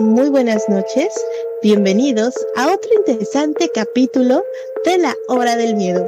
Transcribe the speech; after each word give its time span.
Muy 0.00 0.28
buenas 0.28 0.68
noches. 0.68 1.14
Bienvenidos 1.62 2.34
a 2.56 2.72
otro 2.72 2.90
interesante 2.96 3.70
capítulo 3.72 4.42
de 4.84 4.98
la 4.98 5.14
Hora 5.28 5.54
del 5.54 5.76
Miedo. 5.76 6.04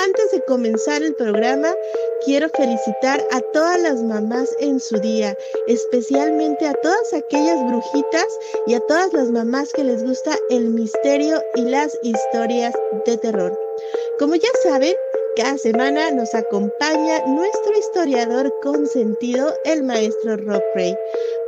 Antes 0.02 0.30
de 0.30 0.42
comenzar 0.46 1.02
el 1.02 1.14
programa, 1.14 1.74
quiero 2.24 2.48
felicitar 2.56 3.22
a 3.32 3.40
todas 3.52 3.78
las 3.82 4.02
mamás 4.02 4.48
en 4.58 4.80
su 4.80 4.98
día, 4.98 5.36
especialmente 5.66 6.66
a 6.66 6.72
todas 6.72 7.12
aquellas 7.12 7.62
brujitas 7.66 8.26
y 8.66 8.72
a 8.72 8.80
todas 8.80 9.12
las 9.12 9.30
mamás 9.30 9.70
que 9.74 9.84
les 9.84 10.02
gusta 10.02 10.38
el 10.48 10.70
misterio 10.70 11.42
y 11.54 11.62
las 11.62 11.98
historias 12.02 12.72
de 13.04 13.18
terror. 13.18 13.58
Como 14.18 14.36
ya 14.36 14.48
saben, 14.62 14.94
cada 15.36 15.58
semana 15.58 16.10
nos 16.12 16.34
acompaña 16.34 17.22
nuestro 17.26 17.78
historiador 17.78 18.54
consentido, 18.62 19.54
el 19.64 19.82
maestro 19.82 20.38
Rob 20.38 20.62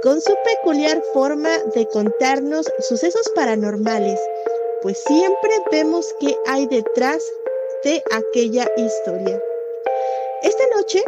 con 0.02 0.20
su 0.20 0.34
peculiar 0.44 1.02
forma 1.14 1.56
de 1.74 1.86
contarnos 1.86 2.66
sucesos 2.80 3.30
paranormales, 3.34 4.20
pues 4.82 4.98
siempre 4.98 5.50
vemos 5.70 6.14
qué 6.20 6.36
hay 6.46 6.66
detrás 6.66 7.22
de 7.84 8.02
aquella 8.12 8.70
historia. 8.76 9.42
Esta 10.42 10.64
noche 10.76 11.02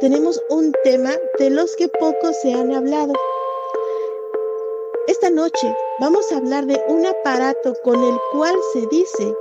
tenemos 0.00 0.40
un 0.48 0.72
tema 0.84 1.12
de 1.38 1.50
los 1.50 1.74
que 1.76 1.88
poco 1.88 2.32
se 2.32 2.52
han 2.52 2.72
hablado. 2.72 3.12
Esta 5.08 5.30
noche 5.30 5.74
vamos 5.98 6.30
a 6.30 6.36
hablar 6.36 6.66
de 6.66 6.80
un 6.88 7.04
aparato 7.04 7.74
con 7.82 8.02
el 8.02 8.14
cual 8.32 8.54
se 8.72 8.86
dice 8.86 9.34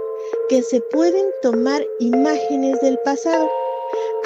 que 0.49 0.63
se 0.63 0.81
pueden 0.81 1.25
tomar 1.41 1.85
imágenes 1.99 2.81
del 2.81 2.97
pasado, 2.99 3.49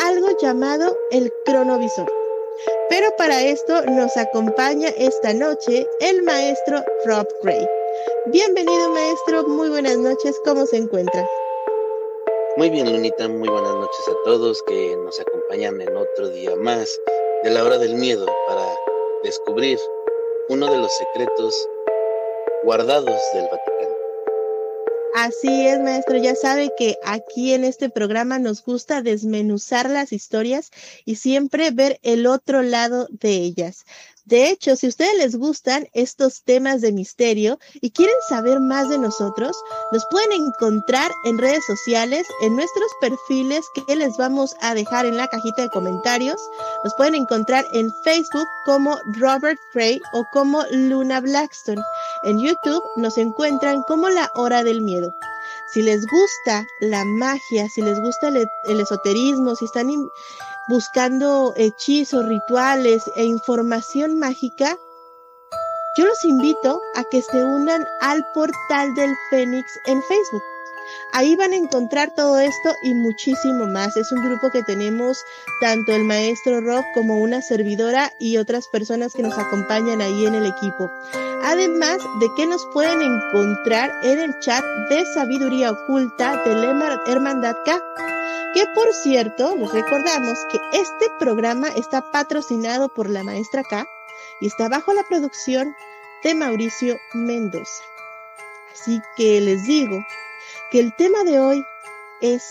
algo 0.06 0.28
llamado 0.42 0.98
el 1.12 1.32
cronovisor. 1.46 2.10
Pero 2.90 3.14
para 3.18 3.42
esto 3.42 3.82
nos 3.88 4.16
acompaña 4.16 4.90
esta 4.98 5.34
noche 5.34 5.86
el 6.00 6.24
maestro 6.24 6.82
Rob 7.06 7.28
Gray. 7.42 7.68
Bienvenido 8.28 8.90
maestro, 8.90 9.44
muy 9.48 9.70
buenas 9.70 9.98
noches, 9.98 10.40
¿cómo 10.46 10.66
se 10.66 10.78
encuentra? 10.78 11.28
Muy 12.56 12.70
bien, 12.70 12.92
Lunita, 12.92 13.28
muy 13.28 13.50
buenas 13.50 13.74
noches 13.74 14.08
a 14.08 14.14
todos 14.26 14.62
que 14.68 14.96
nos 15.04 15.20
acompañan 15.20 15.82
en 15.82 15.98
otro 15.98 16.30
día 16.30 16.56
más 16.56 16.88
de 17.44 17.50
la 17.50 17.64
hora 17.64 17.80
del 17.80 17.96
miedo 17.96 18.28
para 18.48 18.64
descubrir 19.24 19.80
uno 20.50 20.72
de 20.72 20.78
los 20.78 20.92
secretos 20.96 21.68
guardados 22.64 23.20
del 23.34 23.46
Vaticano. 23.46 23.96
Así 25.16 25.68
es, 25.68 25.80
maestro. 25.80 26.18
Ya 26.18 26.36
sabe 26.36 26.72
que 26.78 26.96
aquí 27.04 27.54
en 27.54 27.64
este 27.64 27.90
programa 27.90 28.38
nos 28.38 28.64
gusta 28.64 29.02
desmenuzar 29.02 29.90
las 29.90 30.14
historias 30.14 30.70
y 31.06 31.16
siempre 31.16 31.72
ver 31.72 32.00
el 32.04 32.28
otro 32.28 32.62
lado 32.62 33.08
de 33.10 33.32
ellas. 33.32 33.86
De 34.26 34.50
hecho, 34.50 34.78
si 34.78 34.88
ustedes 34.88 35.18
les 35.18 35.36
gustan 35.36 35.90
estos 35.94 36.44
temas 36.44 36.80
de 36.80 36.94
misterio 36.94 37.60
y 37.82 37.92
quieren 37.92 38.16
saber 38.30 38.62
más 38.62 38.88
de 38.88 38.98
nosotros, 38.98 39.58
nos 39.92 40.06
pueden 40.10 40.32
encontrar 40.32 41.12
en 41.26 41.38
redes 41.38 41.66
sociales, 41.66 42.26
en 42.42 42.56
nuestros 42.56 42.90
perfiles 43.02 43.66
que 43.76 43.96
les 43.96 44.16
vamos 44.16 44.56
a 44.62 44.76
dejar 44.76 45.06
en 45.06 45.18
la 45.18 45.28
cajita 45.28 45.64
de 45.64 45.70
comentarios. 45.70 46.40
Nos 46.86 46.94
pueden 46.96 47.16
encontrar 47.16 47.66
en 47.74 47.94
Facebook 48.06 48.48
como 48.66 48.98
Robert 49.18 49.60
Gray 49.74 50.00
o 50.14 50.24
como 50.32 50.64
Luna 50.72 51.20
Blackstone. 51.20 51.82
En 52.24 52.40
YouTube 52.40 52.84
nos 52.96 53.18
encuentran 53.18 53.84
como 53.84 54.08
La 54.08 54.32
Hora 54.36 54.64
del 54.64 54.82
Miedo. 54.82 55.14
Si 55.74 55.82
les 55.82 56.06
gusta 56.08 56.66
la 56.80 57.04
magia, 57.04 57.68
si 57.68 57.82
les 57.82 58.00
gusta 58.00 58.30
el, 58.30 58.48
el 58.66 58.80
esoterismo, 58.80 59.56
si 59.56 59.66
están 59.66 59.90
buscando 60.68 61.54
hechizos, 61.58 62.26
rituales 62.26 63.04
e 63.16 63.26
información 63.26 64.18
mágica, 64.18 64.78
yo 65.98 66.06
los 66.06 66.24
invito 66.26 66.82
a 66.96 67.04
que 67.04 67.22
se 67.22 67.44
unan 67.44 67.86
al 68.02 68.26
portal 68.34 68.96
del 68.96 69.12
Fénix 69.30 69.68
en 69.86 70.02
Facebook. 70.04 70.42
Ahí 71.12 71.36
van 71.36 71.54
a 71.54 71.58
encontrar 71.58 72.14
todo 72.16 72.40
esto 72.40 72.74
y 72.84 72.94
muchísimo 72.94 73.68
más. 73.68 73.96
Es 73.96 74.12
un 74.12 74.24
grupo 74.24 74.50
que 74.50 74.64
tenemos 74.64 75.18
tanto 75.62 75.94
el 75.94 76.04
maestro 76.04 76.62
Rob 76.62 76.84
como 76.94 77.20
una 77.20 77.42
servidora 77.42 78.12
y 78.20 78.38
otras 78.38 78.68
personas 78.68 79.14
que 79.14 79.24
nos 79.24 79.38
acompañan 79.38 80.02
ahí 80.02 80.26
en 80.26 80.36
el 80.36 80.46
equipo. 80.46 80.90
Además 81.44 82.00
de 82.20 82.28
que 82.36 82.48
nos 82.48 82.66
pueden 82.74 83.02
encontrar 83.02 83.92
en 84.04 84.20
el 84.20 84.40
chat 84.40 84.64
de 84.90 85.06
sabiduría 85.14 85.72
oculta 85.72 86.42
de 86.44 86.56
la 86.56 87.02
Hermandad 87.06 87.56
K. 87.66 87.80
Que 88.54 88.68
por 88.76 88.94
cierto, 88.94 89.56
les 89.56 89.72
recordamos 89.72 90.38
que 90.52 90.60
este 90.74 91.10
programa 91.18 91.70
está 91.70 92.12
patrocinado 92.12 92.88
por 92.90 93.10
la 93.10 93.24
maestra 93.24 93.64
K 93.64 93.86
y 94.42 94.48
está 94.48 94.70
bajo 94.70 94.94
la 94.94 95.04
producción 95.04 95.76
de 96.24 96.36
Mauricio 96.36 96.98
Mendoza. 97.14 97.84
Así 98.72 99.02
que 99.18 99.42
les 99.42 99.66
digo 99.66 99.98
que 100.72 100.80
el 100.80 100.96
tema 100.96 101.24
de 101.24 101.40
hoy 101.40 101.64
es 102.22 102.44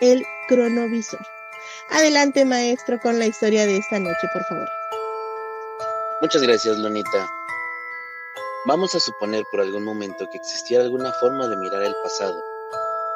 el 0.00 0.24
cronovisor. 0.48 1.20
Adelante, 1.90 2.44
maestro, 2.44 2.98
con 3.00 3.18
la 3.18 3.26
historia 3.26 3.66
de 3.66 3.76
esta 3.76 3.98
noche, 3.98 4.28
por 4.32 4.44
favor. 4.44 4.68
Muchas 6.20 6.42
gracias, 6.42 6.78
Lunita. 6.78 7.30
Vamos 8.66 8.94
a 8.94 9.00
suponer 9.00 9.44
por 9.50 9.60
algún 9.60 9.84
momento 9.84 10.28
que 10.30 10.36
existiera 10.36 10.84
alguna 10.84 11.12
forma 11.14 11.48
de 11.48 11.56
mirar 11.56 11.82
el 11.82 11.94
pasado, 12.02 12.42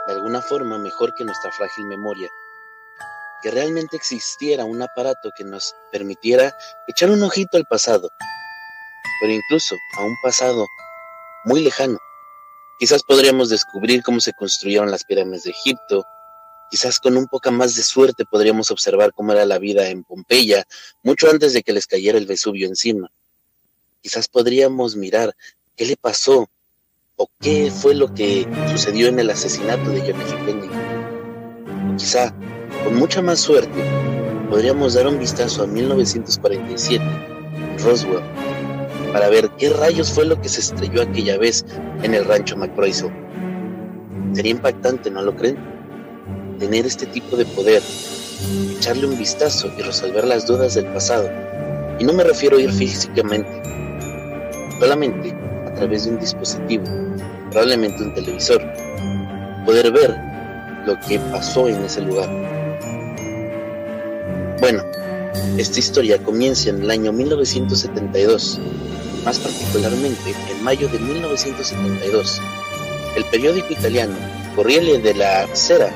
de 0.06 0.12
alguna 0.12 0.42
forma 0.42 0.78
mejor 0.78 1.14
que 1.14 1.24
nuestra 1.24 1.50
frágil 1.52 1.86
memoria, 1.86 2.28
que 3.42 3.50
realmente 3.50 3.96
existiera 3.96 4.64
un 4.64 4.80
aparato 4.82 5.30
que 5.36 5.44
nos 5.44 5.74
permitiera 5.92 6.54
echar 6.86 7.10
un 7.10 7.22
ojito 7.22 7.56
al 7.56 7.64
pasado, 7.66 8.10
pero 9.20 9.32
incluso 9.32 9.76
a 9.98 10.04
un 10.04 10.16
pasado 10.22 10.66
muy 11.44 11.62
lejano. 11.62 11.98
Quizás 12.78 13.02
podríamos 13.02 13.50
descubrir 13.50 14.02
cómo 14.02 14.20
se 14.20 14.32
construyeron 14.32 14.90
las 14.90 15.04
pirámides 15.04 15.44
de 15.44 15.50
Egipto, 15.50 16.04
quizás 16.70 16.98
con 16.98 17.16
un 17.16 17.26
poco 17.28 17.52
más 17.52 17.76
de 17.76 17.82
suerte 17.82 18.24
podríamos 18.24 18.70
observar 18.70 19.12
cómo 19.12 19.32
era 19.32 19.44
la 19.44 19.58
vida 19.58 19.88
en 19.88 20.04
Pompeya, 20.04 20.66
mucho 21.02 21.30
antes 21.30 21.52
de 21.52 21.62
que 21.62 21.72
les 21.72 21.86
cayera 21.86 22.18
el 22.18 22.26
Vesubio 22.26 22.66
encima. 22.66 23.10
Quizás 24.02 24.28
podríamos 24.28 24.96
mirar 24.96 25.34
qué 25.76 25.86
le 25.86 25.96
pasó 25.96 26.48
o 27.16 27.28
qué 27.40 27.70
fue 27.70 27.94
lo 27.94 28.12
que 28.12 28.46
sucedió 28.70 29.08
en 29.08 29.18
el 29.18 29.30
asesinato 29.30 29.90
de 29.90 29.98
F. 29.98 30.36
Kennedy. 30.44 30.68
quizá, 31.96 32.34
con 32.82 32.96
mucha 32.96 33.22
más 33.22 33.38
suerte, 33.38 33.84
podríamos 34.50 34.94
dar 34.94 35.06
un 35.06 35.18
vistazo 35.18 35.62
a 35.62 35.66
1947, 35.66 37.04
Roswell, 37.84 38.22
para 39.12 39.28
ver 39.28 39.48
qué 39.58 39.70
rayos 39.70 40.10
fue 40.10 40.24
lo 40.24 40.40
que 40.40 40.48
se 40.48 40.60
estrelló 40.60 41.02
aquella 41.02 41.38
vez 41.38 41.64
en 42.02 42.14
el 42.14 42.24
rancho 42.24 42.56
McBroisel. 42.56 43.12
Sería 44.32 44.50
impactante, 44.50 45.10
¿no 45.10 45.22
lo 45.22 45.36
creen? 45.36 45.56
Tener 46.58 46.84
este 46.84 47.06
tipo 47.06 47.36
de 47.36 47.44
poder, 47.44 47.80
echarle 48.76 49.06
un 49.06 49.16
vistazo 49.16 49.70
y 49.78 49.82
resolver 49.82 50.24
las 50.24 50.48
dudas 50.48 50.74
del 50.74 50.86
pasado. 50.86 51.30
Y 52.00 52.04
no 52.04 52.12
me 52.12 52.24
refiero 52.24 52.56
a 52.56 52.60
ir 52.60 52.72
físicamente, 52.72 53.62
solamente 54.80 55.43
a 55.74 55.76
través 55.76 56.04
de 56.04 56.12
un 56.12 56.20
dispositivo, 56.20 56.84
probablemente 57.50 58.00
un 58.00 58.14
televisor, 58.14 58.62
poder 59.66 59.90
ver 59.90 60.16
lo 60.86 60.98
que 61.00 61.18
pasó 61.32 61.66
en 61.66 61.82
ese 61.84 62.02
lugar. 62.02 62.28
Bueno, 64.60 64.84
esta 65.58 65.80
historia 65.80 66.22
comienza 66.22 66.70
en 66.70 66.82
el 66.82 66.90
año 66.90 67.12
1972, 67.12 68.60
más 69.24 69.40
particularmente 69.40 70.32
en 70.48 70.62
mayo 70.62 70.88
de 70.88 71.00
1972. 71.00 72.40
El 73.16 73.24
periódico 73.24 73.72
italiano 73.72 74.14
Corriere 74.54 75.00
della 75.00 75.48
Sera 75.56 75.90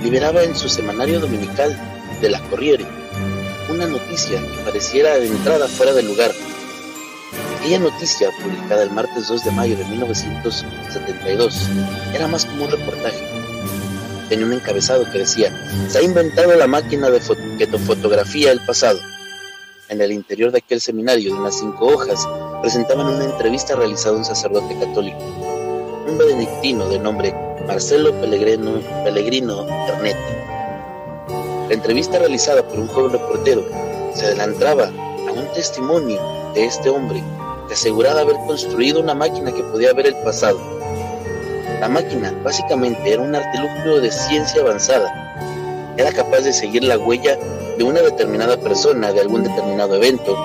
liberaba 0.00 0.44
en 0.44 0.54
su 0.54 0.68
semanario 0.68 1.18
dominical 1.18 1.76
de 2.20 2.30
la 2.30 2.40
Corriere 2.42 2.86
una 3.68 3.86
noticia 3.86 4.40
que 4.40 4.62
pareciera 4.64 5.18
de 5.18 5.26
entrada 5.26 5.66
fuera 5.66 5.92
del 5.92 6.06
lugar. 6.06 6.30
Aquella 7.66 7.80
noticia, 7.80 8.30
publicada 8.40 8.84
el 8.84 8.92
martes 8.92 9.26
2 9.26 9.44
de 9.44 9.50
mayo 9.50 9.76
de 9.76 9.84
1972, 9.86 11.68
era 12.14 12.28
más 12.28 12.46
como 12.46 12.66
un 12.66 12.70
reportaje. 12.70 13.26
Tenía 14.28 14.46
un 14.46 14.52
encabezado 14.52 15.04
que 15.10 15.18
decía, 15.18 15.50
se 15.88 15.98
ha 15.98 16.02
inventado 16.02 16.54
la 16.54 16.68
máquina 16.68 17.10
de 17.10 17.18
que 17.58 17.66
fotografía 17.78 18.52
el 18.52 18.64
pasado. 18.64 19.00
En 19.88 20.00
el 20.00 20.12
interior 20.12 20.52
de 20.52 20.58
aquel 20.58 20.80
seminario 20.80 21.34
de 21.34 21.40
unas 21.40 21.58
cinco 21.58 21.86
hojas 21.86 22.24
presentaban 22.62 23.08
una 23.08 23.24
entrevista 23.24 23.74
realizada 23.74 24.14
a 24.14 24.18
un 24.18 24.24
sacerdote 24.24 24.78
católico, 24.78 25.18
un 26.06 26.16
benedictino 26.16 26.88
de 26.88 27.00
nombre 27.00 27.34
Marcelo 27.66 28.12
Pellegrino, 28.20 28.80
Pellegrino 29.02 29.66
Ernetti. 29.88 30.34
La 31.66 31.74
entrevista 31.74 32.20
realizada 32.20 32.62
por 32.62 32.78
un 32.78 32.86
joven 32.86 33.10
reportero 33.10 33.66
se 34.14 34.26
adelantaba 34.26 34.84
a 34.84 35.32
un 35.32 35.52
testimonio 35.52 36.52
de 36.54 36.64
este 36.64 36.90
hombre 36.90 37.24
que 37.66 37.74
aseguraba 37.74 38.20
haber 38.20 38.36
construido 38.46 39.00
una 39.00 39.14
máquina 39.14 39.52
que 39.52 39.62
podía 39.64 39.92
ver 39.92 40.06
el 40.06 40.16
pasado. 40.16 40.58
La 41.80 41.88
máquina 41.88 42.32
básicamente 42.42 43.12
era 43.12 43.22
un 43.22 43.34
artilugio 43.34 44.00
de 44.00 44.10
ciencia 44.10 44.62
avanzada. 44.62 45.94
Era 45.96 46.12
capaz 46.12 46.40
de 46.40 46.52
seguir 46.52 46.84
la 46.84 46.98
huella 46.98 47.38
de 47.76 47.84
una 47.84 48.00
determinada 48.00 48.56
persona 48.58 49.12
de 49.12 49.20
algún 49.20 49.42
determinado 49.42 49.94
evento 49.96 50.36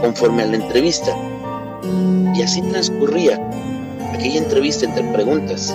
conforme 0.00 0.42
a 0.42 0.46
la 0.46 0.56
entrevista. 0.56 1.16
Y 2.34 2.42
así 2.42 2.62
transcurría 2.62 3.40
aquella 4.14 4.38
entrevista 4.38 4.86
entre 4.86 5.04
preguntas. 5.12 5.74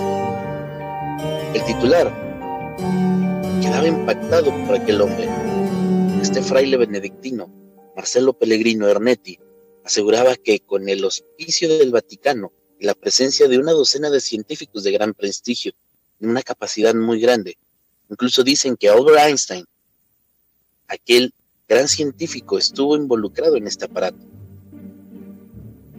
El 1.54 1.64
titular 1.64 2.12
quedaba 3.60 3.86
impactado 3.86 4.52
por 4.66 4.76
aquel 4.76 5.00
hombre. 5.00 5.28
Este 6.20 6.42
fraile 6.42 6.76
benedictino, 6.76 7.48
Marcelo 7.94 8.32
Pellegrino 8.32 8.88
Ernetti, 8.88 9.38
aseguraba 9.84 10.36
que 10.36 10.60
con 10.60 10.88
el 10.88 11.04
hospicio 11.04 11.68
del 11.68 11.90
Vaticano 11.90 12.52
y 12.78 12.86
la 12.86 12.94
presencia 12.94 13.46
de 13.48 13.58
una 13.58 13.72
docena 13.72 14.10
de 14.10 14.20
científicos 14.20 14.82
de 14.82 14.92
gran 14.92 15.14
prestigio 15.14 15.72
y 16.20 16.26
una 16.26 16.42
capacidad 16.42 16.94
muy 16.94 17.20
grande, 17.20 17.56
incluso 18.10 18.42
dicen 18.42 18.76
que 18.76 18.88
Albert 18.88 19.18
Einstein, 19.18 19.64
aquel 20.88 21.32
gran 21.68 21.88
científico, 21.88 22.58
estuvo 22.58 22.96
involucrado 22.96 23.56
en 23.56 23.66
este 23.66 23.84
aparato. 23.84 24.18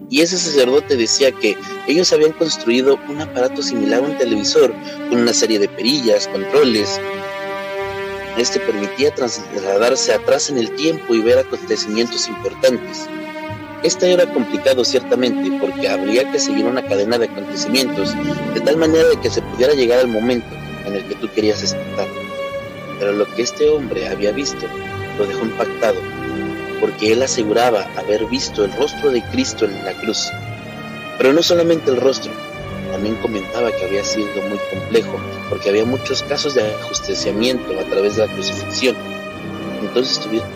Y 0.10 0.22
ese 0.22 0.38
sacerdote 0.38 0.98
decía 0.98 1.32
que 1.32 1.58
ellos 1.88 2.12
habían 2.14 2.34
construido 2.34 2.98
un 3.10 3.22
aparato 3.22 3.64
similar 3.64 4.04
a 4.04 4.08
un 4.08 4.18
televisor, 4.18 4.74
con 5.10 5.20
una 5.20 5.34
serie 5.34 5.58
de 5.58 5.68
perillas, 5.68 6.28
controles, 6.28 7.00
este 8.38 8.60
permitía 8.60 9.16
trasladarse 9.16 10.14
atrás 10.14 10.50
en 10.50 10.58
el 10.58 10.76
tiempo 10.76 11.16
y 11.16 11.22
ver 11.22 11.38
acontecimientos 11.38 12.28
importantes. 12.28 13.08
Esto 13.86 14.08
era 14.08 14.26
complicado 14.26 14.84
ciertamente 14.84 15.60
porque 15.62 15.88
habría 15.88 16.32
que 16.32 16.40
seguir 16.40 16.66
una 16.66 16.82
cadena 16.82 17.20
de 17.20 17.28
acontecimientos 17.28 18.16
de 18.56 18.62
tal 18.62 18.78
manera 18.78 19.08
de 19.10 19.18
que 19.18 19.30
se 19.30 19.44
pudiera 19.44 19.76
llegar 19.76 20.00
al 20.00 20.08
momento 20.08 20.48
en 20.88 20.96
el 20.96 21.06
que 21.06 21.14
tú 21.14 21.30
querías 21.32 21.62
estar. 21.62 22.08
Pero 22.98 23.12
lo 23.12 23.32
que 23.36 23.44
este 23.44 23.70
hombre 23.70 24.08
había 24.08 24.32
visto 24.32 24.66
lo 25.20 25.28
dejó 25.28 25.46
impactado, 25.46 26.02
porque 26.82 27.14
él 27.14 27.22
aseguraba 27.22 27.88
haber 27.96 28.26
visto 28.26 28.66
el 28.66 28.74
rostro 28.74 29.12
de 29.12 29.22
Cristo 29.30 29.66
en 29.66 29.86
la 29.86 29.94
cruz. 29.94 30.32
Pero 31.20 31.32
no 31.32 31.44
solamente 31.44 31.92
el 31.92 31.98
rostro, 31.98 32.32
también 32.92 33.18
comentaba 33.18 33.72
que 33.72 33.86
había 33.86 34.04
sido 34.04 34.42
muy 34.50 34.58
complejo 34.72 35.20
porque 35.48 35.70
había 35.70 35.86
muchos 35.86 36.24
casos 36.24 36.56
de 36.56 36.64
ajusticiamiento 36.64 37.80
a 37.80 37.84
través 37.84 38.16
de 38.16 38.26
la 38.26 38.34
crucifixión. 38.34 38.96
Entonces 39.80 40.20
tuvieron 40.22 40.50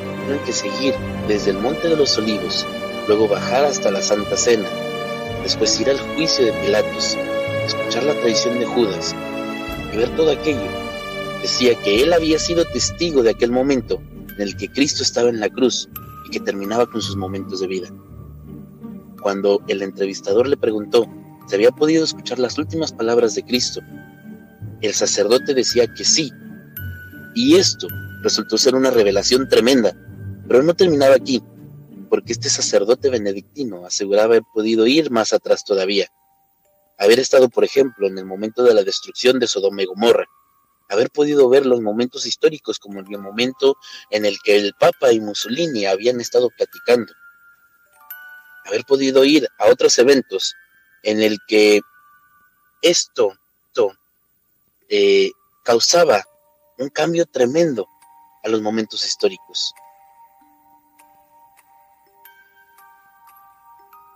que 0.48 0.52
seguir 0.52 0.96
desde 1.28 1.52
el 1.52 1.60
Monte 1.60 1.90
de 1.90 1.96
los 1.96 2.18
Olivos, 2.18 2.66
luego 3.10 3.28
bajar 3.28 3.66
hasta 3.66 3.90
la 3.90 4.04
Santa 4.04 4.38
Cena, 4.38 4.70
después 5.42 5.82
ir 5.82 5.90
al 5.90 6.00
juicio 6.00 6.46
de 6.46 6.54
Pilatos, 6.54 7.18
escuchar 7.66 8.04
la 8.04 8.14
traición 8.22 8.60
de 8.60 8.68
Judas 8.68 9.16
y 9.92 9.98
ver 9.98 10.16
todo 10.16 10.32
aquello. 10.32 10.70
Decía 11.42 11.74
que 11.82 12.04
él 12.04 12.14
había 12.14 12.38
sido 12.38 12.66
testigo 12.66 13.24
de 13.24 13.32
aquel 13.32 13.52
momento 13.52 14.00
en 14.36 14.42
el 14.42 14.56
que 14.56 14.70
Cristo 14.70 15.02
estaba 15.02 15.28
en 15.30 15.40
la 15.40 15.50
cruz 15.50 15.90
y 16.28 16.30
que 16.30 16.40
terminaba 16.40 16.86
con 16.86 17.02
sus 17.02 17.16
momentos 17.16 17.62
de 17.62 17.68
vida. 17.68 17.90
Cuando 19.24 19.60
el 19.68 19.82
entrevistador 19.82 20.48
le 20.48 20.56
preguntó 20.56 21.10
se 21.48 21.56
había 21.56 21.72
podido 21.72 22.04
escuchar 22.04 22.38
las 22.38 22.60
últimas 22.60 22.94
palabras 22.94 23.34
de 23.34 23.44
Cristo. 23.44 23.82
El 24.82 24.94
sacerdote 24.94 25.56
decía 25.56 25.92
que 25.96 26.04
sí. 26.04 26.32
Y 27.34 27.56
esto 27.56 27.88
resultó 28.22 28.56
ser 28.60 28.76
una 28.76 28.92
revelación 28.92 29.50
tremenda. 29.50 29.96
Pero 30.48 30.62
no 30.62 30.76
terminaba 30.76 31.16
aquí, 31.16 31.42
porque 32.10 32.34
este 32.34 32.50
sacerdote 32.50 33.10
benedictino 33.10 33.86
aseguraba 33.86 34.26
haber 34.26 34.44
podido 34.54 34.88
ir 34.88 35.12
más 35.12 35.34
atrás 35.34 35.64
todavía. 35.64 36.08
Haber 36.98 37.20
estado, 37.20 37.50
por 37.50 37.64
ejemplo, 37.64 38.08
en 38.08 38.18
el 38.18 38.26
momento 38.26 38.64
de 38.64 38.74
la 38.74 38.84
destrucción 38.84 39.40
de 39.40 39.48
Sodoma 39.48 39.82
y 39.82 39.86
Gomorra. 39.86 40.26
Haber 40.90 41.12
podido 41.12 41.48
ver 41.48 41.66
los 41.66 41.82
momentos 41.82 42.26
históricos 42.26 42.80
como 42.80 43.00
el 43.00 43.06
momento 43.20 43.78
en 44.10 44.26
el 44.26 44.38
que 44.44 44.58
el 44.58 44.74
Papa 44.74 45.12
y 45.14 45.20
Mussolini 45.20 45.86
habían 45.86 46.20
estado 46.20 46.50
platicando. 46.58 47.14
Haber 48.66 48.84
podido 48.86 49.24
ir 49.24 49.48
a 49.60 49.68
otros 49.68 49.98
eventos 50.00 50.56
en 51.04 51.22
el 51.22 51.38
que 51.48 51.80
esto, 52.82 53.34
eh, 54.92 55.32
causaba 55.64 56.24
un 56.80 56.90
cambio 56.90 57.28
tremendo 57.28 57.88
a 58.44 58.50
los 58.50 58.62
momentos 58.62 59.06
históricos. 59.06 59.72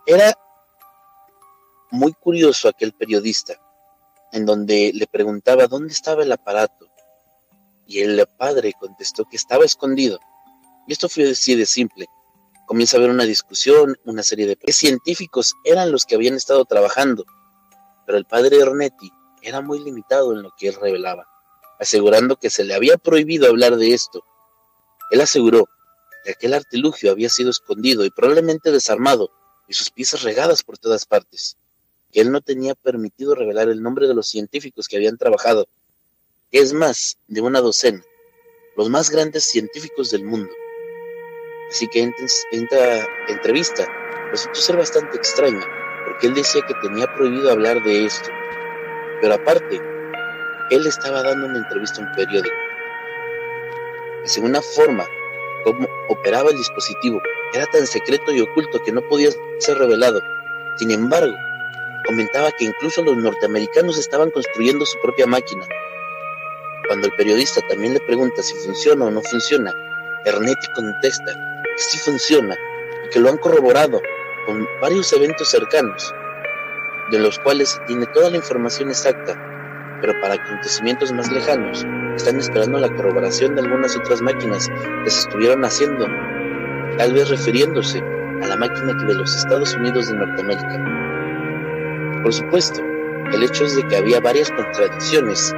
Era 0.06 0.38
muy 1.90 2.12
curioso 2.12 2.68
aquel 2.68 2.92
periodista, 2.92 3.54
en 4.32 4.46
donde 4.46 4.92
le 4.94 5.06
preguntaba 5.06 5.66
dónde 5.66 5.92
estaba 5.92 6.22
el 6.22 6.32
aparato, 6.32 6.88
y 7.86 8.00
el 8.00 8.26
padre 8.38 8.72
contestó 8.78 9.24
que 9.24 9.36
estaba 9.36 9.64
escondido. 9.64 10.18
Y 10.86 10.92
esto 10.92 11.08
fue 11.08 11.30
así 11.30 11.54
de 11.54 11.66
simple 11.66 12.08
comienza 12.66 12.96
a 12.96 12.98
haber 12.98 13.10
una 13.10 13.24
discusión, 13.24 13.96
una 14.04 14.22
serie 14.22 14.46
de 14.46 14.72
científicos 14.72 15.54
eran 15.64 15.92
los 15.92 16.04
que 16.04 16.14
habían 16.14 16.34
estado 16.34 16.64
trabajando, 16.64 17.24
pero 18.06 18.18
el 18.18 18.24
padre 18.24 18.58
Ernetti 18.58 19.10
era 19.42 19.60
muy 19.60 19.78
limitado 19.80 20.32
en 20.32 20.42
lo 20.42 20.52
que 20.56 20.68
él 20.68 20.74
revelaba, 20.80 21.26
asegurando 21.78 22.36
que 22.36 22.50
se 22.50 22.64
le 22.64 22.74
había 22.74 22.96
prohibido 22.96 23.48
hablar 23.48 23.76
de 23.76 23.92
esto. 23.92 24.24
Él 25.10 25.20
aseguró 25.20 25.68
que 26.24 26.32
aquel 26.32 26.54
artilugio 26.54 27.10
había 27.10 27.28
sido 27.28 27.50
escondido 27.50 28.04
y 28.04 28.10
probablemente 28.10 28.72
desarmado 28.72 29.30
y 29.68 29.74
sus 29.74 29.90
piezas 29.90 30.22
regadas 30.22 30.62
por 30.62 30.78
todas 30.78 31.06
partes, 31.06 31.56
que 32.12 32.20
él 32.20 32.30
no 32.30 32.40
tenía 32.40 32.74
permitido 32.74 33.34
revelar 33.34 33.68
el 33.68 33.82
nombre 33.82 34.06
de 34.06 34.14
los 34.14 34.28
científicos 34.28 34.88
que 34.88 34.96
habían 34.96 35.18
trabajado, 35.18 35.66
es 36.52 36.72
más 36.72 37.16
de 37.26 37.40
una 37.40 37.60
docena, 37.60 38.04
los 38.76 38.88
más 38.88 39.10
grandes 39.10 39.44
científicos 39.44 40.10
del 40.10 40.24
mundo. 40.24 40.52
Así 41.70 41.88
que 41.88 42.02
en 42.02 42.14
esta 42.52 43.08
entrevista. 43.28 43.88
Resultó 44.30 44.60
ser 44.60 44.76
bastante 44.76 45.16
extraña, 45.16 45.64
porque 46.06 46.26
él 46.26 46.34
decía 46.34 46.62
que 46.66 46.74
tenía 46.82 47.12
prohibido 47.14 47.50
hablar 47.50 47.82
de 47.82 48.06
esto. 48.06 48.28
Pero 49.20 49.34
aparte, 49.34 49.80
él 50.70 50.86
estaba 50.86 51.22
dando 51.22 51.46
una 51.46 51.58
entrevista 51.58 52.02
a 52.02 52.06
un 52.06 52.14
periódico. 52.14 52.56
Y 54.24 54.28
según 54.28 54.50
una 54.50 54.62
forma 54.62 55.06
como 55.64 55.88
operaba 56.08 56.50
el 56.50 56.56
dispositivo 56.56 57.20
era 57.52 57.66
tan 57.66 57.86
secreto 57.86 58.32
y 58.32 58.40
oculto 58.40 58.82
que 58.82 58.92
no 58.92 59.02
podía 59.02 59.30
ser 59.58 59.78
revelado. 59.78 60.22
Sin 60.76 60.90
embargo, 60.90 61.34
comentaba 62.06 62.50
que 62.52 62.64
incluso 62.64 63.02
los 63.02 63.16
norteamericanos 63.16 63.98
estaban 63.98 64.30
construyendo 64.30 64.84
su 64.86 64.98
propia 65.00 65.26
máquina. 65.26 65.66
Cuando 66.86 67.06
el 67.06 67.14
periodista 67.14 67.60
también 67.68 67.94
le 67.94 68.00
pregunta 68.00 68.42
si 68.42 68.54
funciona 68.54 69.06
o 69.06 69.10
no 69.10 69.22
funciona, 69.22 69.72
Ernetti 70.24 70.66
contesta 70.74 71.32
que 71.76 71.82
sí 71.82 71.98
funciona 71.98 72.56
y 73.06 73.10
que 73.10 73.20
lo 73.20 73.28
han 73.28 73.38
corroborado 73.38 74.00
con 74.46 74.66
varios 74.80 75.12
eventos 75.12 75.50
cercanos, 75.50 76.14
de 77.10 77.18
los 77.18 77.38
cuales 77.38 77.80
tiene 77.86 78.06
toda 78.06 78.30
la 78.30 78.36
información 78.36 78.90
exacta, 78.90 79.34
pero 80.00 80.12
para 80.20 80.34
acontecimientos 80.34 81.12
más 81.12 81.30
lejanos 81.30 81.84
están 82.16 82.38
esperando 82.38 82.78
la 82.78 82.94
corroboración 82.94 83.54
de 83.54 83.62
algunas 83.62 83.96
otras 83.96 84.20
máquinas 84.20 84.68
que 85.04 85.10
se 85.10 85.20
estuvieron 85.20 85.64
haciendo, 85.64 86.06
tal 86.96 87.12
vez 87.12 87.28
refiriéndose 87.28 88.02
a 88.42 88.46
la 88.46 88.56
máquina 88.56 88.94
de 88.94 89.14
los 89.14 89.36
Estados 89.36 89.74
Unidos 89.74 90.08
de 90.08 90.14
Norteamérica. 90.14 92.22
Por 92.22 92.32
supuesto, 92.32 92.80
el 93.32 93.42
hecho 93.42 93.64
es 93.64 93.76
de 93.76 93.86
que 93.86 93.96
había 93.96 94.20
varias 94.20 94.50
contradicciones, 94.50 95.54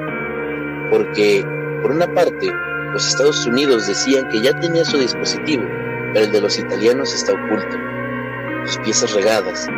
porque 0.91 1.45
por 1.83 1.93
una 1.93 2.13
parte 2.13 2.51
los 2.93 3.09
Estados 3.09 3.47
Unidos 3.47 3.87
decían 3.87 4.29
que 4.29 4.41
ya 4.41 4.59
tenía 4.61 4.85
su 4.85 4.99
dispositivo, 4.99 5.65
pero 6.13 6.27
el 6.27 6.33
de 6.33 6.41
los 6.41 6.59
italianos 6.59 7.15
está 7.15 7.33
oculto, 7.33 7.77
sus 8.65 8.79
piezas 8.79 9.15
regadas. 9.15 9.69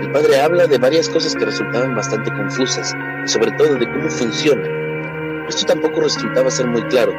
El 0.00 0.10
padre 0.10 0.40
habla 0.40 0.66
de 0.66 0.78
varias 0.78 1.08
cosas 1.08 1.34
que 1.34 1.44
resultaban 1.44 1.94
bastante 1.94 2.30
confusas, 2.32 2.94
sobre 3.26 3.52
todo 3.52 3.74
de 3.74 3.86
cómo 3.86 4.08
funciona. 4.08 4.68
Esto 5.48 5.66
tampoco 5.66 6.00
resultaba 6.00 6.50
ser 6.50 6.66
muy 6.66 6.82
claro, 6.84 7.12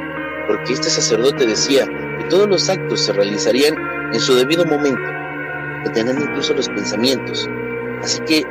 porque 0.48 0.74
este 0.74 0.90
sacerdote 0.90 1.46
decía 1.46 1.86
que 1.86 2.05
todos 2.30 2.48
los 2.48 2.70
actos 2.70 3.02
se 3.02 3.14
realizarían 3.14 3.76
en 4.14 4.20
su 4.20 4.36
debido 4.36 4.66
momento, 4.66 5.02
deteniendo 5.84 6.24
incluso 6.24 6.54
los 6.54 6.70
pensamientos. 6.70 7.50
Así 8.02 8.20
que 8.22 8.44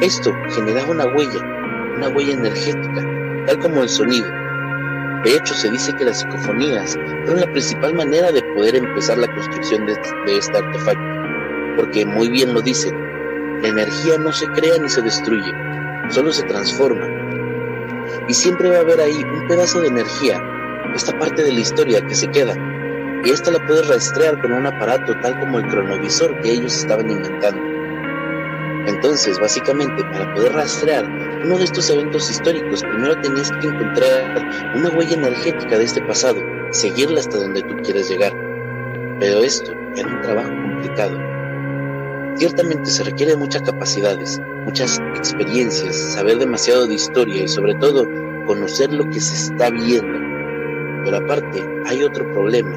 esto 0.00 0.32
generaba 0.50 0.90
una 0.90 1.06
huella, 1.06 1.40
una 1.96 2.08
huella 2.08 2.34
energética, 2.34 3.06
tal 3.46 3.58
como 3.58 3.82
el 3.82 3.88
sonido. 3.88 4.26
De 5.24 5.36
hecho, 5.36 5.54
se 5.54 5.70
dice 5.70 5.94
que 5.94 6.04
las 6.04 6.18
psicofonías 6.18 6.98
fueron 7.24 7.40
la 7.40 7.52
principal 7.52 7.94
manera 7.94 8.32
de 8.32 8.42
poder 8.54 8.74
empezar 8.74 9.18
la 9.18 9.32
construcción 9.32 9.86
de, 9.86 9.92
este 10.26 10.58
artefacto, 10.58 11.02
porque 11.76 12.04
muy 12.04 12.28
bien 12.28 12.52
lo 12.52 12.60
dicen, 12.60 12.92
la 13.62 13.68
energía 13.68 14.18
no 14.18 14.32
se 14.32 14.46
crea 14.48 14.78
ni 14.78 14.88
se 14.88 15.02
destruye, 15.02 15.52
solo 16.08 16.32
se 16.32 16.42
transforma. 16.44 17.06
Y 18.28 18.34
siempre 18.34 18.70
va 18.70 18.78
a 18.78 18.80
haber 18.80 19.00
ahí 19.00 19.22
un 19.22 19.46
pedazo 19.46 19.80
de 19.80 19.88
energía, 19.88 20.42
esta 20.94 21.16
parte 21.18 21.44
de 21.44 21.52
la 21.52 21.60
historia 21.60 22.04
que 22.04 22.14
se 22.14 22.26
queda, 22.28 22.56
y 23.24 23.30
esta 23.30 23.50
la 23.50 23.64
puedes 23.66 23.86
rastrear 23.88 24.40
con 24.40 24.52
un 24.52 24.66
aparato 24.66 25.14
tal 25.20 25.38
como 25.38 25.58
el 25.58 25.68
cronovisor 25.68 26.40
que 26.40 26.52
ellos 26.52 26.76
estaban 26.76 27.10
inventando. 27.10 27.62
Entonces, 28.86 29.38
básicamente, 29.38 30.02
para 30.12 30.34
poder 30.34 30.52
rastrear 30.52 31.04
uno 31.44 31.56
de 31.56 31.64
estos 31.64 31.88
eventos 31.88 32.28
históricos, 32.30 32.82
primero 32.82 33.20
tenías 33.20 33.50
que 33.52 33.68
encontrar 33.68 34.74
una 34.74 34.88
huella 34.90 35.14
energética 35.14 35.78
de 35.78 35.84
este 35.84 36.02
pasado, 36.02 36.40
seguirla 36.70 37.20
hasta 37.20 37.38
donde 37.38 37.62
tú 37.62 37.76
quieres 37.84 38.08
llegar. 38.08 38.32
Pero 39.20 39.42
esto 39.42 39.72
era 39.96 40.08
un 40.08 40.20
trabajo 40.22 40.48
complicado. 40.48 41.16
Ciertamente 42.36 42.90
se 42.90 43.04
requiere 43.04 43.36
muchas 43.36 43.62
capacidades, 43.62 44.40
muchas 44.64 44.98
experiencias, 45.14 45.94
saber 46.14 46.38
demasiado 46.38 46.86
de 46.86 46.94
historia 46.94 47.44
y 47.44 47.48
sobre 47.48 47.74
todo 47.74 48.08
conocer 48.46 48.92
lo 48.92 49.08
que 49.10 49.20
se 49.20 49.52
está 49.52 49.70
viendo. 49.70 50.18
Pero 51.04 51.18
aparte 51.18 51.62
hay 51.86 52.02
otro 52.02 52.28
problema, 52.32 52.76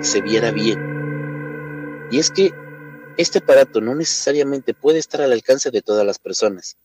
se 0.00 0.20
viera 0.20 0.50
bien. 0.50 2.08
Y 2.10 2.18
es 2.18 2.30
que 2.30 2.52
este 3.16 3.38
aparato 3.38 3.80
no 3.80 3.94
necesariamente 3.94 4.74
puede 4.74 4.98
estar 4.98 5.20
al 5.20 5.32
alcance 5.32 5.70
de 5.70 5.82
todas 5.82 6.06
las 6.06 6.18
personas. 6.18 6.76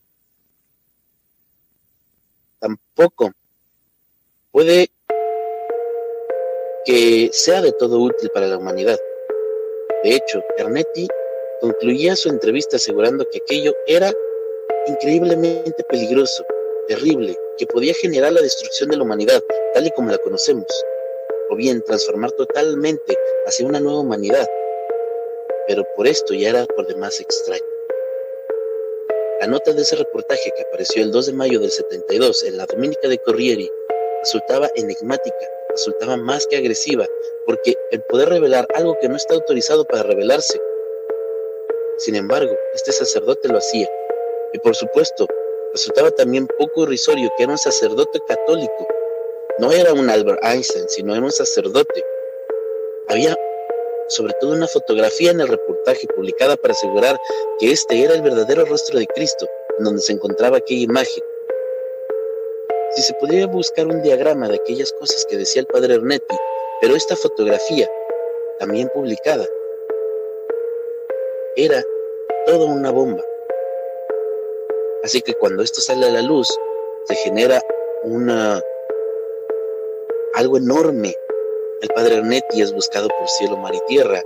Tampoco 2.58 3.32
puede 4.50 4.90
que 6.84 7.30
sea 7.32 7.60
de 7.62 7.72
todo 7.72 7.98
útil 7.98 8.30
para 8.32 8.46
la 8.46 8.58
humanidad. 8.58 8.98
De 10.04 10.14
hecho, 10.14 10.42
Ernetti 10.56 11.08
concluía 11.60 12.14
su 12.14 12.28
entrevista 12.28 12.76
asegurando 12.76 13.26
que 13.30 13.38
aquello 13.38 13.74
era 13.86 14.12
increíblemente 14.86 15.82
peligroso, 15.88 16.44
terrible, 16.86 17.36
que 17.58 17.66
podía 17.66 17.94
generar 17.94 18.32
la 18.32 18.42
destrucción 18.42 18.90
de 18.90 18.96
la 18.96 19.02
humanidad 19.02 19.42
tal 19.74 19.86
y 19.86 19.90
como 19.90 20.10
la 20.10 20.18
conocemos, 20.18 20.66
o 21.50 21.56
bien 21.56 21.82
transformar 21.82 22.32
totalmente 22.32 23.16
hacia 23.46 23.66
una 23.66 23.80
nueva 23.80 24.00
humanidad 24.00 24.46
pero 25.66 25.84
por 25.96 26.06
esto 26.06 26.34
ya 26.34 26.50
era 26.50 26.66
por 26.66 26.86
demás 26.86 27.20
extraño. 27.20 27.64
La 29.40 29.46
nota 29.48 29.72
de 29.72 29.82
ese 29.82 29.96
reportaje 29.96 30.52
que 30.56 30.62
apareció 30.62 31.02
el 31.02 31.12
2 31.12 31.26
de 31.26 31.32
mayo 31.32 31.60
del 31.60 31.70
72 31.70 32.44
en 32.44 32.56
la 32.56 32.66
Dominica 32.66 33.08
de 33.08 33.18
Corrieri 33.18 33.70
resultaba 34.20 34.70
enigmática, 34.74 35.50
resultaba 35.68 36.16
más 36.16 36.46
que 36.46 36.56
agresiva, 36.56 37.06
porque 37.44 37.76
el 37.90 38.02
poder 38.04 38.30
revelar 38.30 38.66
algo 38.74 38.96
que 39.00 39.08
no 39.08 39.16
está 39.16 39.34
autorizado 39.34 39.84
para 39.84 40.04
revelarse. 40.04 40.58
Sin 41.98 42.16
embargo, 42.16 42.56
este 42.74 42.92
sacerdote 42.92 43.48
lo 43.48 43.58
hacía, 43.58 43.88
y 44.52 44.58
por 44.60 44.74
supuesto, 44.74 45.26
resultaba 45.72 46.10
también 46.10 46.46
poco 46.58 46.84
irrisorio 46.84 47.30
que 47.36 47.42
era 47.42 47.52
un 47.52 47.58
sacerdote 47.58 48.20
católico. 48.26 48.88
No 49.58 49.72
era 49.72 49.92
un 49.92 50.10
Albert 50.10 50.42
Einstein, 50.42 50.88
sino 50.88 51.14
era 51.14 51.24
un 51.24 51.32
sacerdote. 51.32 52.04
Había 53.08 53.36
sobre 54.08 54.34
todo 54.40 54.52
una 54.52 54.68
fotografía 54.68 55.30
en 55.30 55.40
el 55.40 55.48
reportaje 55.48 56.06
publicada 56.14 56.56
para 56.56 56.72
asegurar 56.72 57.18
que 57.58 57.72
este 57.72 58.02
era 58.02 58.14
el 58.14 58.22
verdadero 58.22 58.64
rostro 58.64 58.98
de 58.98 59.06
Cristo, 59.06 59.46
en 59.78 59.84
donde 59.84 60.02
se 60.02 60.12
encontraba 60.12 60.58
aquella 60.58 60.82
imagen. 60.82 61.24
Si 62.94 63.02
se 63.02 63.14
podría 63.14 63.46
buscar 63.46 63.86
un 63.86 64.02
diagrama 64.02 64.48
de 64.48 64.56
aquellas 64.56 64.92
cosas 64.92 65.24
que 65.28 65.36
decía 65.36 65.60
el 65.60 65.66
padre 65.66 65.94
Ernetti, 65.94 66.36
pero 66.80 66.94
esta 66.94 67.16
fotografía, 67.16 67.90
también 68.58 68.88
publicada, 68.94 69.46
era 71.56 71.82
toda 72.46 72.66
una 72.66 72.90
bomba. 72.90 73.24
Así 75.02 75.20
que 75.20 75.34
cuando 75.34 75.62
esto 75.62 75.80
sale 75.80 76.06
a 76.06 76.10
la 76.10 76.22
luz, 76.22 76.48
se 77.06 77.14
genera 77.16 77.60
una 78.04 78.62
algo 80.36 80.58
enorme 80.58 81.14
el 81.82 81.88
padre 81.90 82.16
Ernetti 82.16 82.62
es 82.62 82.72
buscado 82.72 83.06
por 83.08 83.28
cielo, 83.28 83.58
mar 83.58 83.74
y 83.74 83.80
tierra. 83.86 84.22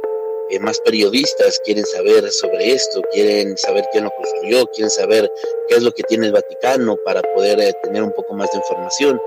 Eh, 0.50 0.60
más 0.60 0.78
periodistas 0.80 1.60
quieren 1.64 1.84
saber 1.84 2.30
sobre 2.30 2.72
esto, 2.72 3.02
quieren 3.10 3.58
saber 3.58 3.84
quién 3.90 4.04
lo 4.04 4.10
construyó, 4.10 4.66
quieren 4.68 4.90
saber 4.90 5.28
qué 5.68 5.74
es 5.74 5.82
lo 5.82 5.90
que 5.92 6.04
tiene 6.04 6.26
el 6.26 6.32
Vaticano 6.32 6.96
para 7.04 7.22
poder 7.34 7.58
eh, 7.58 7.72
tener 7.82 8.04
un 8.04 8.12
poco 8.12 8.34
más 8.34 8.52
de 8.52 8.58
información. 8.58 9.20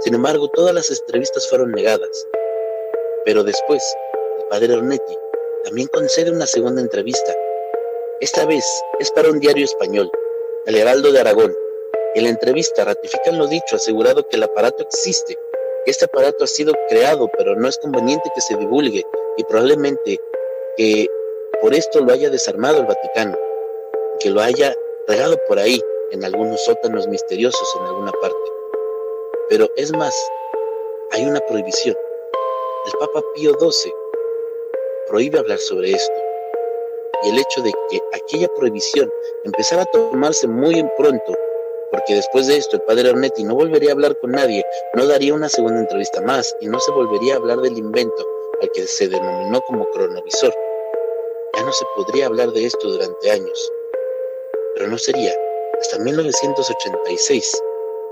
Sin 0.00 0.14
embargo, 0.14 0.48
todas 0.48 0.74
las 0.74 0.90
entrevistas 0.90 1.48
fueron 1.48 1.72
negadas. 1.72 2.26
Pero 3.24 3.44
después, 3.44 3.82
el 4.40 4.44
padre 4.48 4.74
Ernetti 4.74 5.16
también 5.64 5.88
concede 5.88 6.30
una 6.30 6.46
segunda 6.46 6.82
entrevista. 6.82 7.34
Esta 8.20 8.44
vez 8.44 8.64
es 8.98 9.10
para 9.10 9.30
un 9.30 9.40
diario 9.40 9.64
español, 9.64 10.10
El 10.66 10.76
Heraldo 10.76 11.12
de 11.12 11.20
Aragón. 11.20 11.56
En 12.14 12.24
la 12.24 12.30
entrevista 12.30 12.84
ratifican 12.84 13.38
lo 13.38 13.46
dicho, 13.46 13.76
asegurado 13.76 14.28
que 14.28 14.36
el 14.36 14.42
aparato 14.42 14.82
existe 14.82 15.38
este 15.86 16.04
aparato 16.04 16.44
ha 16.44 16.46
sido 16.46 16.74
creado, 16.88 17.28
pero 17.36 17.56
no 17.56 17.68
es 17.68 17.78
conveniente 17.78 18.30
que 18.34 18.40
se 18.40 18.56
divulgue 18.56 19.04
y 19.36 19.44
probablemente 19.44 20.18
que 20.76 21.06
por 21.60 21.74
esto 21.74 22.00
lo 22.00 22.12
haya 22.12 22.30
desarmado 22.30 22.78
el 22.78 22.86
Vaticano, 22.86 23.36
que 24.20 24.30
lo 24.30 24.40
haya 24.40 24.74
regado 25.08 25.36
por 25.48 25.58
ahí 25.58 25.80
en 26.12 26.24
algunos 26.24 26.62
sótanos 26.64 27.06
misteriosos 27.08 27.76
en 27.80 27.86
alguna 27.86 28.12
parte. 28.12 28.50
Pero 29.48 29.68
es 29.76 29.92
más, 29.92 30.14
hay 31.12 31.24
una 31.24 31.40
prohibición. 31.40 31.96
El 32.86 32.92
Papa 32.98 33.22
Pío 33.34 33.52
XII 33.58 33.92
prohíbe 35.08 35.38
hablar 35.38 35.58
sobre 35.58 35.92
esto. 35.92 36.14
Y 37.24 37.30
el 37.30 37.38
hecho 37.38 37.62
de 37.62 37.72
que 37.90 38.00
aquella 38.14 38.48
prohibición 38.56 39.10
empezara 39.44 39.82
a 39.82 39.90
tomarse 39.90 40.46
muy 40.46 40.82
pronto 40.96 41.34
porque 41.90 42.14
después 42.14 42.46
de 42.46 42.56
esto 42.56 42.76
el 42.76 42.82
padre 42.82 43.10
Ernetti 43.10 43.44
no 43.44 43.54
volvería 43.54 43.90
a 43.90 43.92
hablar 43.92 44.16
con 44.18 44.32
nadie, 44.32 44.64
no 44.94 45.06
daría 45.06 45.34
una 45.34 45.48
segunda 45.48 45.80
entrevista 45.80 46.20
más 46.22 46.54
y 46.60 46.66
no 46.66 46.78
se 46.80 46.92
volvería 46.92 47.34
a 47.34 47.36
hablar 47.38 47.60
del 47.60 47.76
invento 47.76 48.26
al 48.60 48.70
que 48.72 48.86
se 48.86 49.08
denominó 49.08 49.60
como 49.62 49.88
cronovisor. 49.90 50.54
Ya 51.56 51.62
no 51.62 51.72
se 51.72 51.84
podría 51.96 52.26
hablar 52.26 52.52
de 52.52 52.66
esto 52.66 52.88
durante 52.88 53.30
años. 53.30 53.72
Pero 54.74 54.88
no 54.88 54.98
sería 54.98 55.34
hasta 55.80 55.98
1986, 55.98 57.62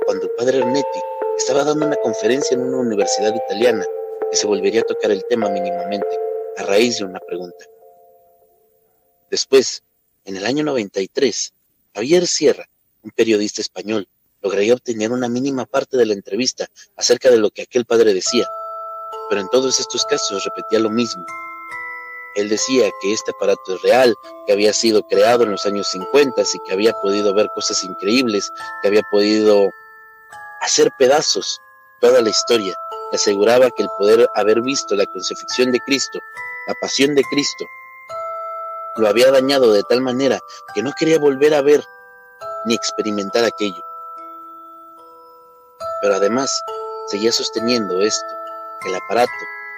cuando 0.06 0.24
el 0.24 0.30
padre 0.32 0.58
Ernetti 0.58 1.00
estaba 1.36 1.64
dando 1.64 1.86
una 1.86 1.96
conferencia 1.96 2.54
en 2.54 2.62
una 2.62 2.78
universidad 2.78 3.34
italiana, 3.34 3.86
que 4.30 4.36
se 4.36 4.46
volvería 4.46 4.80
a 4.80 4.84
tocar 4.84 5.10
el 5.10 5.24
tema 5.26 5.48
mínimamente, 5.48 6.18
a 6.56 6.62
raíz 6.64 6.98
de 6.98 7.04
una 7.04 7.20
pregunta. 7.20 7.64
Después, 9.30 9.82
en 10.24 10.36
el 10.36 10.46
año 10.46 10.64
93, 10.64 11.52
Javier 11.94 12.26
Sierra, 12.26 12.68
un 13.08 13.10
periodista 13.10 13.62
español, 13.62 14.06
lograría 14.42 14.74
obtener 14.74 15.12
una 15.12 15.28
mínima 15.28 15.64
parte 15.64 15.96
de 15.96 16.04
la 16.04 16.12
entrevista 16.12 16.66
acerca 16.96 17.30
de 17.30 17.38
lo 17.38 17.50
que 17.50 17.62
aquel 17.62 17.86
padre 17.86 18.12
decía, 18.12 18.46
pero 19.30 19.40
en 19.40 19.48
todos 19.48 19.80
estos 19.80 20.04
casos 20.04 20.44
repetía 20.44 20.78
lo 20.78 20.90
mismo. 20.90 21.24
Él 22.36 22.50
decía 22.50 22.88
que 23.00 23.12
este 23.12 23.30
aparato 23.30 23.74
es 23.74 23.82
real, 23.82 24.14
que 24.46 24.52
había 24.52 24.72
sido 24.72 25.02
creado 25.08 25.44
en 25.44 25.52
los 25.52 25.64
años 25.64 25.88
50 25.88 26.42
y 26.42 26.58
que 26.66 26.72
había 26.72 26.92
podido 26.92 27.34
ver 27.34 27.48
cosas 27.54 27.82
increíbles, 27.82 28.52
que 28.82 28.88
había 28.88 29.02
podido 29.10 29.70
hacer 30.60 30.90
pedazos 30.98 31.60
toda 32.00 32.20
la 32.20 32.30
historia. 32.30 32.74
aseguraba 33.10 33.70
que 33.70 33.84
el 33.84 33.88
poder 33.96 34.28
haber 34.34 34.60
visto 34.60 34.94
la 34.94 35.06
crucifixión 35.06 35.72
de 35.72 35.80
Cristo, 35.80 36.20
la 36.68 36.74
pasión 36.74 37.14
de 37.14 37.22
Cristo, 37.24 37.64
lo 38.96 39.08
había 39.08 39.30
dañado 39.30 39.72
de 39.72 39.82
tal 39.84 40.02
manera 40.02 40.38
que 40.74 40.82
no 40.82 40.92
quería 40.92 41.18
volver 41.18 41.54
a 41.54 41.62
ver 41.62 41.82
ni 42.68 42.74
experimentar 42.74 43.44
aquello. 43.44 43.82
Pero 46.02 46.14
además 46.14 46.62
seguía 47.08 47.32
sosteniendo 47.32 48.02
esto, 48.02 48.26
que 48.82 48.90
el 48.90 48.94
aparato 48.94 49.32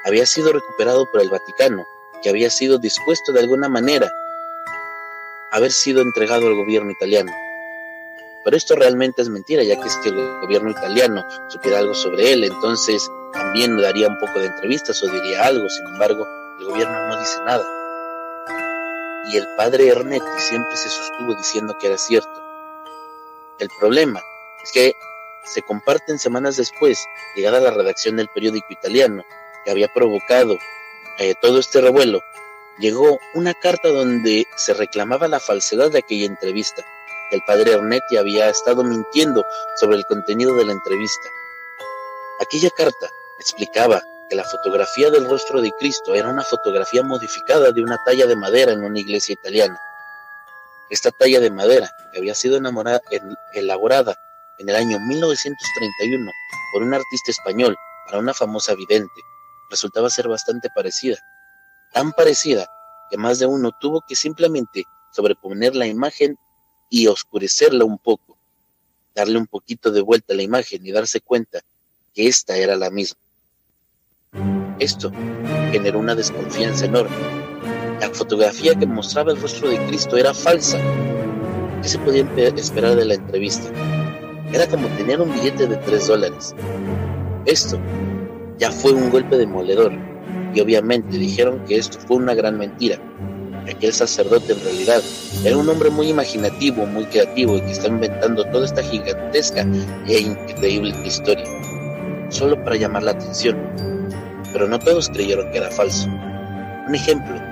había 0.05 0.27
sido 0.27 0.53
recuperado 0.53 1.07
por 1.11 1.23
el 1.23 1.31
Vaticano, 1.31 1.85
que 2.23 2.29
había 2.29 2.51
sido 2.51 2.79
dispuesto 2.79 3.33
de 3.33 3.41
alguna 3.41 3.69
manera 3.69 4.13
a 5.53 5.57
haber 5.57 5.73
sido 5.73 6.03
entregado 6.03 6.47
al 6.49 6.55
gobierno 6.55 6.91
italiano. 6.91 7.33
Pero 8.45 8.57
esto 8.57 8.75
realmente 8.75 9.23
es 9.23 9.29
mentira, 9.29 9.63
ya 9.63 9.81
que 9.81 9.87
es 9.87 9.97
que 9.99 10.09
el 10.09 10.41
gobierno 10.41 10.71
italiano 10.71 11.25
supiera 11.49 11.79
algo 11.79 11.95
sobre 11.95 12.33
él, 12.33 12.45
entonces 12.45 13.09
también 13.33 13.77
daría 13.81 14.09
un 14.09 14.19
poco 14.19 14.41
de 14.41 14.47
entrevistas 14.47 15.03
o 15.03 15.07
diría 15.07 15.45
algo, 15.45 15.69
sin 15.69 15.87
embargo, 15.87 16.27
el 16.59 16.67
gobierno 16.67 17.09
no 17.09 17.19
dice 17.19 17.39
nada. 17.45 17.67
Y 19.33 19.37
el 19.37 19.47
padre 19.57 19.89
Ernetti 19.89 20.39
siempre 20.39 20.77
se 20.77 20.89
sostuvo 20.89 21.35
diciendo 21.35 21.77
que 21.79 21.87
era 21.87 21.99
cierto. 21.99 22.50
El 23.61 23.69
problema 23.79 24.23
es 24.64 24.73
que 24.73 24.95
se 25.45 25.61
comparten 25.62 26.19
semanas 26.19 26.57
después, 26.57 26.99
llegada 27.37 27.61
la 27.61 27.71
redacción 27.71 28.17
del 28.17 28.29
periódico 28.29 28.69
italiano, 28.71 29.23
que 29.64 29.71
había 29.71 29.88
provocado 29.93 30.59
eh, 31.19 31.35
todo 31.43 31.59
este 31.59 31.83
revuelo, 31.83 32.23
llegó 32.79 33.19
una 33.35 33.52
carta 33.52 33.88
donde 33.88 34.47
se 34.57 34.73
reclamaba 34.73 35.29
la 35.29 35.40
falsedad 35.40 35.90
de 35.90 35.99
aquella 35.99 36.25
entrevista. 36.25 36.83
El 37.31 37.43
padre 37.47 37.73
Ernetti 37.73 38.17
había 38.17 38.49
estado 38.49 38.83
mintiendo 38.83 39.45
sobre 39.76 39.99
el 39.99 40.07
contenido 40.07 40.57
de 40.57 40.64
la 40.64 40.73
entrevista. 40.73 41.29
Aquella 42.40 42.71
carta 42.71 43.11
explicaba 43.38 44.02
que 44.31 44.37
la 44.37 44.45
fotografía 44.45 45.11
del 45.11 45.29
rostro 45.29 45.61
de 45.61 45.71
Cristo 45.73 46.14
era 46.14 46.31
una 46.31 46.43
fotografía 46.43 47.02
modificada 47.02 47.73
de 47.73 47.83
una 47.83 48.02
talla 48.05 48.26
de 48.26 48.37
madera 48.37 48.73
en 48.73 48.83
una 48.83 48.99
iglesia 48.99 49.35
italiana. 49.35 49.79
Esta 50.91 51.11
talla 51.13 51.41
de 51.41 51.51
madera, 51.51 51.91
que 52.13 52.19
había 52.19 52.35
sido 52.35 52.61
elaborada 53.55 54.19
en 54.59 54.69
el 54.69 54.77
año 54.77 54.99
1931 54.99 56.31
por 56.73 56.83
un 56.83 56.93
artista 56.93 57.31
español 57.31 57.77
para 58.07 58.19
una 58.19 58.35
famosa 58.35 58.75
vidente, 58.75 59.23
resultaba 59.71 60.11
ser 60.11 60.29
bastante 60.29 60.69
parecida. 60.75 61.19
Tan 61.93 62.13
parecida 62.13 62.69
que 63.09 63.17
más 63.17 63.39
de 63.39 63.47
uno 63.47 63.71
tuvo 63.81 64.03
que 64.07 64.17
simplemente 64.17 64.85
sobreponer 65.13 65.77
la 65.77 65.87
imagen 65.87 66.37
y 66.89 67.07
oscurecerla 67.07 67.85
un 67.85 67.99
poco, 67.99 68.37
darle 69.15 69.39
un 69.39 69.47
poquito 69.47 69.93
de 69.93 70.01
vuelta 70.01 70.35
a 70.35 70.37
la 70.37 70.43
imagen 70.43 70.85
y 70.85 70.91
darse 70.91 71.21
cuenta 71.21 71.61
que 72.15 72.26
esta 72.26 72.57
era 72.57 72.76
la 72.76 72.91
misma. 72.91 73.21
Esto 74.81 75.13
generó 75.71 76.00
una 76.00 76.15
desconfianza 76.15 76.87
enorme. 76.87 77.40
La 78.00 78.08
fotografía 78.15 78.75
que 78.75 78.86
mostraba 78.86 79.32
el 79.32 79.41
rostro 79.43 79.69
de 79.69 79.76
Cristo 79.86 80.17
era 80.17 80.32
falsa. 80.32 80.78
¿Qué 81.82 81.89
se 81.89 81.99
podía 81.99 82.26
esperar 82.56 82.97
de 82.97 83.04
la 83.04 83.15
entrevista? 83.15 83.69
Era 84.54 84.67
como 84.67 84.89
tener 84.97 85.21
un 85.21 85.30
billete 85.30 85.67
de 85.67 85.76
tres 85.76 86.08
dólares. 86.08 86.54
Esto 87.45 87.78
ya 88.58 88.73
fue 88.73 88.93
un 88.93 89.10
golpe 89.10 89.36
demoledor 89.36 89.93
y 90.54 90.60
obviamente 90.63 91.19
dijeron 91.19 91.63
que 91.67 91.76
esto 91.76 91.99
fue 92.06 92.17
una 92.17 92.34
gran 92.34 92.56
mentira. 92.56 92.97
Que 93.67 93.73
aquel 93.73 93.93
sacerdote 93.93 94.54
en 94.54 94.65
realidad 94.65 95.02
era 95.45 95.58
un 95.58 95.69
hombre 95.69 95.91
muy 95.91 96.08
imaginativo, 96.08 96.86
muy 96.86 97.04
creativo 97.04 97.58
y 97.58 97.60
que 97.60 97.73
está 97.73 97.89
inventando 97.89 98.45
toda 98.47 98.65
esta 98.65 98.82
gigantesca 98.82 99.67
e 100.08 100.21
increíble 100.21 100.95
historia, 101.04 101.45
solo 102.30 102.63
para 102.65 102.76
llamar 102.76 103.02
la 103.02 103.10
atención. 103.10 103.58
Pero 104.54 104.67
no 104.67 104.78
todos 104.78 105.10
creyeron 105.10 105.50
que 105.52 105.58
era 105.58 105.71
falso. 105.71 106.08
Un 106.89 106.95
ejemplo 106.95 107.50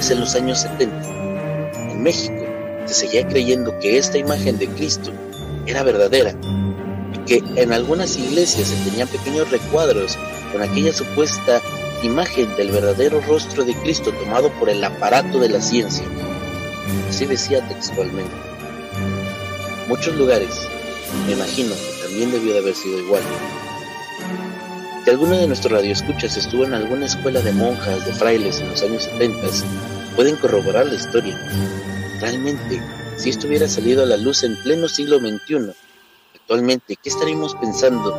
es 0.00 0.10
en 0.10 0.20
los 0.20 0.34
años 0.34 0.60
70. 0.60 1.90
En 1.90 2.02
México 2.02 2.34
se 2.86 2.94
seguía 2.94 3.28
creyendo 3.28 3.78
que 3.80 3.98
esta 3.98 4.16
imagen 4.16 4.58
de 4.58 4.66
Cristo 4.68 5.12
era 5.66 5.82
verdadera 5.82 6.34
y 7.14 7.18
que 7.26 7.42
en 7.56 7.72
algunas 7.72 8.16
iglesias 8.16 8.68
se 8.68 8.90
tenían 8.90 9.08
pequeños 9.08 9.50
recuadros 9.50 10.18
con 10.52 10.62
aquella 10.62 10.92
supuesta 10.94 11.60
imagen 12.02 12.56
del 12.56 12.70
verdadero 12.70 13.20
rostro 13.20 13.62
de 13.64 13.74
Cristo 13.74 14.10
tomado 14.12 14.50
por 14.52 14.70
el 14.70 14.82
aparato 14.82 15.38
de 15.38 15.50
la 15.50 15.60
ciencia. 15.60 16.06
Así 17.10 17.26
decía 17.26 17.66
textualmente. 17.68 18.34
Muchos 19.86 20.16
lugares, 20.16 20.66
me 21.26 21.34
imagino 21.34 21.74
que 21.74 22.06
también 22.06 22.32
debió 22.32 22.54
de 22.54 22.60
haber 22.60 22.74
sido 22.74 22.98
igual. 22.98 23.22
Si 25.04 25.08
alguno 25.08 25.36
de 25.36 25.46
nuestros 25.46 25.72
radioescuchas 25.72 26.36
estuvo 26.36 26.64
en 26.64 26.74
alguna 26.74 27.06
escuela 27.06 27.40
de 27.40 27.52
monjas, 27.52 28.04
de 28.04 28.12
frailes 28.12 28.60
en 28.60 28.68
los 28.68 28.82
años 28.82 29.04
70, 29.04 29.48
pueden 30.14 30.36
corroborar 30.36 30.86
la 30.86 30.94
historia. 30.94 31.40
Realmente, 32.20 32.82
si 33.16 33.30
esto 33.30 33.46
hubiera 33.46 33.66
salido 33.66 34.02
a 34.02 34.06
la 34.06 34.18
luz 34.18 34.44
en 34.44 34.56
pleno 34.62 34.88
siglo 34.88 35.18
XXI, 35.18 35.72
actualmente, 36.34 36.96
¿qué 36.96 37.08
estaríamos 37.08 37.54
pensando 37.54 38.12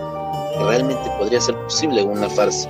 que 0.58 0.63
realmente 0.63 1.08
podría 1.20 1.39
ser 1.39 1.56
posible 1.56 2.02
una 2.02 2.28
farsa? 2.30 2.67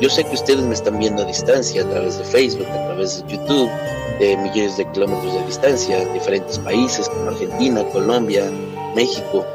Yo 0.00 0.10
sé 0.10 0.24
que 0.24 0.34
ustedes 0.34 0.62
me 0.62 0.74
están 0.74 0.98
viendo 0.98 1.22
a 1.22 1.26
distancia, 1.26 1.82
a 1.82 1.88
través 1.88 2.18
de 2.18 2.24
Facebook, 2.24 2.66
a 2.66 2.86
través 2.86 3.24
de 3.24 3.32
YouTube, 3.32 3.70
de 4.18 4.36
millones 4.38 4.76
de 4.76 4.90
kilómetros 4.90 5.34
de 5.34 5.46
distancia, 5.46 6.04
diferentes 6.12 6.58
países 6.58 7.08
como 7.08 7.30
Argentina, 7.30 7.84
Colombia, 7.92 8.50
México. 8.96 9.46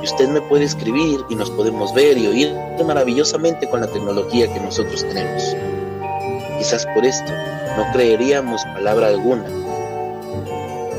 Y 0.00 0.04
usted 0.04 0.28
me 0.28 0.40
puede 0.40 0.64
escribir 0.64 1.20
y 1.28 1.34
nos 1.34 1.50
podemos 1.50 1.92
ver 1.94 2.16
y 2.16 2.26
oír 2.26 2.54
maravillosamente 2.84 3.68
con 3.68 3.80
la 3.80 3.86
tecnología 3.86 4.52
que 4.52 4.60
nosotros 4.60 5.02
tenemos. 5.06 5.56
Quizás 6.58 6.86
por 6.94 7.04
esto 7.04 7.30
no 7.76 7.92
creeríamos 7.92 8.64
palabra 8.74 9.08
alguna 9.08 9.44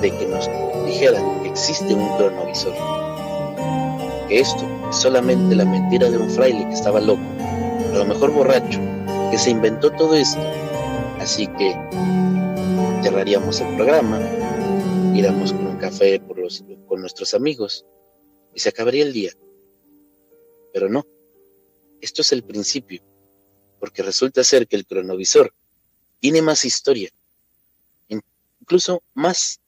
de 0.01 0.11
que 0.11 0.25
nos 0.27 0.49
dijeran 0.85 1.41
que 1.41 1.49
existe 1.49 1.93
un 1.93 2.07
cronovisor. 2.17 2.73
Que 4.27 4.39
esto 4.39 4.65
es 4.89 4.95
solamente 4.95 5.55
la 5.55 5.65
mentira 5.65 6.09
de 6.09 6.17
un 6.17 6.29
fraile 6.29 6.67
que 6.67 6.73
estaba 6.73 6.99
loco, 6.99 7.21
a 7.93 7.97
lo 7.97 8.05
mejor 8.05 8.31
borracho, 8.31 8.79
que 9.31 9.37
se 9.37 9.49
inventó 9.49 9.91
todo 9.91 10.15
esto. 10.15 10.41
Así 11.19 11.47
que 11.47 11.75
cerraríamos 13.03 13.61
el 13.61 13.75
programa, 13.75 14.19
iríamos 15.13 15.53
con 15.53 15.67
un 15.67 15.77
café 15.77 16.19
por 16.19 16.37
los, 16.37 16.63
con 16.87 17.01
nuestros 17.01 17.33
amigos 17.33 17.85
y 18.53 18.59
se 18.59 18.69
acabaría 18.69 19.03
el 19.03 19.13
día. 19.13 19.31
Pero 20.73 20.89
no, 20.89 21.05
esto 22.01 22.21
es 22.21 22.31
el 22.31 22.43
principio, 22.43 23.01
porque 23.79 24.03
resulta 24.03 24.43
ser 24.43 24.67
que 24.67 24.75
el 24.75 24.85
cronovisor 24.85 25.53
tiene 26.19 26.41
más 26.41 26.65
historia, 26.65 27.09
incluso 28.07 29.01
más 29.13 29.59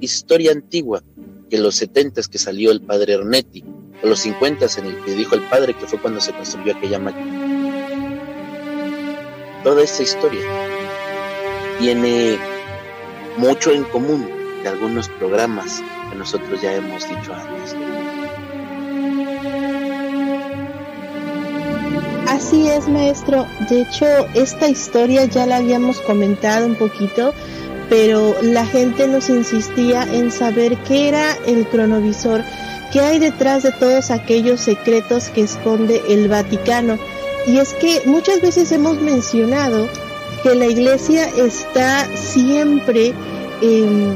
historia 0.00 0.52
antigua 0.52 1.02
que 1.50 1.58
los 1.58 1.76
setentas 1.76 2.28
que 2.28 2.38
salió 2.38 2.70
el 2.70 2.80
padre 2.80 3.14
Ernetti, 3.14 3.64
o 4.02 4.06
los 4.06 4.20
cincuentas 4.20 4.76
en 4.78 4.86
el 4.86 5.04
que 5.04 5.14
dijo 5.14 5.34
el 5.34 5.48
padre 5.48 5.74
que 5.74 5.86
fue 5.86 6.00
cuando 6.00 6.20
se 6.20 6.32
construyó 6.32 6.74
aquella 6.74 6.98
máquina. 6.98 7.54
Toda 9.62 9.82
esta 9.82 10.02
historia 10.02 10.42
tiene 11.78 12.38
mucho 13.36 13.72
en 13.72 13.84
común 13.84 14.28
de 14.62 14.68
algunos 14.68 15.08
programas 15.08 15.82
que 16.10 16.16
nosotros 16.16 16.60
ya 16.60 16.74
hemos 16.74 17.08
dicho 17.08 17.32
antes. 17.32 17.74
Así 22.46 22.68
es, 22.68 22.88
maestro. 22.88 23.46
De 23.70 23.80
hecho, 23.80 24.06
esta 24.34 24.68
historia 24.68 25.24
ya 25.24 25.46
la 25.46 25.56
habíamos 25.56 25.98
comentado 26.02 26.66
un 26.66 26.74
poquito 26.74 27.32
pero 27.88 28.34
la 28.42 28.66
gente 28.66 29.08
nos 29.08 29.28
insistía 29.28 30.02
en 30.02 30.30
saber 30.30 30.76
qué 30.78 31.08
era 31.08 31.36
el 31.46 31.66
cronovisor, 31.66 32.42
qué 32.92 33.00
hay 33.00 33.18
detrás 33.18 33.62
de 33.62 33.72
todos 33.72 34.10
aquellos 34.10 34.60
secretos 34.60 35.28
que 35.28 35.42
esconde 35.42 36.02
el 36.08 36.28
Vaticano. 36.28 36.98
Y 37.46 37.58
es 37.58 37.74
que 37.74 38.02
muchas 38.06 38.40
veces 38.40 38.72
hemos 38.72 39.00
mencionado 39.00 39.88
que 40.42 40.54
la 40.54 40.66
iglesia 40.66 41.28
está 41.36 42.06
siempre 42.16 43.12
eh, 43.62 44.14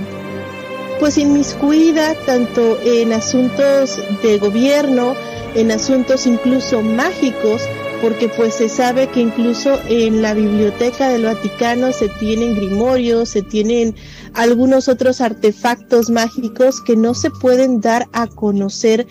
pues 0.99 1.19
inmiscuida 1.19 2.14
tanto 2.27 2.79
en 2.85 3.12
asuntos 3.12 4.01
de 4.23 4.38
gobierno, 4.38 5.14
en 5.55 5.71
asuntos 5.71 6.27
incluso 6.27 6.83
mágicos, 6.83 7.62
porque 8.00 8.28
pues 8.28 8.54
se 8.54 8.68
sabe 8.68 9.08
que 9.08 9.20
incluso 9.20 9.78
en 9.88 10.22
la 10.22 10.34
biblioteca 10.34 11.08
del 11.08 11.24
Vaticano 11.24 11.92
se 11.92 12.08
tienen 12.08 12.54
grimorios, 12.54 13.30
se 13.30 13.42
tienen 13.42 13.94
algunos 14.34 14.88
otros 14.88 15.20
artefactos 15.20 16.11
mágicos 16.11 16.80
que 16.80 16.96
no 16.96 17.14
se 17.14 17.30
pueden 17.30 17.80
dar 17.80 18.06
a 18.12 18.26
conocer 18.26 19.06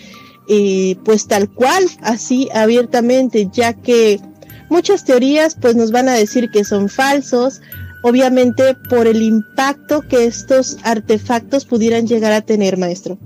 eh, 0.50 0.95
pues 1.04 1.28
tal 1.28 1.50
cual, 1.50 1.86
así 2.02 2.47
abiertamente, 2.54 3.50
ya 3.52 3.73
que 3.73 4.21
muchas 4.69 5.04
teorías 5.04 5.58
pues 5.60 5.76
nos 5.76 5.91
van 5.91 6.08
a 6.08 6.13
decir 6.13 6.50
que 6.52 6.63
son 6.63 6.88
falsos, 6.88 7.62
obviamente 8.04 8.76
por 8.89 9.08
el 9.08 9.21
impacto 9.21 10.02
que 10.02 10.26
estos 10.26 10.78
artefactos 10.84 11.65
pudieran 11.65 12.08
llegar 12.08 12.32
a 12.32 12.41
tener, 12.41 12.78
maestro. 12.78 13.17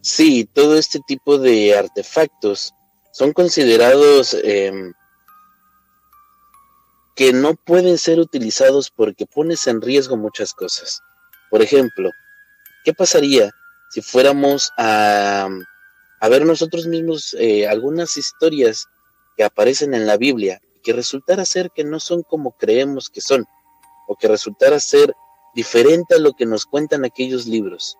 Sí, 0.00 0.48
todo 0.52 0.78
este 0.78 0.98
tipo 1.06 1.38
de 1.38 1.76
artefactos 1.76 2.74
son 3.12 3.32
considerados 3.32 4.34
em, 4.42 4.92
que 7.14 7.32
no 7.32 7.54
pueden 7.54 7.98
ser 7.98 8.18
utilizados 8.18 8.90
porque 8.90 9.26
pones 9.26 9.66
en 9.66 9.82
riesgo 9.82 10.16
muchas 10.16 10.54
cosas. 10.54 11.00
Por 11.50 11.62
ejemplo, 11.62 12.10
¿qué 12.84 12.94
pasaría 12.94 13.52
si 13.90 14.00
fuéramos 14.00 14.72
a, 14.78 15.48
ver 16.30 16.46
nosotros 16.46 16.86
mismos 16.86 17.36
eh, 17.38 17.68
algunas 17.68 18.16
historias 18.16 18.86
que 19.36 19.44
aparecen 19.44 19.92
en 19.92 20.06
la 20.06 20.16
Biblia 20.16 20.62
y 20.76 20.80
que 20.80 20.94
resultara 20.94 21.44
ser 21.44 21.70
que 21.70 21.84
no 21.84 22.00
son 22.00 22.22
como 22.22 22.52
creemos 22.52 23.10
que 23.10 23.20
son, 23.20 23.44
o 24.08 24.16
que 24.16 24.28
resultara 24.28 24.80
ser 24.80 25.14
diferente 25.54 26.14
a 26.14 26.18
lo 26.18 26.32
que 26.32 26.46
nos 26.46 26.64
cuentan 26.64 27.04
aquellos 27.04 27.46
libros? 27.46 27.98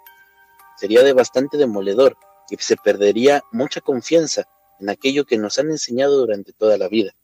Sería 0.78 1.02
de 1.02 1.12
bastante 1.12 1.58
demoledor 1.58 2.16
y 2.48 2.56
se 2.56 2.76
perdería 2.76 3.42
mucha 3.52 3.82
confianza 3.82 4.46
en 4.80 4.90
aquello 4.90 5.24
que 5.24 5.38
nos 5.38 5.58
han 5.58 5.70
enseñado 5.70 6.18
durante 6.18 6.52
toda 6.52 6.76
la 6.78 6.88
vida. 6.88 7.14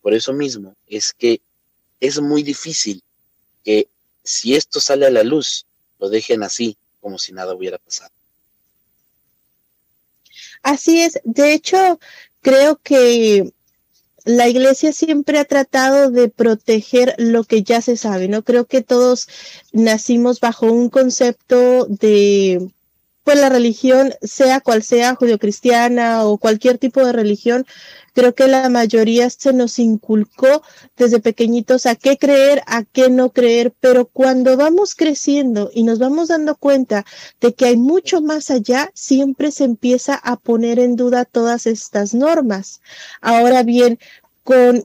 Por 0.00 0.14
eso 0.14 0.32
mismo 0.32 0.74
es 0.86 1.12
que 1.12 1.40
es 2.00 2.20
muy 2.20 2.42
difícil 2.42 3.02
que 3.64 3.88
si 4.24 4.54
esto 4.54 4.80
sale 4.80 5.06
a 5.06 5.10
la 5.10 5.22
luz, 5.22 5.66
lo 5.98 6.08
dejen 6.08 6.42
así, 6.42 6.76
como 7.00 7.18
si 7.18 7.32
nada 7.32 7.54
hubiera 7.54 7.78
pasado. 7.78 8.10
Así 10.62 11.00
es. 11.00 11.20
De 11.24 11.52
hecho, 11.52 11.98
creo 12.40 12.76
que 12.82 13.52
la 14.24 14.48
iglesia 14.48 14.92
siempre 14.92 15.38
ha 15.38 15.44
tratado 15.44 16.10
de 16.10 16.28
proteger 16.28 17.14
lo 17.18 17.44
que 17.44 17.62
ya 17.62 17.80
se 17.80 17.96
sabe, 17.96 18.28
¿no? 18.28 18.42
Creo 18.42 18.66
que 18.66 18.82
todos 18.82 19.28
nacimos 19.72 20.40
bajo 20.40 20.66
un 20.66 20.90
concepto 20.90 21.86
de 21.86 22.70
pues 23.24 23.38
la 23.38 23.48
religión, 23.48 24.14
sea 24.22 24.60
cual 24.60 24.82
sea, 24.82 25.14
judio-cristiana 25.14 26.24
o 26.24 26.38
cualquier 26.38 26.78
tipo 26.78 27.04
de 27.04 27.12
religión, 27.12 27.66
creo 28.14 28.34
que 28.34 28.48
la 28.48 28.68
mayoría 28.68 29.30
se 29.30 29.52
nos 29.52 29.78
inculcó 29.78 30.62
desde 30.96 31.20
pequeñitos 31.20 31.86
a 31.86 31.94
qué 31.94 32.18
creer, 32.18 32.62
a 32.66 32.84
qué 32.84 33.10
no 33.10 33.30
creer, 33.30 33.72
pero 33.80 34.06
cuando 34.06 34.56
vamos 34.56 34.94
creciendo 34.94 35.70
y 35.72 35.84
nos 35.84 35.98
vamos 35.98 36.28
dando 36.28 36.56
cuenta 36.56 37.04
de 37.40 37.54
que 37.54 37.66
hay 37.66 37.76
mucho 37.76 38.20
más 38.20 38.50
allá, 38.50 38.90
siempre 38.94 39.50
se 39.52 39.64
empieza 39.64 40.14
a 40.14 40.36
poner 40.36 40.78
en 40.78 40.96
duda 40.96 41.24
todas 41.24 41.66
estas 41.66 42.14
normas. 42.14 42.80
Ahora 43.20 43.62
bien, 43.62 43.98
con 44.44 44.84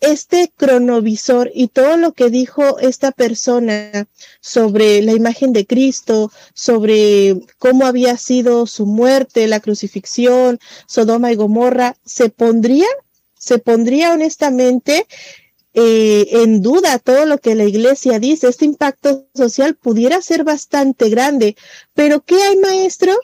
este 0.00 0.52
cronovisor 0.56 1.50
y 1.54 1.68
todo 1.68 1.96
lo 1.96 2.12
que 2.12 2.30
dijo 2.30 2.78
esta 2.78 3.12
persona 3.12 4.08
sobre 4.40 5.02
la 5.02 5.12
imagen 5.12 5.52
de 5.52 5.66
Cristo, 5.66 6.30
sobre 6.54 7.36
cómo 7.58 7.86
había 7.86 8.16
sido 8.16 8.66
su 8.66 8.86
muerte, 8.86 9.48
la 9.48 9.60
crucifixión, 9.60 10.58
Sodoma 10.86 11.32
y 11.32 11.36
Gomorra, 11.36 11.96
se 12.04 12.28
pondría, 12.28 12.86
se 13.38 13.58
pondría 13.58 14.12
honestamente 14.12 15.06
eh, 15.74 16.28
en 16.42 16.62
duda 16.62 16.98
todo 16.98 17.26
lo 17.26 17.38
que 17.38 17.54
la 17.54 17.64
iglesia 17.64 18.18
dice. 18.18 18.48
Este 18.48 18.64
impacto 18.64 19.26
social 19.34 19.74
pudiera 19.74 20.22
ser 20.22 20.44
bastante 20.44 21.08
grande, 21.08 21.56
pero 21.94 22.20
¿qué 22.20 22.36
hay, 22.40 22.56
maestro? 22.56 23.18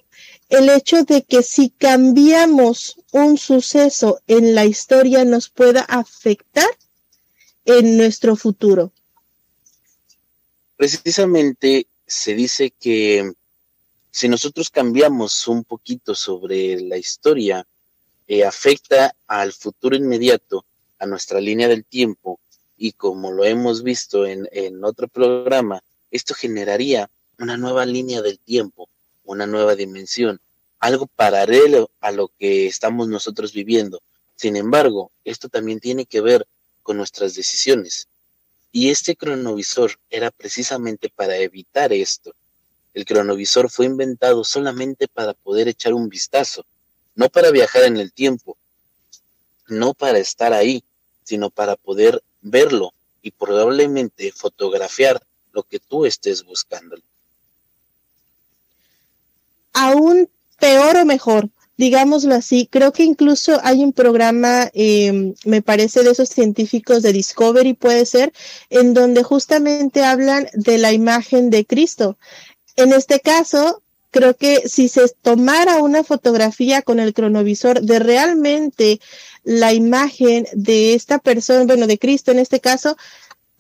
el 0.48 0.68
hecho 0.68 1.04
de 1.04 1.22
que 1.22 1.42
si 1.42 1.70
cambiamos 1.70 2.96
un 3.14 3.38
suceso 3.38 4.20
en 4.26 4.56
la 4.56 4.64
historia 4.64 5.24
nos 5.24 5.48
pueda 5.48 5.82
afectar 5.82 6.68
en 7.64 7.96
nuestro 7.96 8.34
futuro. 8.34 8.90
Precisamente 10.76 11.86
se 12.04 12.34
dice 12.34 12.72
que 12.72 13.32
si 14.10 14.28
nosotros 14.28 14.68
cambiamos 14.68 15.46
un 15.46 15.62
poquito 15.62 16.16
sobre 16.16 16.80
la 16.80 16.96
historia, 16.96 17.64
eh, 18.26 18.44
afecta 18.44 19.14
al 19.28 19.52
futuro 19.52 19.94
inmediato, 19.94 20.64
a 20.98 21.06
nuestra 21.06 21.40
línea 21.40 21.68
del 21.68 21.84
tiempo, 21.84 22.40
y 22.76 22.92
como 22.92 23.30
lo 23.30 23.44
hemos 23.44 23.84
visto 23.84 24.26
en, 24.26 24.48
en 24.50 24.84
otro 24.84 25.06
programa, 25.06 25.84
esto 26.10 26.34
generaría 26.34 27.08
una 27.38 27.56
nueva 27.56 27.86
línea 27.86 28.22
del 28.22 28.40
tiempo, 28.40 28.88
una 29.22 29.46
nueva 29.46 29.76
dimensión, 29.76 30.40
algo 30.84 31.06
paralelo 31.06 31.90
a 32.00 32.12
lo 32.12 32.28
que 32.38 32.66
estamos 32.66 33.08
nosotros 33.08 33.54
viviendo. 33.54 34.02
Sin 34.36 34.54
embargo, 34.54 35.10
esto 35.24 35.48
también 35.48 35.80
tiene 35.80 36.04
que 36.04 36.20
ver 36.20 36.46
con 36.82 36.98
nuestras 36.98 37.34
decisiones. 37.34 38.06
Y 38.70 38.90
este 38.90 39.16
cronovisor 39.16 39.98
era 40.10 40.30
precisamente 40.30 41.08
para 41.08 41.38
evitar 41.38 41.90
esto. 41.94 42.34
El 42.92 43.06
cronovisor 43.06 43.70
fue 43.70 43.86
inventado 43.86 44.44
solamente 44.44 45.08
para 45.08 45.32
poder 45.32 45.68
echar 45.68 45.94
un 45.94 46.10
vistazo, 46.10 46.66
no 47.14 47.30
para 47.30 47.50
viajar 47.50 47.84
en 47.84 47.96
el 47.96 48.12
tiempo, 48.12 48.58
no 49.68 49.94
para 49.94 50.18
estar 50.18 50.52
ahí, 50.52 50.84
sino 51.22 51.48
para 51.48 51.76
poder 51.76 52.22
verlo 52.42 52.92
y 53.22 53.30
probablemente 53.30 54.32
fotografiar 54.32 55.24
lo 55.52 55.62
que 55.62 55.78
tú 55.78 56.04
estés 56.04 56.44
buscando. 56.44 56.98
Aún 59.72 60.28
peor 60.58 60.96
o 60.96 61.04
mejor, 61.04 61.48
digámoslo 61.76 62.34
así. 62.34 62.68
Creo 62.70 62.92
que 62.92 63.04
incluso 63.04 63.60
hay 63.62 63.82
un 63.82 63.92
programa, 63.92 64.70
em, 64.74 65.34
me 65.44 65.62
parece, 65.62 66.02
de 66.02 66.10
esos 66.10 66.28
científicos 66.28 67.02
de 67.02 67.12
Discovery, 67.12 67.74
puede 67.74 68.06
ser, 68.06 68.32
en 68.70 68.94
donde 68.94 69.22
justamente 69.22 70.04
hablan 70.04 70.48
de 70.54 70.78
la 70.78 70.92
imagen 70.92 71.50
de 71.50 71.64
Cristo. 71.64 72.16
En 72.76 72.92
este 72.92 73.20
caso, 73.20 73.82
creo 74.10 74.36
que 74.36 74.68
si 74.68 74.88
se 74.88 75.08
tomara 75.22 75.82
una 75.82 76.04
fotografía 76.04 76.82
con 76.82 77.00
el 77.00 77.12
cronovisor 77.12 77.80
de 77.82 77.98
realmente 77.98 79.00
la 79.42 79.72
imagen 79.72 80.46
de 80.52 80.94
esta 80.94 81.18
persona, 81.18 81.64
bueno, 81.64 81.86
de 81.86 81.98
Cristo 81.98 82.30
en 82.30 82.38
este 82.38 82.60
caso, 82.60 82.96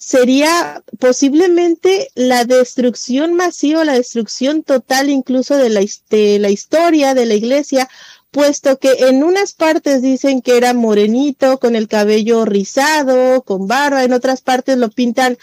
sería 0.04 0.82
posiblemente 0.98 2.10
la 2.14 2.44
destrucción 2.44 3.32
masiva, 3.32 3.86
la 3.86 3.94
destrucción 3.94 4.62
total 4.62 5.08
incluso 5.08 5.56
de 5.56 5.70
la, 5.70 5.80
de 6.10 6.38
la 6.38 6.50
historia 6.50 7.14
de 7.14 7.24
la 7.24 7.32
iglesia, 7.32 7.88
puesto 8.30 8.78
que 8.78 9.08
en 9.08 9.24
unas 9.24 9.54
partes 9.54 10.02
dicen 10.02 10.42
que 10.42 10.58
era 10.58 10.74
morenito, 10.74 11.58
con 11.58 11.74
el 11.74 11.88
cabello 11.88 12.44
rizado, 12.44 13.42
con 13.42 13.66
barba, 13.66 14.04
en 14.04 14.12
otras 14.12 14.42
partes 14.42 14.76
lo 14.76 14.90
pintan 14.90 15.38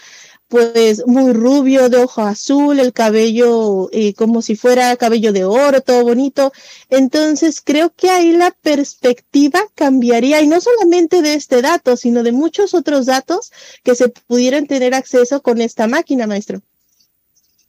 pues 0.52 1.06
muy 1.06 1.32
rubio, 1.32 1.88
de 1.88 1.96
ojo 1.96 2.20
azul, 2.20 2.78
el 2.78 2.92
cabello 2.92 3.88
eh, 3.90 4.12
como 4.12 4.42
si 4.42 4.54
fuera 4.54 4.94
cabello 4.98 5.32
de 5.32 5.44
oro, 5.44 5.80
todo 5.80 6.02
bonito. 6.02 6.52
Entonces 6.90 7.62
creo 7.64 7.90
que 7.96 8.10
ahí 8.10 8.32
la 8.32 8.50
perspectiva 8.50 9.64
cambiaría 9.74 10.42
y 10.42 10.46
no 10.46 10.60
solamente 10.60 11.22
de 11.22 11.32
este 11.32 11.62
dato, 11.62 11.96
sino 11.96 12.22
de 12.22 12.32
muchos 12.32 12.74
otros 12.74 13.06
datos 13.06 13.50
que 13.82 13.94
se 13.94 14.10
pudieran 14.10 14.66
tener 14.66 14.92
acceso 14.92 15.40
con 15.40 15.62
esta 15.62 15.86
máquina, 15.86 16.26
maestro. 16.26 16.60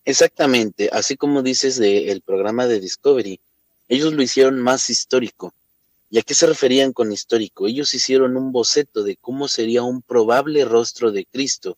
Exactamente, 0.04 0.90
así 0.92 1.16
como 1.16 1.42
dices 1.42 1.78
del 1.78 2.20
programa 2.20 2.68
de 2.68 2.82
Discovery, 2.82 3.40
ellos 3.88 4.12
lo 4.12 4.22
hicieron 4.22 4.60
más 4.60 4.90
histórico. 4.90 5.54
¿Y 6.10 6.20
a 6.20 6.22
qué 6.22 6.36
se 6.36 6.48
referían 6.48 6.92
con 6.92 7.14
histórico? 7.14 7.66
Ellos 7.66 7.94
hicieron 7.94 8.36
un 8.36 8.52
boceto 8.52 9.04
de 9.04 9.16
cómo 9.16 9.48
sería 9.48 9.84
un 9.84 10.02
probable 10.02 10.66
rostro 10.66 11.14
de 11.14 11.24
Cristo 11.24 11.78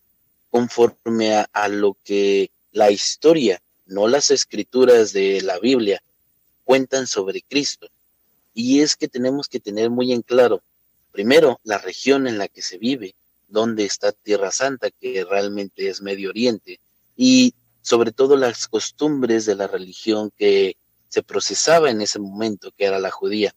conforme 0.56 1.36
a, 1.52 1.68
lo 1.68 1.98
que 2.06 2.50
la 2.72 2.90
historia, 2.90 3.62
no 3.88 4.08
las 4.08 4.32
escrituras 4.32 5.12
de 5.12 5.42
la 5.42 5.60
Biblia, 5.60 6.02
cuentan 6.64 7.08
sobre 7.08 7.42
Cristo. 7.42 7.90
Y 8.54 8.80
es 8.80 8.96
que 8.96 9.10
tenemos 9.10 9.50
que 9.50 9.60
tener 9.60 9.90
muy 9.90 10.14
en 10.14 10.22
claro, 10.22 10.62
primero, 11.12 11.60
la 11.66 11.78
región 11.78 12.26
en 12.26 12.38
la 12.38 12.48
que 12.48 12.62
se 12.62 12.78
vive, 12.78 13.16
donde 13.50 13.84
está 13.84 14.14
Tierra 14.14 14.50
Santa, 14.50 14.92
que 14.92 15.26
realmente 15.26 15.90
es 15.90 16.02
Medio 16.02 16.30
Oriente, 16.30 16.80
y 17.18 17.54
sobre 17.82 18.14
todo 18.14 18.38
las 18.38 18.70
costumbres 18.70 19.46
de 19.46 19.56
la 19.56 19.68
religión 19.68 20.32
que 20.38 20.78
se 21.10 21.22
procesaba 21.22 21.90
en 21.90 22.00
ese 22.00 22.20
momento, 22.20 22.72
que 22.78 22.86
era 22.86 23.00
la 23.00 23.12
judía. 23.12 23.54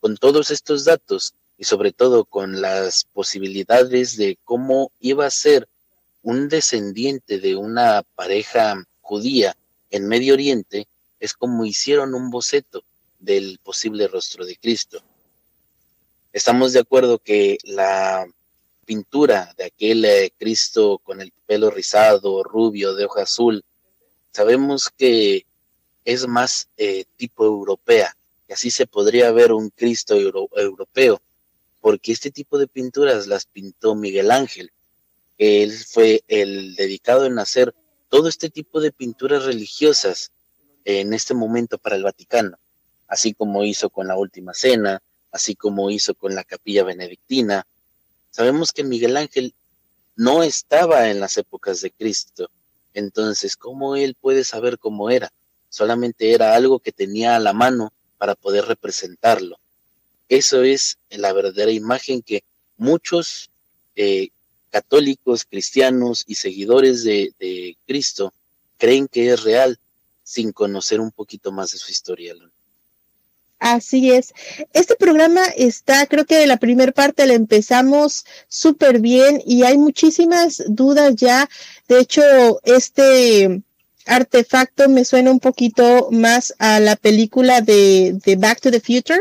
Con 0.00 0.16
todos 0.16 0.50
estos 0.50 0.86
datos 0.86 1.34
y 1.58 1.64
sobre 1.64 1.92
todo 1.92 2.24
con 2.24 2.62
las 2.62 3.04
posibilidades 3.12 4.16
de 4.16 4.38
cómo 4.46 4.90
iba 5.00 5.26
a 5.26 5.30
ser 5.30 5.68
un 6.22 6.48
descendiente 6.48 7.38
de 7.38 7.56
una 7.56 8.02
pareja 8.14 8.82
judía 9.00 9.56
en 9.90 10.06
Medio 10.06 10.34
Oriente 10.34 10.86
es 11.18 11.34
como 11.34 11.64
hicieron 11.64 12.14
un 12.14 12.30
boceto 12.30 12.82
del 13.18 13.58
posible 13.62 14.08
rostro 14.08 14.44
de 14.44 14.56
Cristo. 14.56 15.02
Estamos 16.32 16.72
de 16.72 16.80
acuerdo 16.80 17.18
que 17.18 17.58
la 17.64 18.26
pintura 18.84 19.54
de 19.56 19.64
aquel 19.64 20.04
eh, 20.04 20.32
Cristo 20.38 20.98
con 21.02 21.20
el 21.20 21.32
pelo 21.46 21.70
rizado, 21.70 22.42
rubio, 22.42 22.94
de 22.94 23.04
hoja 23.04 23.22
azul, 23.22 23.64
sabemos 24.32 24.90
que 24.96 25.44
es 26.04 26.26
más 26.26 26.68
eh, 26.76 27.04
tipo 27.16 27.44
europea, 27.44 28.16
y 28.48 28.52
así 28.52 28.70
se 28.70 28.86
podría 28.86 29.30
ver 29.32 29.52
un 29.52 29.70
Cristo 29.70 30.16
europeo, 30.16 31.20
porque 31.80 32.12
este 32.12 32.30
tipo 32.30 32.58
de 32.58 32.66
pinturas 32.66 33.26
las 33.26 33.46
pintó 33.46 33.94
Miguel 33.94 34.30
Ángel. 34.30 34.72
Él 35.40 35.72
fue 35.72 36.22
el 36.28 36.74
dedicado 36.76 37.24
en 37.24 37.38
hacer 37.38 37.74
todo 38.10 38.28
este 38.28 38.50
tipo 38.50 38.78
de 38.78 38.92
pinturas 38.92 39.44
religiosas 39.44 40.32
en 40.84 41.14
este 41.14 41.32
momento 41.32 41.78
para 41.78 41.96
el 41.96 42.02
Vaticano, 42.02 42.58
así 43.08 43.32
como 43.32 43.64
hizo 43.64 43.88
con 43.88 44.06
la 44.06 44.18
Última 44.18 44.52
Cena, 44.52 45.00
así 45.32 45.54
como 45.54 45.90
hizo 45.90 46.14
con 46.14 46.34
la 46.34 46.44
Capilla 46.44 46.84
Benedictina. 46.84 47.66
Sabemos 48.30 48.72
que 48.72 48.84
Miguel 48.84 49.16
Ángel 49.16 49.54
no 50.14 50.42
estaba 50.42 51.08
en 51.08 51.20
las 51.20 51.38
épocas 51.38 51.80
de 51.80 51.90
Cristo, 51.90 52.50
entonces, 52.92 53.56
¿cómo 53.56 53.96
él 53.96 54.14
puede 54.20 54.44
saber 54.44 54.78
cómo 54.78 55.08
era? 55.08 55.32
Solamente 55.70 56.32
era 56.32 56.54
algo 56.54 56.80
que 56.80 56.92
tenía 56.92 57.36
a 57.36 57.40
la 57.40 57.54
mano 57.54 57.94
para 58.18 58.34
poder 58.34 58.66
representarlo. 58.66 59.58
Eso 60.28 60.64
es 60.64 60.98
la 61.08 61.32
verdadera 61.32 61.70
imagen 61.70 62.20
que 62.20 62.44
muchos 62.76 63.48
eh, 63.96 64.28
católicos, 64.70 65.44
cristianos 65.44 66.24
y 66.26 66.36
seguidores 66.36 67.04
de, 67.04 67.32
de, 67.38 67.76
Cristo 67.86 68.32
creen 68.78 69.08
que 69.08 69.30
es 69.32 69.42
real 69.42 69.78
sin 70.24 70.52
conocer 70.52 71.00
un 71.00 71.10
poquito 71.10 71.52
más 71.52 71.72
de 71.72 71.78
su 71.78 71.90
historia. 71.90 72.34
Así 73.58 74.10
es. 74.10 74.32
Este 74.72 74.96
programa 74.96 75.44
está, 75.54 76.06
creo 76.06 76.24
que 76.24 76.46
la 76.46 76.56
primera 76.56 76.92
parte 76.92 77.26
la 77.26 77.34
empezamos 77.34 78.24
súper 78.48 79.00
bien 79.00 79.42
y 79.44 79.64
hay 79.64 79.76
muchísimas 79.76 80.62
dudas 80.66 81.14
ya. 81.16 81.48
De 81.86 82.00
hecho, 82.00 82.22
este 82.62 83.62
artefacto 84.06 84.88
me 84.88 85.04
suena 85.04 85.30
un 85.30 85.40
poquito 85.40 86.08
más 86.10 86.54
a 86.58 86.80
la 86.80 86.96
película 86.96 87.60
de, 87.60 88.18
de, 88.24 88.36
Back 88.36 88.60
to 88.60 88.70
the 88.70 88.80
Future. 88.80 89.20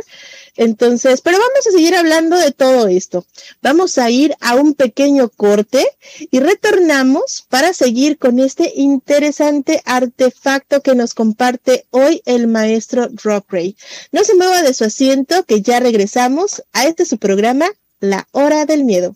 Entonces, 0.55 1.21
pero 1.21 1.37
vamos 1.37 1.67
a 1.67 1.71
seguir 1.71 1.95
hablando 1.95 2.37
de 2.37 2.51
todo 2.51 2.87
esto. 2.87 3.25
Vamos 3.61 3.97
a 3.97 4.09
ir 4.09 4.35
a 4.41 4.55
un 4.55 4.73
pequeño 4.73 5.29
corte 5.29 5.87
y 6.31 6.39
retornamos 6.39 7.45
para 7.47 7.73
seguir 7.73 8.17
con 8.17 8.39
este 8.39 8.73
interesante 8.75 9.81
artefacto 9.85 10.81
que 10.81 10.95
nos 10.95 11.13
comparte 11.13 11.85
hoy 11.91 12.21
el 12.25 12.47
maestro 12.47 13.07
Rock 13.23 13.53
Ray. 13.53 13.77
No 14.11 14.23
se 14.23 14.35
mueva 14.35 14.61
de 14.61 14.73
su 14.73 14.83
asiento 14.83 15.43
que 15.43 15.61
ya 15.61 15.79
regresamos 15.79 16.63
a 16.73 16.87
este 16.87 17.05
su 17.05 17.17
programa, 17.17 17.67
La 17.99 18.27
Hora 18.31 18.65
del 18.65 18.83
Miedo. 18.83 19.15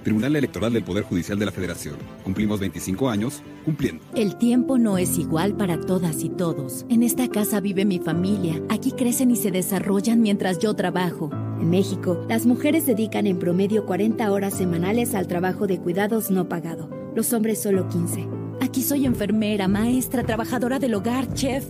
Tribunal 0.03 0.35
Electoral 0.35 0.73
del 0.73 0.83
Poder 0.83 1.03
Judicial 1.03 1.37
de 1.37 1.45
la 1.45 1.51
Federación. 1.51 1.95
Cumplimos 2.23 2.59
25 2.59 3.09
años 3.09 3.41
cumpliendo. 3.65 4.03
El 4.15 4.37
tiempo 4.37 4.77
no 4.77 4.97
es 4.97 5.17
igual 5.17 5.55
para 5.55 5.79
todas 5.79 6.23
y 6.23 6.29
todos. 6.29 6.85
En 6.89 7.03
esta 7.03 7.27
casa 7.27 7.59
vive 7.59 7.85
mi 7.85 7.99
familia. 7.99 8.61
Aquí 8.69 8.91
crecen 8.91 9.31
y 9.31 9.35
se 9.35 9.51
desarrollan 9.51 10.21
mientras 10.21 10.59
yo 10.59 10.73
trabajo. 10.73 11.29
En 11.59 11.69
México, 11.69 12.25
las 12.27 12.45
mujeres 12.45 12.85
dedican 12.85 13.27
en 13.27 13.37
promedio 13.37 13.85
40 13.85 14.31
horas 14.31 14.55
semanales 14.55 15.13
al 15.13 15.27
trabajo 15.27 15.67
de 15.67 15.79
cuidados 15.79 16.31
no 16.31 16.49
pagado. 16.49 16.89
Los 17.15 17.33
hombres 17.33 17.61
solo 17.61 17.87
15. 17.87 18.27
Aquí 18.61 18.81
soy 18.83 19.05
enfermera, 19.05 19.67
maestra, 19.67 20.23
trabajadora 20.23 20.79
del 20.79 20.93
hogar, 20.93 21.33
chef. 21.33 21.69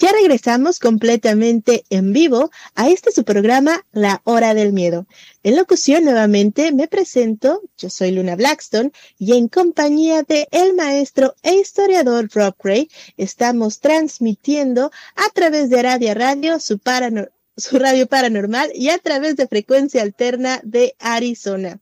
Ya 0.00 0.12
regresamos 0.12 0.78
completamente 0.78 1.84
en 1.90 2.14
vivo 2.14 2.50
a 2.74 2.88
este 2.88 3.12
su 3.12 3.22
programa 3.22 3.84
La 3.92 4.22
Hora 4.24 4.54
del 4.54 4.72
Miedo. 4.72 5.06
En 5.42 5.56
locución 5.56 6.04
nuevamente 6.04 6.72
me 6.72 6.88
presento, 6.88 7.60
yo 7.76 7.90
soy 7.90 8.12
Luna 8.12 8.34
Blackstone 8.34 8.92
y 9.18 9.36
en 9.36 9.48
compañía 9.48 10.22
de 10.22 10.48
el 10.52 10.72
maestro 10.72 11.34
e 11.42 11.56
historiador 11.56 12.30
Rob 12.32 12.54
Ray 12.64 12.90
estamos 13.18 13.80
transmitiendo 13.80 14.90
a 15.16 15.28
través 15.34 15.68
de 15.68 15.82
Radio 15.82 16.14
Radio 16.14 16.58
su, 16.60 16.80
su 17.58 17.78
radio 17.78 18.06
paranormal 18.06 18.70
y 18.74 18.88
a 18.88 18.96
través 18.96 19.36
de 19.36 19.48
frecuencia 19.48 20.00
alterna 20.00 20.62
de 20.64 20.96
Arizona. 20.98 21.78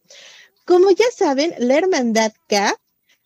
Como 0.65 0.91
ya 0.91 1.07
saben, 1.17 1.55
la 1.59 1.77
Hermandad 1.77 2.33
K 2.49 2.75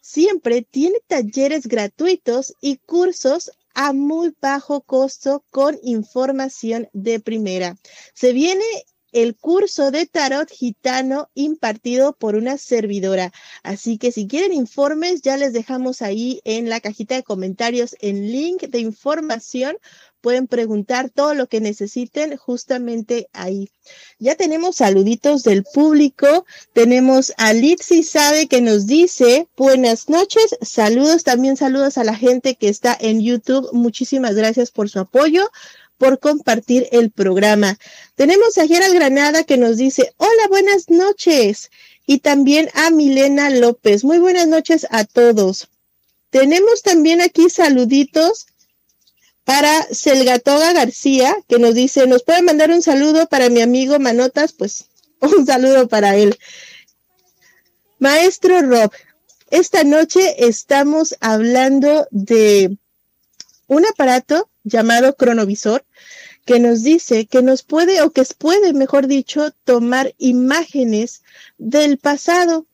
siempre 0.02 0.60
tiene 0.60 0.98
talleres 1.06 1.66
gratuitos 1.66 2.54
y 2.60 2.76
cursos 2.76 3.52
a 3.74 3.92
muy 3.92 4.34
bajo 4.40 4.82
costo 4.82 5.44
con 5.50 5.78
información 5.82 6.88
de 6.92 7.20
primera. 7.20 7.76
Se 8.14 8.32
viene 8.32 8.64
el 9.12 9.36
curso 9.36 9.90
de 9.90 10.06
tarot 10.06 10.50
gitano 10.50 11.30
impartido 11.34 12.14
por 12.16 12.34
una 12.34 12.56
servidora. 12.56 13.30
Así 13.62 13.98
que 13.98 14.10
si 14.10 14.26
quieren 14.26 14.54
informes, 14.54 15.20
ya 15.20 15.36
les 15.36 15.52
dejamos 15.52 16.02
ahí 16.02 16.40
en 16.44 16.70
la 16.70 16.80
cajita 16.80 17.14
de 17.14 17.22
comentarios 17.22 17.94
el 18.00 18.32
link 18.32 18.62
de 18.62 18.80
información. 18.80 19.76
Pueden 20.22 20.46
preguntar 20.46 21.10
todo 21.10 21.34
lo 21.34 21.48
que 21.48 21.60
necesiten 21.60 22.36
justamente 22.36 23.28
ahí. 23.32 23.70
Ya 24.20 24.36
tenemos 24.36 24.76
saluditos 24.76 25.42
del 25.42 25.64
público. 25.64 26.46
Tenemos 26.72 27.32
a 27.38 27.52
Litsi 27.52 28.04
Sabe 28.04 28.46
que 28.46 28.60
nos 28.60 28.86
dice 28.86 29.48
buenas 29.56 30.08
noches. 30.08 30.56
Saludos, 30.62 31.24
también 31.24 31.56
saludos 31.56 31.98
a 31.98 32.04
la 32.04 32.14
gente 32.14 32.54
que 32.54 32.68
está 32.68 32.96
en 32.98 33.20
YouTube. 33.20 33.68
Muchísimas 33.72 34.36
gracias 34.36 34.70
por 34.70 34.88
su 34.88 35.00
apoyo 35.00 35.50
por 35.98 36.20
compartir 36.20 36.86
el 36.92 37.10
programa. 37.10 37.76
Tenemos 38.14 38.58
a 38.58 38.66
Gerald 38.68 38.94
Granada 38.94 39.42
que 39.42 39.56
nos 39.56 39.76
dice, 39.76 40.14
hola, 40.18 40.48
buenas 40.48 40.88
noches. 40.88 41.72
Y 42.06 42.18
también 42.18 42.70
a 42.74 42.90
Milena 42.90 43.50
López. 43.50 44.04
Muy 44.04 44.18
buenas 44.18 44.46
noches 44.46 44.86
a 44.90 45.04
todos. 45.04 45.68
Tenemos 46.30 46.82
también 46.82 47.20
aquí 47.20 47.50
saluditos 47.50 48.46
Para 49.44 49.82
Selgatoga 49.92 50.72
García, 50.72 51.36
que 51.48 51.58
nos 51.58 51.74
dice, 51.74 52.06
¿nos 52.06 52.22
puede 52.22 52.42
mandar 52.42 52.70
un 52.70 52.82
saludo 52.82 53.26
para 53.26 53.48
mi 53.48 53.60
amigo 53.60 53.98
Manotas? 53.98 54.52
Pues 54.52 54.86
un 55.20 55.46
saludo 55.46 55.88
para 55.88 56.16
él. 56.16 56.38
Maestro 57.98 58.60
Rob, 58.62 58.90
esta 59.50 59.84
noche 59.84 60.46
estamos 60.46 61.14
hablando 61.20 62.06
de 62.10 62.76
un 63.68 63.86
aparato 63.86 64.48
llamado 64.64 65.14
cronovisor 65.14 65.84
que 66.44 66.58
nos 66.58 66.82
dice 66.82 67.26
que 67.26 67.42
nos 67.42 67.62
puede, 67.62 68.02
o 68.02 68.10
que 68.10 68.24
puede, 68.36 68.72
mejor 68.72 69.06
dicho, 69.06 69.52
tomar 69.64 70.14
imágenes 70.18 71.22
del 71.58 71.98
pasado. 71.98 72.66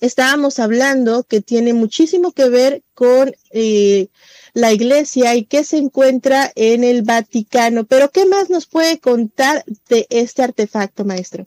Estábamos 0.00 0.58
hablando 0.58 1.24
que 1.24 1.42
tiene 1.42 1.74
muchísimo 1.74 2.32
que 2.32 2.48
ver 2.48 2.82
con 2.94 3.34
eh, 3.50 4.08
la 4.52 4.72
iglesia 4.72 5.34
y 5.34 5.44
que 5.44 5.64
se 5.64 5.78
encuentra 5.78 6.52
en 6.54 6.84
el 6.84 7.02
Vaticano. 7.02 7.84
Pero, 7.84 8.10
¿qué 8.10 8.26
más 8.26 8.50
nos 8.50 8.66
puede 8.66 8.98
contar 8.98 9.64
de 9.88 10.06
este 10.10 10.42
artefacto, 10.42 11.04
maestro? 11.04 11.46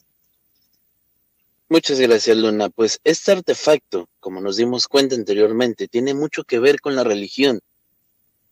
Muchas 1.69 1.99
gracias, 1.99 2.37
Luna. 2.37 2.69
Pues 2.69 2.99
este 3.03 3.31
artefacto, 3.31 4.07
como 4.19 4.41
nos 4.41 4.57
dimos 4.57 4.87
cuenta 4.87 5.15
anteriormente, 5.15 5.87
tiene 5.87 6.13
mucho 6.13 6.43
que 6.43 6.59
ver 6.59 6.79
con 6.79 6.95
la 6.95 7.03
religión. 7.03 7.61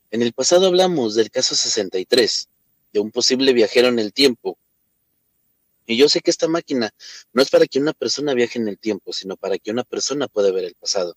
En 0.09 0.21
el 0.21 0.33
pasado 0.33 0.67
hablamos 0.67 1.15
del 1.15 1.29
caso 1.29 1.55
63, 1.55 2.47
de 2.93 2.99
un 2.99 3.11
posible 3.11 3.53
viajero 3.53 3.89
en 3.89 3.99
el 3.99 4.11
tiempo. 4.11 4.57
Y 5.85 5.97
yo 5.97 6.09
sé 6.09 6.21
que 6.21 6.31
esta 6.31 6.47
máquina 6.47 6.93
no 7.31 7.41
es 7.41 7.49
para 7.49 7.67
que 7.67 7.79
una 7.79 7.93
persona 7.93 8.33
viaje 8.33 8.59
en 8.59 8.67
el 8.67 8.77
tiempo, 8.77 9.13
sino 9.13 9.37
para 9.37 9.57
que 9.57 9.71
una 9.71 9.83
persona 9.83 10.27
pueda 10.27 10.51
ver 10.51 10.65
el 10.65 10.75
pasado. 10.75 11.15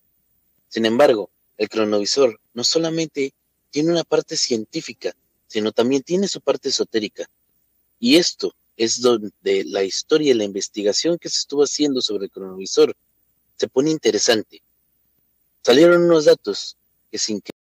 Sin 0.69 0.85
embargo, 0.85 1.29
el 1.57 1.69
cronovisor 1.69 2.39
no 2.55 2.63
solamente 2.63 3.33
tiene 3.69 3.91
una 3.91 4.03
parte 4.03 4.35
científica, 4.37 5.13
sino 5.47 5.71
también 5.71 6.01
tiene 6.01 6.27
su 6.27 6.41
parte 6.41 6.69
esotérica. 6.69 7.29
Y 7.99 8.15
esto 8.15 8.55
es 8.77 9.01
donde 9.01 9.63
la 9.65 9.83
historia 9.83 10.31
y 10.31 10.33
la 10.33 10.45
investigación 10.45 11.19
que 11.19 11.29
se 11.29 11.39
estuvo 11.39 11.63
haciendo 11.63 12.01
sobre 12.01 12.25
el 12.25 12.31
cronovisor 12.31 12.95
se 13.57 13.67
pone 13.67 13.91
interesante. 13.91 14.61
Salieron 15.63 16.03
unos 16.03 16.25
datos 16.25 16.77
que 17.11 17.17
sin 17.17 17.41
que 17.41 17.51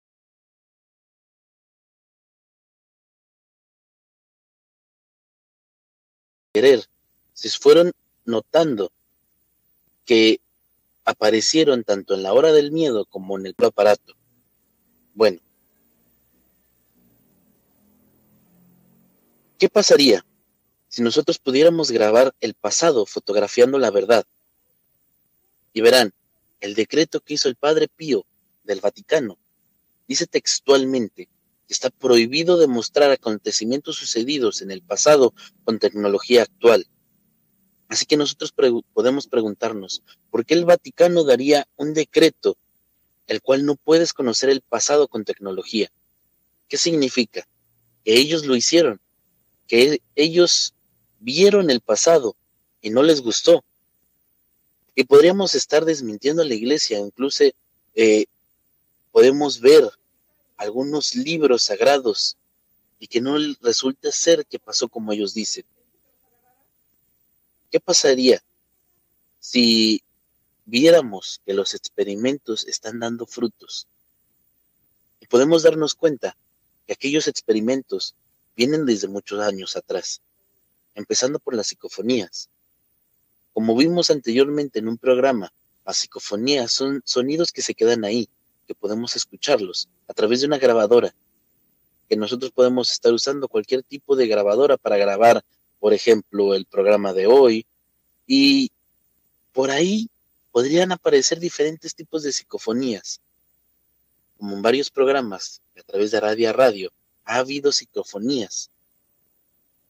querer, 6.53 6.85
se 7.33 7.51
fueron 7.51 7.91
notando 8.25 8.93
que 10.05 10.41
aparecieron 11.05 11.83
tanto 11.83 12.15
en 12.15 12.23
la 12.23 12.33
hora 12.33 12.53
del 12.53 12.71
miedo 12.71 13.07
como 13.07 13.37
en 13.37 13.47
el 13.47 13.55
aparato. 13.59 14.15
Bueno, 15.15 15.39
¿qué 19.59 19.69
pasaría 19.69 20.27
si 20.89 21.03
nosotros 21.03 21.39
pudiéramos 21.39 21.93
grabar 21.93 22.35
el 22.41 22.55
pasado 22.55 23.07
fotografiando 23.07 23.79
la 23.79 23.93
verdad? 23.93 24.25
Y 25.73 25.83
verán, 25.83 26.13
el 26.61 26.75
decreto 26.75 27.21
que 27.21 27.35
hizo 27.35 27.49
el 27.49 27.55
Padre 27.55 27.87
Pío 27.87 28.27
del 28.65 28.81
Vaticano 28.81 29.39
dice 30.09 30.27
textualmente 30.27 31.29
está 31.69 31.91
prohibido 31.91 32.57
demostrar 32.57 33.11
acontecimientos 33.11 33.97
sucedidos 33.97 34.63
en 34.63 34.71
el 34.71 34.83
pasado 34.83 35.33
con 35.65 35.79
tecnología 35.79 36.43
actual. 36.43 36.87
Así 37.89 38.05
que 38.05 38.17
nosotros 38.17 38.53
podemos 38.93 39.29
preguntarnos, 39.29 40.03
¿por 40.31 40.45
qué 40.45 40.55
el 40.55 40.65
Vaticano 40.65 41.23
daría 41.23 41.69
un 41.77 41.95
decreto 41.95 42.57
el 43.27 43.41
cual 43.43 43.65
no 43.65 43.77
puedes 43.77 44.13
conocer 44.13 44.51
el 44.51 44.61
pasado 44.61 45.09
con 45.09 45.25
tecnología? 45.25 45.91
¿Qué 46.69 46.77
significa? 46.77 47.47
Que 48.05 48.15
ellos 48.15 48.45
lo 48.45 48.57
hicieron, 48.57 49.01
que 49.67 50.01
ellos 50.15 50.75
vieron 51.21 51.71
el 51.71 51.81
pasado 51.81 52.37
y 52.81 52.91
no 52.91 53.03
les 53.03 53.21
gustó. 53.21 53.65
Y 54.95 55.05
podríamos 55.05 55.55
estar 55.55 55.85
desmintiendo 55.85 56.43
a 56.43 56.45
la 56.45 56.55
iglesia, 56.55 56.99
incluso 56.99 57.45
eh, 57.95 58.27
podemos 59.11 59.61
ver 59.61 59.91
algunos 60.57 61.15
libros 61.15 61.65
sagrados 61.65 62.37
y 62.99 63.07
que 63.07 63.21
no 63.21 63.37
resulta 63.61 64.13
ser 64.13 64.47
que 64.47 64.59
pasó 64.59 64.89
como 64.89 65.13
ellos 65.13 65.35
dicen. 65.35 65.65
¿Qué 67.71 67.81
pasaría 67.81 68.43
si 69.41 70.04
viéramos 70.65 71.41
que 71.45 71.55
los 71.55 71.75
experimentos 71.75 72.67
están 72.67 73.01
dando 73.01 73.27
frutos? 73.27 73.87
Y 75.21 75.27
podemos 75.27 75.63
darnos 75.63 75.95
cuenta 75.95 76.37
que 76.87 76.93
aquellos 76.93 77.29
experimentos 77.29 78.15
vienen 78.57 78.87
desde 78.87 79.09
muchos 79.09 79.41
años 79.41 79.77
atrás, 79.77 80.21
empezando 80.95 81.39
por 81.39 81.55
las 81.55 81.69
psicofonías. 81.69 82.49
Como 83.53 83.77
vimos 83.77 84.11
anteriormente 84.11 84.79
en 84.79 84.89
un 84.89 84.99
programa, 84.99 85.53
las 85.85 85.99
psicofonías 85.99 86.73
son 86.73 87.03
sonidos 87.05 87.53
que 87.53 87.63
se 87.63 87.75
quedan 87.75 88.05
ahí, 88.05 88.29
que 88.67 88.75
podemos 88.75 89.17
escucharlos 89.17 89.89
a 90.09 90.15
través 90.15 90.41
de 90.41 90.47
una 90.47 90.59
grabadora, 90.59 91.15
que 92.09 92.17
nosotros 92.17 92.53
podemos 92.53 92.91
estar 92.91 93.13
usando 93.13 93.49
cualquier 93.49 93.83
tipo 93.83 94.17
de 94.17 94.27
grabadora 94.27 94.77
para 94.77 94.97
grabar, 94.97 95.45
por 95.79 95.93
ejemplo, 95.93 96.55
el 96.55 96.67
programa 96.67 97.13
de 97.13 97.27
hoy, 97.27 97.67
y 98.27 98.71
por 99.53 99.71
ahí 99.71 100.09
podrían 100.55 100.93
aparecer 100.93 101.41
diferentes 101.41 101.97
tipos 101.97 102.23
de 102.23 102.33
psicofonías, 102.33 103.21
como 104.39 104.55
en 104.55 104.63
varios 104.63 104.89
programas, 104.89 105.61
a 105.77 105.83
través 105.83 106.13
de 106.13 106.21
radio 106.21 106.51
a 106.51 106.53
radio, 106.53 106.93
ha 107.25 107.39
habido 107.39 107.73
psicofonías. 107.73 108.71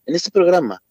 En 0.06 0.14
este 0.14 0.30
programa, 0.30 0.82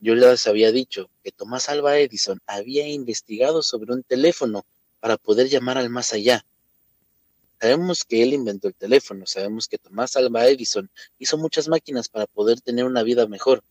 yo 0.00 0.16
les 0.16 0.48
había 0.48 0.72
dicho 0.72 1.08
que 1.22 1.30
Tomás 1.30 1.68
Alba 1.68 1.96
Edison 1.98 2.40
había 2.44 2.88
investigado 2.88 3.62
sobre 3.62 3.94
un 3.94 4.02
teléfono 4.02 4.66
para 4.98 5.16
poder 5.16 5.48
llamar 5.48 5.78
al 5.78 5.88
más 5.88 6.12
allá. 6.12 6.44
Sabemos 7.60 8.02
que 8.02 8.24
él 8.24 8.32
inventó 8.32 8.66
el 8.66 8.74
teléfono, 8.74 9.26
sabemos 9.26 9.68
que 9.68 9.78
Tomás 9.78 10.16
Alba 10.16 10.48
Edison 10.48 10.90
hizo 11.20 11.38
muchas 11.38 11.68
máquinas 11.68 12.08
para 12.08 12.26
poder 12.26 12.60
tener 12.60 12.84
una 12.84 13.04
vida 13.04 13.28
mejor. 13.28 13.62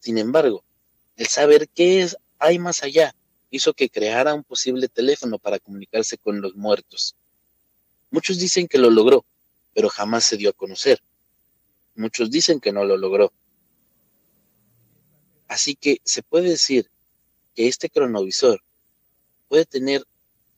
Sin 0.00 0.18
embargo, 0.18 0.64
el 1.16 1.28
saber 1.28 1.66
qué 1.70 2.02
es 2.02 2.18
hay 2.38 2.58
más 2.58 2.82
allá 2.82 3.14
hizo 3.50 3.74
que 3.74 3.90
creara 3.90 4.34
un 4.34 4.44
posible 4.44 4.88
teléfono 4.88 5.38
para 5.38 5.58
comunicarse 5.58 6.18
con 6.18 6.40
los 6.40 6.54
muertos. 6.54 7.14
Muchos 8.10 8.38
dicen 8.38 8.68
que 8.68 8.78
lo 8.78 8.90
logró, 8.90 9.24
pero 9.74 9.88
jamás 9.88 10.24
se 10.24 10.36
dio 10.36 10.50
a 10.50 10.54
conocer. 10.54 11.00
Muchos 11.94 12.30
dicen 12.30 12.60
que 12.60 12.72
no 12.72 12.84
lo 12.84 12.96
logró. 12.96 13.32
Así 15.46 15.74
que 15.74 16.00
se 16.04 16.22
puede 16.22 16.50
decir 16.50 16.90
que 17.54 17.68
este 17.68 17.88
cronovisor 17.88 18.62
puede 19.48 19.64
tener 19.64 20.04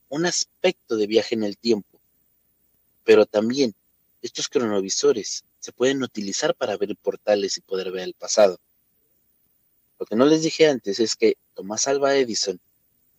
un 0.09 0.27
aspecto 0.27 0.97
de 0.97 1.07
viaje 1.07 1.35
en 1.35 1.45
el 1.45 1.57
tiempo 1.57 1.91
pero 3.11 3.27
también 3.27 3.75
estos 4.23 4.49
cronovisores 4.49 5.45
se 5.59 5.73
pueden 5.73 6.01
utilizar 6.03 6.55
para 6.55 6.77
ver 6.77 6.97
portales 6.97 7.57
y 7.57 7.61
poder 7.61 7.91
ver 7.91 8.05
el 8.05 8.15
pasado. 8.15 8.61
Lo 9.99 10.07
que 10.07 10.15
no 10.15 10.27
les 10.27 10.43
dije 10.43 10.69
antes 10.69 11.01
es 11.01 11.17
que 11.17 11.37
Tomás 11.55 11.89
Alba 11.89 12.15
Edison 12.15 12.61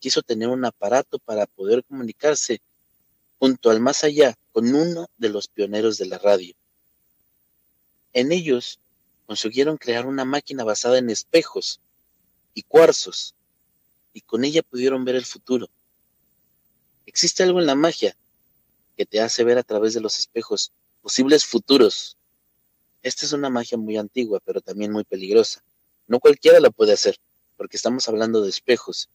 quiso 0.02 0.20
tener 0.20 0.48
un 0.48 0.64
aparato 0.64 1.20
para 1.20 1.46
poder 1.46 1.84
comunicarse 1.84 2.60
junto 3.38 3.70
al 3.70 3.78
más 3.78 4.02
allá 4.02 4.36
con 4.50 4.74
uno 4.74 5.06
de 5.16 5.28
los 5.28 5.46
pioneros 5.46 5.96
de 5.96 6.06
la 6.06 6.18
radio. 6.18 6.54
En 8.12 8.32
ellos 8.32 8.80
consiguieron 9.26 9.76
crear 9.76 10.06
una 10.06 10.24
máquina 10.24 10.64
basada 10.64 10.98
en 10.98 11.08
espejos 11.08 11.80
y 12.52 12.62
cuarzos, 12.62 13.36
y 14.12 14.22
con 14.22 14.44
ella 14.44 14.62
pudieron 14.62 15.04
ver 15.04 15.14
el 15.14 15.24
futuro. 15.24 15.70
Existe 17.06 17.44
algo 17.44 17.60
en 17.60 17.66
la 17.66 17.76
magia 17.76 18.16
que 18.96 19.06
te 19.06 19.20
hace 19.20 19.44
ver 19.44 19.56
a 19.56 19.62
través 19.62 19.94
de 19.94 20.00
los 20.00 20.18
espejos 20.18 20.72
posibles 21.00 21.46
futuros. 21.46 22.16
Esta 23.04 23.24
es 23.24 23.32
una 23.32 23.50
magia 23.50 23.78
muy 23.78 23.96
antigua, 23.96 24.40
pero 24.44 24.60
también 24.60 24.90
muy 24.90 25.04
peligrosa. 25.04 25.62
No 26.08 26.18
cualquiera 26.18 26.58
la 26.58 26.70
puede 26.70 26.92
hacer, 26.92 27.16
porque 27.56 27.76
estamos 27.76 28.08
hablando 28.08 28.42
de 28.42 28.50
espejos. 28.50 29.08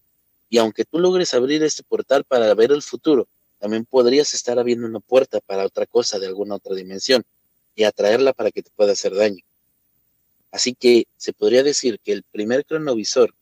Y 0.50 0.58
aunque 0.60 0.86
tú 0.86 1.00
logres 1.00 1.34
abrir 1.34 1.64
este 1.64 1.84
portal 1.84 2.24
para 2.24 2.54
ver 2.54 2.72
el 2.72 2.82
futuro, 2.82 3.28
también 3.60 3.86
podrías 3.86 4.34
estar 4.34 4.60
abriendo 4.60 4.88
una 4.88 5.00
puerta 5.00 5.39
para 5.41 5.66
otra 5.66 5.86
cosa 5.86 6.20
de 6.20 6.28
alguna 6.28 6.56
otra 6.56 6.76
dimensión 6.76 7.26
y 7.76 7.84
atraerla 7.84 8.34
para 8.34 8.52
que 8.52 8.64
te 8.64 8.72
pueda 8.72 8.93
hacer 8.93 9.14
daño. 9.14 9.43
Así 10.52 10.74
que 10.74 11.08
se 11.18 11.34
podría 11.34 11.64
decir 11.64 12.00
que 12.00 12.14
el 12.14 12.24
primer 12.24 12.66
cronovisor, 12.66 13.34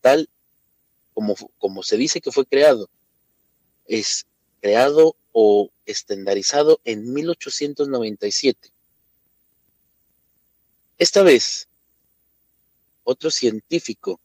tal 0.00 0.28
como, 1.14 1.34
como 1.58 1.82
se 1.82 1.96
dice 1.96 2.20
que 2.20 2.32
fue 2.32 2.46
creado, 2.46 2.88
es 3.86 4.26
creado 4.60 5.16
o 5.32 5.70
estandarizado 5.86 6.80
en 6.84 7.12
1897. 7.12 8.70
Esta 10.98 11.22
vez, 11.22 11.68
otro 13.04 13.30
científico, 13.30 14.20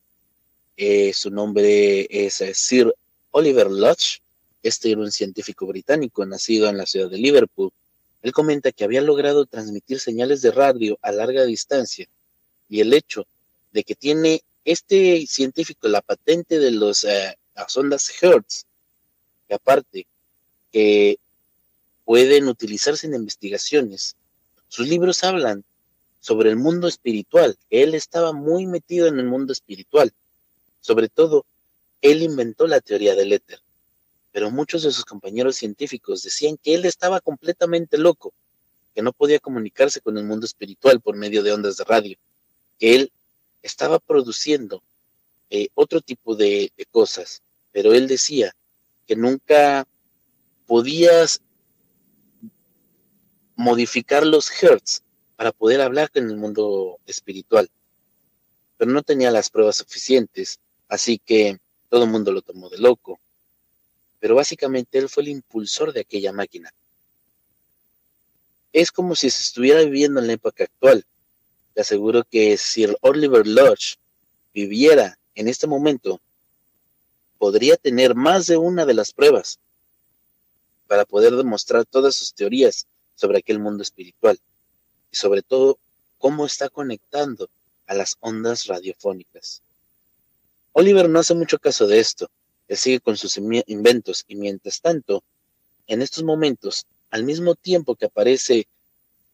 eh, 0.78 1.13
su 1.13 1.30
nombre 1.30 2.07
es 2.09 2.41
eh, 2.41 2.53
Sir 2.53 2.93
Oliver 3.32 3.69
Lodge, 3.69 4.21
este 4.61 4.91
era 4.91 5.01
un 5.01 5.11
científico 5.11 5.65
británico 5.65 6.26
nacido 6.26 6.69
en 6.69 6.78
la 6.78 6.86
ciudad 6.86 7.09
de 7.09 7.17
Liverpool, 7.17 7.71
Él 8.21 8.32
comenta 8.32 8.71
que 8.71 8.84
había 8.84 9.01
logrado 9.01 9.45
transmitir 9.45 9.99
señales 9.99 10.41
de 10.41 10.51
radio 10.51 10.97
a 11.01 11.11
larga 11.11 11.43
distancia 11.43 12.07
y 12.69 12.80
el 12.80 12.93
hecho 12.93 13.28
de 13.71 13.84
que 13.84 13.95
tiene 13.95 14.41
este 14.65 15.26
científico 15.28 15.88
la 15.88 16.01
patente 16.01 16.59
de 16.59 16.71
los, 16.71 17.03
eh, 17.03 17.38
las 17.55 17.76
ondas 17.76 18.09
Hertz, 18.21 18.65
que 19.47 19.55
aparte 19.55 20.07
que 20.71 21.17
pueden 22.05 22.47
utilizarse 22.47 23.07
en 23.07 23.15
investigaciones. 23.15 24.15
Sus 24.67 24.88
libros 24.88 25.24
hablan 25.24 25.63
sobre 26.19 26.49
el 26.49 26.55
mundo 26.55 26.88
espiritual, 26.88 27.57
él 27.69 27.93
estaba 27.95 28.32
muy 28.34 28.65
metido 28.65 29.07
en 29.07 29.19
el 29.19 29.26
mundo 29.26 29.53
espiritual. 29.53 30.11
Sobre 30.84 31.07
todo, 31.07 31.45
él 32.01 32.21
inventó 32.21 32.67
la 32.67 32.81
teoría 32.81 33.15
del 33.15 33.31
éter, 33.31 33.61
pero 34.34 34.51
muchos 34.51 34.84
de 34.84 34.91
sus 34.91 35.05
compañeros 35.05 35.55
científicos 35.55 36.23
decían 36.23 36.57
que 36.61 36.75
él 36.75 36.84
estaba 36.84 37.21
completamente 37.21 37.97
loco, 37.97 38.34
que 38.93 39.01
no 39.01 39.13
podía 39.13 39.39
comunicarse 39.39 40.01
con 40.01 40.17
el 40.17 40.25
mundo 40.25 40.45
espiritual 40.45 40.99
por 40.99 41.15
medio 41.15 41.41
de 41.41 41.53
ondas 41.53 41.77
de 41.77 41.86
radio, 41.86 42.17
que 42.77 42.95
él 42.95 43.11
estaba 43.61 43.97
produciendo 43.97 44.84
eh, 45.49 45.69
otro 45.73 46.01
tipo 46.01 46.36
de, 46.36 46.69
de 46.75 46.86
cosas, 46.88 47.41
pero 47.71 47.93
él 47.93 48.09
decía 48.09 48.53
que 49.07 49.15
nunca 49.15 49.88
podías 50.67 51.39
modificar 53.55 54.25
los 54.25 54.51
hertz 54.61 55.01
para 55.38 55.53
poder 55.53 55.79
hablar 55.79 56.11
con 56.11 56.29
el 56.29 56.36
mundo 56.36 56.99
espiritual. 57.05 57.69
Pero 58.75 58.91
no 58.91 59.01
tenía 59.01 59.31
las 59.31 59.49
pruebas 59.49 59.77
suficientes, 59.77 60.59
así 60.88 61.19
que 61.19 61.59
todo 61.89 62.03
el 62.03 62.09
mundo 62.09 62.31
lo 62.31 62.41
tomó 62.41 62.69
de 62.69 62.77
loco. 62.77 63.19
Pero 64.19 64.36
básicamente 64.36 64.97
él 64.97 65.09
fue 65.09 65.23
el 65.23 65.29
impulsor 65.29 65.93
de 65.93 66.01
aquella 66.01 66.31
máquina. 66.31 66.73
Es 68.71 68.91
como 68.91 69.15
si 69.15 69.29
se 69.29 69.43
estuviera 69.43 69.81
viviendo 69.81 70.19
en 70.19 70.27
la 70.27 70.34
época 70.34 70.63
actual. 70.63 71.05
Te 71.73 71.81
aseguro 71.81 72.23
que 72.23 72.57
si 72.57 72.86
Oliver 73.01 73.45
Lodge 73.45 73.97
viviera 74.53 75.17
en 75.36 75.47
este 75.47 75.67
momento, 75.67 76.21
podría 77.39 77.75
tener 77.75 78.15
más 78.15 78.45
de 78.45 78.57
una 78.57 78.86
de 78.86 78.93
las 78.93 79.11
pruebas 79.11 79.59
para 80.88 81.05
poder 81.05 81.36
demostrar 81.36 81.86
todas 81.86 82.15
sus 82.15 82.34
teorías 82.34 82.86
sobre 83.15 83.39
aquel 83.39 83.57
mundo 83.57 83.81
espiritual 83.81 84.39
y 85.11 85.15
sobre 85.15 85.41
todo 85.41 85.79
cómo 86.19 86.45
está 86.45 86.69
conectando 86.69 87.49
a 87.88 87.95
las 87.95 88.15
ondas 88.19 88.67
radiofónicas. 88.67 89.62
Oliver 90.74 91.07
no 91.07 91.19
hace 91.19 91.36
mucho 91.36 91.59
caso 91.59 91.88
de 91.88 91.99
esto, 91.99 92.30
él 92.67 92.78
sigue 92.78 92.99
con 92.99 93.15
sus 93.15 93.38
inventos 93.38 94.26
y 94.28 94.36
mientras 94.36 94.82
tanto, 94.82 95.24
en 95.88 96.01
estos 96.01 96.24
momentos, 96.24 96.86
al 97.11 97.24
mismo 97.24 97.53
tiempo 97.53 97.95
que 97.95 98.07
aparece 98.07 98.67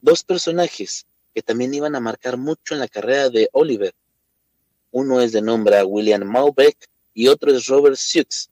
dos 0.02 0.24
personajes 0.24 1.06
que 1.34 1.42
también 1.42 1.74
iban 1.74 1.96
a 1.96 2.02
marcar 2.02 2.38
mucho 2.38 2.74
en 2.74 2.82
la 2.82 2.90
carrera 2.90 3.30
de 3.30 3.50
Oliver. 3.54 3.94
Uno 4.92 5.22
es 5.22 5.32
de 5.32 5.42
nombre 5.42 5.82
William 5.84 6.24
Malbec 6.24 6.76
y 7.14 7.28
otro 7.28 7.52
es 7.52 7.68
Robert 7.68 7.96
Sukes. 7.96 8.50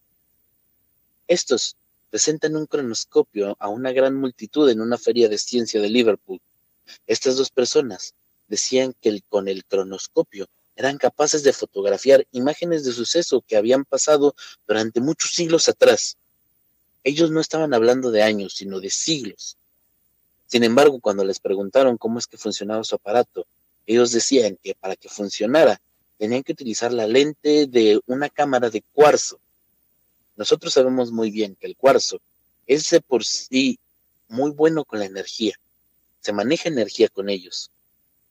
Estos 1.28 1.76
presentan 2.10 2.56
un 2.56 2.68
cronoscopio 2.68 3.58
a 3.60 3.68
una 3.68 3.92
gran 3.92 4.16
multitud 4.16 4.70
en 4.70 4.80
una 4.80 4.98
feria 4.98 5.28
de 5.28 5.38
ciencia 5.38 5.82
de 5.82 5.90
Liverpool. 5.90 6.40
Estas 7.06 7.36
dos 7.36 7.50
personas 7.50 8.14
decían 8.48 8.96
que 9.02 9.22
con 9.28 9.50
el 9.50 9.66
cronoscopio 9.66 10.48
eran 10.78 10.98
capaces 10.98 11.44
de 11.44 11.52
fotografiar 11.52 12.26
imágenes 12.32 12.86
de 12.86 12.94
suceso 12.94 13.44
que 13.46 13.58
habían 13.58 13.84
pasado 13.84 14.34
durante 14.66 15.02
muchos 15.02 15.32
siglos 15.32 15.68
atrás. 15.68 16.16
Ellos 17.04 17.30
no 17.30 17.42
estaban 17.42 17.74
hablando 17.74 18.10
de 18.12 18.24
años, 18.24 18.54
sino 18.56 18.80
de 18.80 18.90
siglos. 18.90 19.58
Sin 20.46 20.64
embargo, 20.64 21.02
cuando 21.02 21.26
les 21.26 21.40
preguntaron 21.40 21.98
cómo 21.98 22.20
es 22.20 22.28
que 22.28 22.38
funcionaba 22.38 22.86
su 22.86 22.96
aparato, 22.96 23.46
ellos 23.86 24.14
decían 24.14 24.58
que 24.64 24.76
para 24.76 24.96
que 24.96 25.10
funcionara 25.10 25.82
tenían 26.18 26.44
que 26.44 26.54
utilizar 26.54 26.94
la 26.94 27.08
lente 27.08 27.68
de 27.68 28.00
una 28.06 28.30
cámara 28.30 28.70
de 28.70 28.82
cuarzo 28.94 29.42
nosotros 30.38 30.72
sabemos 30.72 31.12
muy 31.12 31.32
bien 31.32 31.56
que 31.56 31.66
el 31.66 31.76
cuarzo 31.76 32.22
es 32.68 32.92
de 32.92 33.02
por 33.02 33.26
sí 33.26 33.80
muy 34.30 34.52
bueno 34.52 34.86
con 34.86 35.00
la 35.00 35.06
energía. 35.06 35.60
Se 36.22 36.32
maneja 36.32 36.70
energía 36.70 37.10
con 37.10 37.28
ellos. 37.30 37.72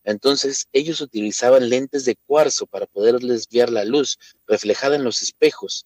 Entonces 0.07 0.69
ellos 0.73 1.01
utilizaban 1.01 1.69
lentes 1.69 2.05
de 2.05 2.15
cuarzo 2.15 2.67
para 2.67 2.87
poder 2.87 3.19
desviar 3.19 3.71
la 3.71 3.85
luz 3.85 4.19
reflejada 4.47 4.95
en 4.95 5.03
los 5.03 5.21
espejos 5.21 5.85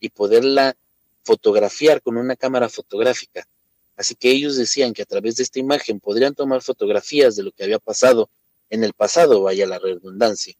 y 0.00 0.08
poderla 0.08 0.74
fotografiar 1.22 2.00
con 2.00 2.16
una 2.16 2.34
cámara 2.34 2.70
fotográfica. 2.70 3.46
Así 3.94 4.14
que 4.14 4.30
ellos 4.30 4.56
decían 4.56 4.94
que 4.94 5.02
a 5.02 5.04
través 5.04 5.36
de 5.36 5.42
esta 5.42 5.58
imagen 5.58 6.00
podrían 6.00 6.34
tomar 6.34 6.62
fotografías 6.62 7.36
de 7.36 7.42
lo 7.42 7.52
que 7.52 7.64
había 7.64 7.78
pasado 7.78 8.30
en 8.70 8.84
el 8.84 8.94
pasado, 8.94 9.42
vaya 9.42 9.66
la 9.66 9.78
redundancia. 9.78 10.54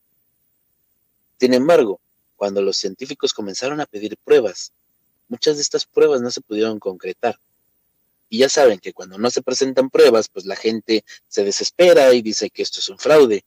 Sin 1.41 1.55
embargo, 1.55 2.01
cuando 2.37 2.61
los 2.61 2.77
científicos 2.77 3.33
comenzaron 3.33 3.81
a 3.81 3.87
pedir 3.87 4.19
pruebas, 4.23 4.73
muchas 5.29 5.57
de 5.57 5.63
estas 5.63 5.87
pruebas 5.87 6.21
no 6.21 6.31
se 6.31 6.43
pudieron 6.43 6.79
concretar. 6.79 7.39
Y 8.29 8.39
ya 8.39 8.49
saben 8.49 8.79
que 8.79 8.93
cuando 8.93 9.19
no 9.19 9.31
se 9.31 9.43
presentan 9.43 9.91
pruebas, 9.91 10.29
pues 10.29 10.45
la 10.45 10.57
gente 10.57 11.05
se 11.29 11.45
desespera 11.45 12.13
y 12.13 12.23
dice 12.23 12.51
que 12.51 12.63
esto 12.63 12.81
es 12.81 12.89
un 12.89 12.99
fraude. 12.99 13.45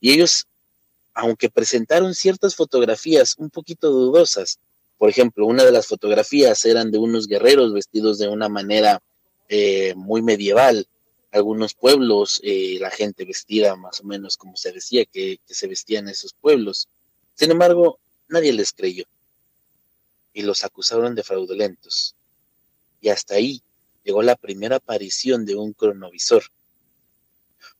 Y 0.00 0.12
ellos, 0.12 0.46
aunque 1.14 1.50
presentaron 1.50 2.14
ciertas 2.14 2.54
fotografías 2.54 3.34
un 3.38 3.50
poquito 3.50 3.90
dudosas, 3.90 4.58
por 4.98 5.08
ejemplo, 5.08 5.46
una 5.46 5.64
de 5.64 5.72
las 5.72 5.86
fotografías 5.86 6.64
eran 6.64 6.90
de 6.90 6.98
unos 6.98 7.26
guerreros 7.26 7.72
vestidos 7.72 8.18
de 8.18 8.28
una 8.28 8.48
manera 8.48 9.02
eh, 9.48 9.94
muy 9.96 10.22
medieval, 10.22 10.86
algunos 11.32 11.74
pueblos, 11.74 12.40
eh, 12.44 12.76
la 12.80 12.90
gente 12.90 13.24
vestida 13.24 13.76
más 13.76 14.00
o 14.00 14.04
menos 14.04 14.36
como 14.36 14.56
se 14.56 14.72
decía 14.72 15.04
que, 15.04 15.38
que 15.46 15.54
se 15.54 15.66
vestían 15.66 16.08
esos 16.08 16.34
pueblos. 16.34 16.88
Sin 17.34 17.50
embargo, 17.50 17.98
nadie 18.28 18.52
les 18.52 18.72
creyó 18.72 19.04
y 20.32 20.42
los 20.42 20.64
acusaron 20.64 21.14
de 21.14 21.22
fraudulentos. 21.22 22.14
Y 23.00 23.08
hasta 23.08 23.34
ahí 23.34 23.62
llegó 24.04 24.22
la 24.22 24.36
primera 24.36 24.76
aparición 24.76 25.44
de 25.44 25.56
un 25.56 25.72
cronovisor. 25.72 26.42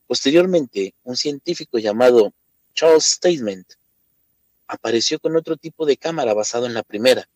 Posteriormente, 0.06 0.94
un 1.04 1.16
científico 1.16 1.78
llamado 1.78 2.32
Charles 2.74 3.04
Statement 3.04 3.66
apareció 4.66 5.18
con 5.18 5.36
otro 5.36 5.56
tipo 5.56 5.86
de 5.86 5.96
cámara 5.96 6.34
basado 6.34 6.66
en 6.66 6.74
la 6.74 6.82
primera, 6.82 7.28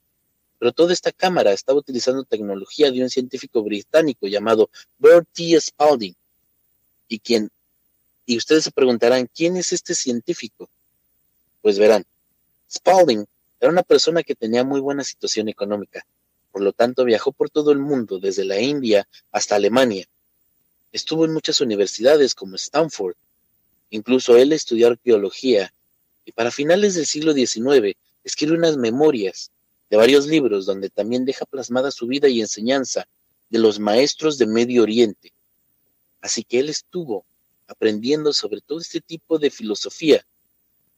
pero 0.59 0.73
toda 0.73 0.93
esta 0.93 1.13
cámara 1.13 1.53
estaba 1.53 1.79
utilizando 1.79 2.25
tecnología 2.25 2.91
de 2.91 3.03
un 3.03 3.11
científico 3.11 3.63
británico 3.63 4.27
llamado 4.27 4.71
Bertie 4.99 5.61
Spalding, 5.61 6.15
y 7.09 7.19
quien, 7.19 7.51
y 8.27 8.37
ustedes 8.37 8.65
se 8.65 8.71
preguntarán, 8.71 9.29
¿quién 9.35 9.57
es 9.57 9.73
este 9.73 9.95
científico? 9.95 10.69
Pues 11.61 11.79
verán, 11.79 12.05
Spalding 12.71 13.25
era 13.61 13.71
una 13.71 13.83
persona 13.83 14.23
que 14.23 14.35
tenía 14.35 14.65
muy 14.65 14.81
buena 14.81 15.05
situación 15.05 15.49
económica, 15.49 16.07
por 16.55 16.63
lo 16.63 16.73
tanto 16.73 17.05
viajó 17.05 17.33
por 17.33 17.51
todo 17.51 17.73
el 17.73 17.81
mundo, 17.81 18.21
desde 18.21 18.45
la 18.45 18.61
India 18.61 19.09
hasta 19.33 19.57
Alemania. 19.57 20.07
Estuvo 20.93 21.25
en 21.25 21.33
muchas 21.33 21.61
universidades 21.61 22.33
como 22.33 22.55
Stanford. 22.55 23.17
Incluso 23.91 24.37
él 24.37 24.53
estudió 24.53 24.87
arqueología 24.87 25.75
y 26.25 26.31
para 26.31 26.53
finales 26.53 26.95
del 26.95 27.07
siglo 27.07 27.33
XIX 27.33 27.97
escribe 28.23 28.55
unas 28.55 28.77
memorias 28.77 29.51
de 29.91 29.97
varios 29.97 30.29
libros 30.29 30.65
donde 30.65 30.91
también 30.91 31.25
deja 31.25 31.45
plasmada 31.45 31.91
su 31.91 32.07
vida 32.07 32.29
y 32.29 32.41
enseñanza 32.41 33.09
de 33.51 33.59
los 33.59 33.81
maestros 33.81 34.39
de 34.39 34.47
Medio 34.47 34.85
Oriente. 34.85 35.33
Así 36.21 36.45
que 36.45 36.61
él 36.61 36.69
estuvo 36.69 37.25
aprendiendo 37.67 38.33
sobre 38.33 38.61
todo 38.61 38.79
este 38.79 39.01
tipo 39.01 39.41
de 39.41 39.51
filosofía 39.51 40.25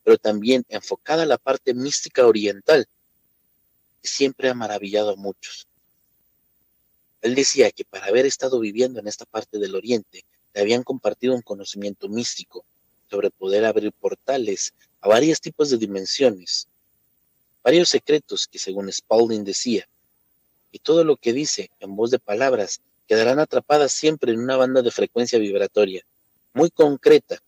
pero 0.07 0.18
también 0.18 0.64
enfocada 0.68 1.24
a 1.24 1.26
la 1.26 1.36
parte 1.36 1.74
mística 1.74 2.24
oriental, 2.24 2.86
siempre 4.07 4.48
ha 4.48 4.54
maravillado 4.54 5.11
a 5.11 5.16
muchos. 5.16 5.66
Él 7.22 7.34
decía 7.34 7.70
que 7.70 7.84
para 7.84 8.07
haber 8.07 8.26
estado 8.26 8.61
viviendo 8.61 9.00
en 9.00 9.09
esta 9.09 9.24
parte 9.24 9.59
del 9.59 9.74
Oriente, 9.74 10.24
le 10.54 10.61
habían 10.61 10.82
compartido 10.82 11.34
un 11.34 11.42
conocimiento 11.42 12.09
místico 12.09 12.64
sobre 13.11 13.30
poder 13.30 13.64
abrir 13.64 13.92
portales 13.92 14.74
a 15.00 15.09
varios 15.09 15.40
tipos 15.40 15.70
de 15.70 15.76
dimensiones, 15.76 16.68
varios 17.62 17.88
secretos 17.88 18.46
que 18.46 18.59
según 18.59 18.92
Spalding 18.92 19.44
decía, 19.44 19.88
y 20.72 20.78
todo 20.78 21.04
lo 21.04 21.16
que 21.16 21.32
dice 21.32 21.70
en 21.80 21.96
voz 21.96 22.11
de 22.11 22.18
palabras 22.18 22.80
quedarán 23.07 23.38
atrapadas 23.38 23.92
siempre 23.92 24.32
en 24.32 24.40
una 24.40 24.57
banda 24.57 24.82
de 24.82 24.90
frecuencia 24.90 25.38
vibratoria, 25.38 26.04
muy 26.54 26.70
concreta, 26.70 27.40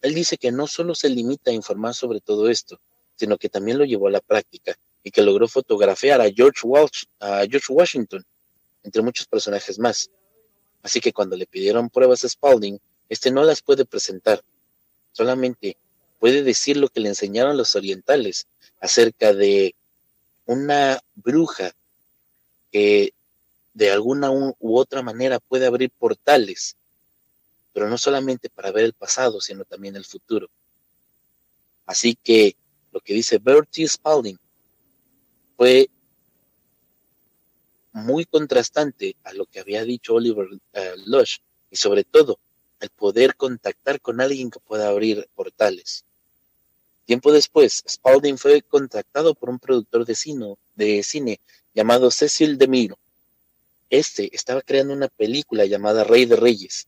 él 0.00 0.14
dice 0.14 0.36
que 0.36 0.52
no 0.52 0.66
solo 0.66 0.94
se 0.94 1.08
limita 1.08 1.50
a 1.50 1.54
informar 1.54 1.94
sobre 1.94 2.20
todo 2.20 2.48
esto, 2.48 2.80
sino 3.16 3.36
que 3.36 3.48
también 3.48 3.78
lo 3.78 3.84
llevó 3.84 4.08
a 4.08 4.12
la 4.12 4.20
práctica 4.20 4.78
y 5.02 5.10
que 5.10 5.22
logró 5.22 5.48
fotografiar 5.48 6.20
a 6.20 6.30
George, 6.30 6.62
a 7.20 7.44
George 7.48 7.72
Washington, 7.72 8.24
entre 8.82 9.02
muchos 9.02 9.26
personajes 9.26 9.78
más. 9.78 10.10
Así 10.82 11.00
que 11.00 11.12
cuando 11.12 11.36
le 11.36 11.46
pidieron 11.46 11.90
pruebas 11.90 12.24
a 12.24 12.28
Spalding, 12.28 12.78
este 13.08 13.30
no 13.30 13.42
las 13.42 13.62
puede 13.62 13.84
presentar, 13.84 14.42
solamente 15.12 15.76
puede 16.18 16.42
decir 16.42 16.76
lo 16.76 16.88
que 16.88 17.00
le 17.00 17.08
enseñaron 17.08 17.56
los 17.56 17.74
orientales 17.74 18.46
acerca 18.80 19.32
de 19.32 19.74
una 20.46 21.00
bruja 21.14 21.72
que 22.70 23.12
de 23.74 23.90
alguna 23.90 24.30
u 24.30 24.78
otra 24.78 25.02
manera 25.02 25.38
puede 25.38 25.66
abrir 25.66 25.90
portales, 25.90 26.76
pero 27.72 27.88
no 27.88 27.96
solamente 27.96 28.50
para 28.50 28.72
ver 28.72 28.84
el 28.84 28.92
pasado, 28.92 29.40
sino 29.40 29.64
también 29.64 29.96
el 29.96 30.04
futuro. 30.04 30.48
Así 31.86 32.18
que 32.22 32.56
lo 32.92 33.00
que 33.00 33.14
dice 33.14 33.38
Bertie 33.38 33.88
Spalding 33.88 34.38
fue 35.58 35.90
muy 37.90 38.24
contrastante 38.26 39.16
a 39.24 39.32
lo 39.32 39.44
que 39.46 39.58
había 39.58 39.82
dicho 39.82 40.14
Oliver 40.14 40.46
eh, 40.72 40.94
Lush 41.04 41.38
y 41.68 41.76
sobre 41.76 42.04
todo 42.04 42.38
el 42.78 42.90
poder 42.90 43.34
contactar 43.34 44.00
con 44.00 44.20
alguien 44.20 44.52
que 44.52 44.60
pueda 44.60 44.88
abrir 44.88 45.28
portales. 45.34 46.04
Tiempo 47.06 47.32
después, 47.32 47.82
Spalding 47.88 48.38
fue 48.38 48.62
contactado 48.62 49.34
por 49.34 49.50
un 49.50 49.58
productor 49.58 50.06
de 50.06 50.14
cine, 50.14 51.40
llamado 51.74 52.12
Cecil 52.12 52.56
DeMiro. 52.56 52.96
Este 53.90 54.30
estaba 54.36 54.62
creando 54.62 54.92
una 54.92 55.08
película 55.08 55.64
llamada 55.64 56.04
Rey 56.04 56.24
de 56.24 56.36
Reyes. 56.36 56.86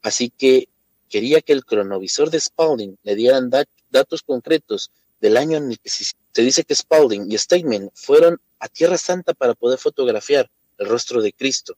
Así 0.00 0.30
que 0.30 0.68
quería 1.08 1.40
que 1.40 1.52
el 1.52 1.64
cronovisor 1.64 2.30
de 2.30 2.38
Spalding 2.38 2.98
le 3.02 3.16
dieran 3.16 3.50
datos 3.90 4.22
concretos 4.22 4.92
del 5.24 5.38
año 5.38 5.56
en 5.56 5.70
el 5.70 5.80
que 5.80 5.88
se, 5.88 6.12
dice 6.34 6.64
que 6.64 6.74
Spalding 6.74 7.32
y 7.32 7.38
Steinman 7.38 7.90
fueron 7.94 8.38
a 8.58 8.68
Tierra 8.68 8.98
Santa 8.98 9.32
para 9.32 9.54
poder 9.54 9.78
fotografiar 9.78 10.50
el 10.76 10.86
rostro 10.86 11.22
de 11.22 11.32
Cristo. 11.32 11.74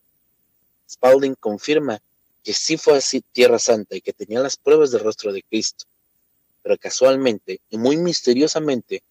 Spalding 0.91 1.37
confirma 1.37 2.01
que 2.43 2.53
sí 2.53 2.77
fue 2.77 2.97
así 2.97 3.23
Tierra 3.31 3.61
Santa 3.61 3.95
y 3.95 4.01
que 4.01 4.13
tenía 4.13 4.41
las 4.41 4.57
pruebas 4.57 4.91
del 4.91 5.03
rostro 5.05 5.33
de 5.33 5.45
Cristo. 5.45 5.85
Pero 6.61 6.77
casualmente 6.77 7.61
y 7.71 7.79
muy 7.79 7.97
misteriosamente 7.97 9.05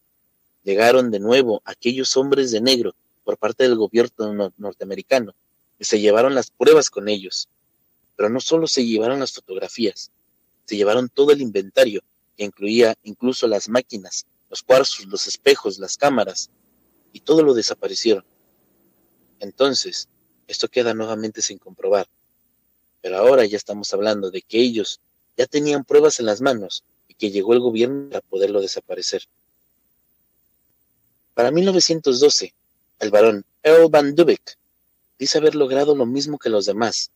llegaron 0.65 1.11
de 1.11 1.21
nuevo 1.21 1.61
aquellos 1.63 2.17
hombres 2.17 2.51
de 2.51 2.59
negro 2.59 2.93
por 3.23 3.37
parte 3.37 3.63
del 3.63 3.77
gobierno 3.77 4.51
norteamericano 4.57 5.33
y 5.79 5.85
se 5.85 6.01
llevaron 6.01 6.35
las 6.35 6.51
pruebas 6.51 6.89
con 6.89 7.07
ellos. 7.07 7.47
Pero 8.17 8.27
no 8.27 8.41
solo 8.41 8.67
se 8.67 8.85
llevaron 8.85 9.21
las 9.21 9.31
fotografías, 9.31 10.11
se 10.65 10.75
llevaron 10.75 11.07
todo 11.07 11.31
el 11.31 11.41
inventario 11.41 12.01
que 12.35 12.43
incluía 12.43 12.95
incluso 13.03 13.47
las 13.47 13.69
máquinas, 13.69 14.25
los 14.49 14.63
cuarzos, 14.63 15.05
los 15.05 15.27
espejos, 15.27 15.79
las 15.79 15.97
cámaras, 15.97 16.49
y 17.13 17.21
todo 17.21 17.43
lo 17.43 17.53
desaparecieron. 17.53 18.25
Entonces, 19.39 20.07
esto 20.47 20.67
queda 20.67 20.93
nuevamente 20.93 21.41
sin 21.41 21.57
comprobar. 21.57 22.07
Pero 23.01 23.17
ahora 23.17 23.45
ya 23.45 23.57
estamos 23.57 23.93
hablando 23.93 24.31
de 24.31 24.41
que 24.41 24.59
ellos 24.59 24.99
ya 25.37 25.45
tenían 25.45 25.83
pruebas 25.83 26.19
en 26.19 26.25
las 26.25 26.41
manos 26.41 26.83
y 27.07 27.13
que 27.13 27.31
llegó 27.31 27.53
el 27.53 27.59
gobierno 27.59 28.09
para 28.09 28.21
poderlo 28.21 28.61
desaparecer. 28.61 29.23
Para 31.33 31.51
1912, 31.51 32.53
el 32.99 33.11
barón 33.11 33.45
Earl 33.63 33.89
Van 33.89 34.15
Dyck 34.15 34.57
dice 35.19 35.37
haber 35.37 35.55
logrado 35.55 35.95
lo 35.95 36.05
mismo 36.05 36.37
que 36.37 36.49
los 36.49 36.65
demás, 36.65 37.11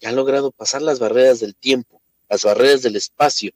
y 0.00 0.06
ha 0.06 0.12
logrado 0.12 0.50
pasar 0.50 0.82
las 0.82 0.98
barreras 0.98 1.40
del 1.40 1.54
tiempo, 1.54 2.00
las 2.28 2.44
barreras 2.44 2.82
del 2.82 2.96
espacio 2.96 3.52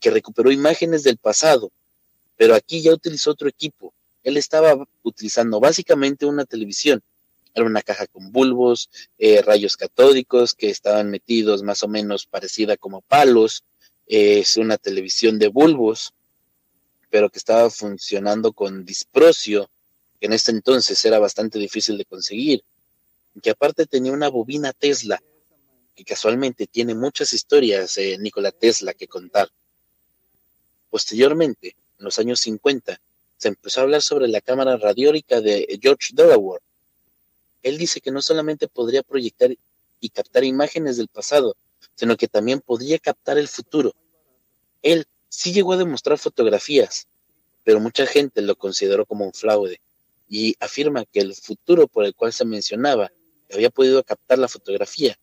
que 0.00 0.10
recuperó 0.10 0.50
imágenes 0.50 1.02
del 1.02 1.18
pasado, 1.18 1.70
pero 2.36 2.54
aquí 2.54 2.82
ya 2.82 2.92
utilizó 2.92 3.30
otro 3.30 3.48
equipo. 3.48 3.92
Él 4.22 4.36
estaba 4.36 4.86
utilizando 5.02 5.60
básicamente 5.60 6.26
una 6.26 6.44
televisión. 6.44 7.02
Era 7.54 7.66
una 7.66 7.82
caja 7.82 8.06
con 8.06 8.32
bulbos, 8.32 8.90
eh, 9.18 9.42
rayos 9.42 9.76
catódicos 9.76 10.54
que 10.54 10.70
estaban 10.70 11.10
metidos 11.10 11.62
más 11.62 11.82
o 11.82 11.88
menos 11.88 12.26
parecida 12.26 12.76
como 12.76 13.02
palos. 13.02 13.62
es 14.06 14.58
una 14.58 14.76
televisión 14.76 15.38
de 15.38 15.48
bulbos, 15.48 16.12
pero 17.08 17.30
que 17.30 17.38
estaba 17.38 17.70
funcionando 17.70 18.52
con 18.52 18.84
disprocio, 18.84 19.70
que 20.20 20.26
en 20.26 20.34
este 20.34 20.50
entonces 20.50 21.02
era 21.06 21.18
bastante 21.18 21.58
difícil 21.58 21.96
de 21.96 22.04
conseguir. 22.04 22.62
Que 23.42 23.50
aparte 23.50 23.86
tenía 23.86 24.12
una 24.12 24.28
bobina 24.28 24.74
Tesla, 24.74 25.22
que 25.94 26.04
casualmente 26.04 26.66
tiene 26.66 26.94
muchas 26.94 27.32
historias 27.32 27.94
de 27.94 28.18
Nikola 28.18 28.52
Tesla 28.52 28.92
que 28.94 29.08
contar. 29.08 29.48
Posteriormente, 30.94 31.74
en 31.98 32.04
los 32.04 32.20
años 32.20 32.38
50, 32.38 33.00
se 33.36 33.48
empezó 33.48 33.80
a 33.80 33.82
hablar 33.82 34.00
sobre 34.00 34.28
la 34.28 34.40
cámara 34.40 34.76
radiórica 34.76 35.40
de 35.40 35.76
George 35.82 36.10
Delaware. 36.12 36.62
Él 37.64 37.78
dice 37.78 38.00
que 38.00 38.12
no 38.12 38.22
solamente 38.22 38.68
podría 38.68 39.02
proyectar 39.02 39.50
y 39.98 40.08
captar 40.10 40.44
imágenes 40.44 40.96
del 40.96 41.08
pasado, 41.08 41.56
sino 41.96 42.16
que 42.16 42.28
también 42.28 42.60
podría 42.60 43.00
captar 43.00 43.38
el 43.38 43.48
futuro. 43.48 43.92
Él 44.82 45.04
sí 45.28 45.52
llegó 45.52 45.72
a 45.72 45.78
demostrar 45.78 46.16
fotografías, 46.16 47.08
pero 47.64 47.80
mucha 47.80 48.06
gente 48.06 48.40
lo 48.40 48.54
consideró 48.54 49.04
como 49.04 49.24
un 49.24 49.32
fraude 49.32 49.80
y 50.28 50.54
afirma 50.60 51.06
que 51.06 51.18
el 51.18 51.34
futuro 51.34 51.88
por 51.88 52.04
el 52.04 52.14
cual 52.14 52.32
se 52.32 52.44
mencionaba 52.44 53.10
había 53.52 53.70
podido 53.70 54.04
captar 54.04 54.38
la 54.38 54.46
fotografía 54.46 55.18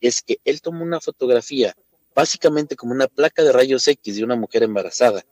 es 0.00 0.22
que 0.22 0.38
él 0.44 0.62
tomó 0.62 0.84
una 0.84 1.00
fotografía 1.00 1.74
básicamente 2.18 2.74
como 2.74 2.90
una 2.90 3.06
placa 3.06 3.44
de 3.44 3.52
rayos 3.52 3.86
X 3.86 4.16
de 4.16 4.24
una 4.24 4.34
mujer 4.34 4.64
embarazada. 4.64 5.24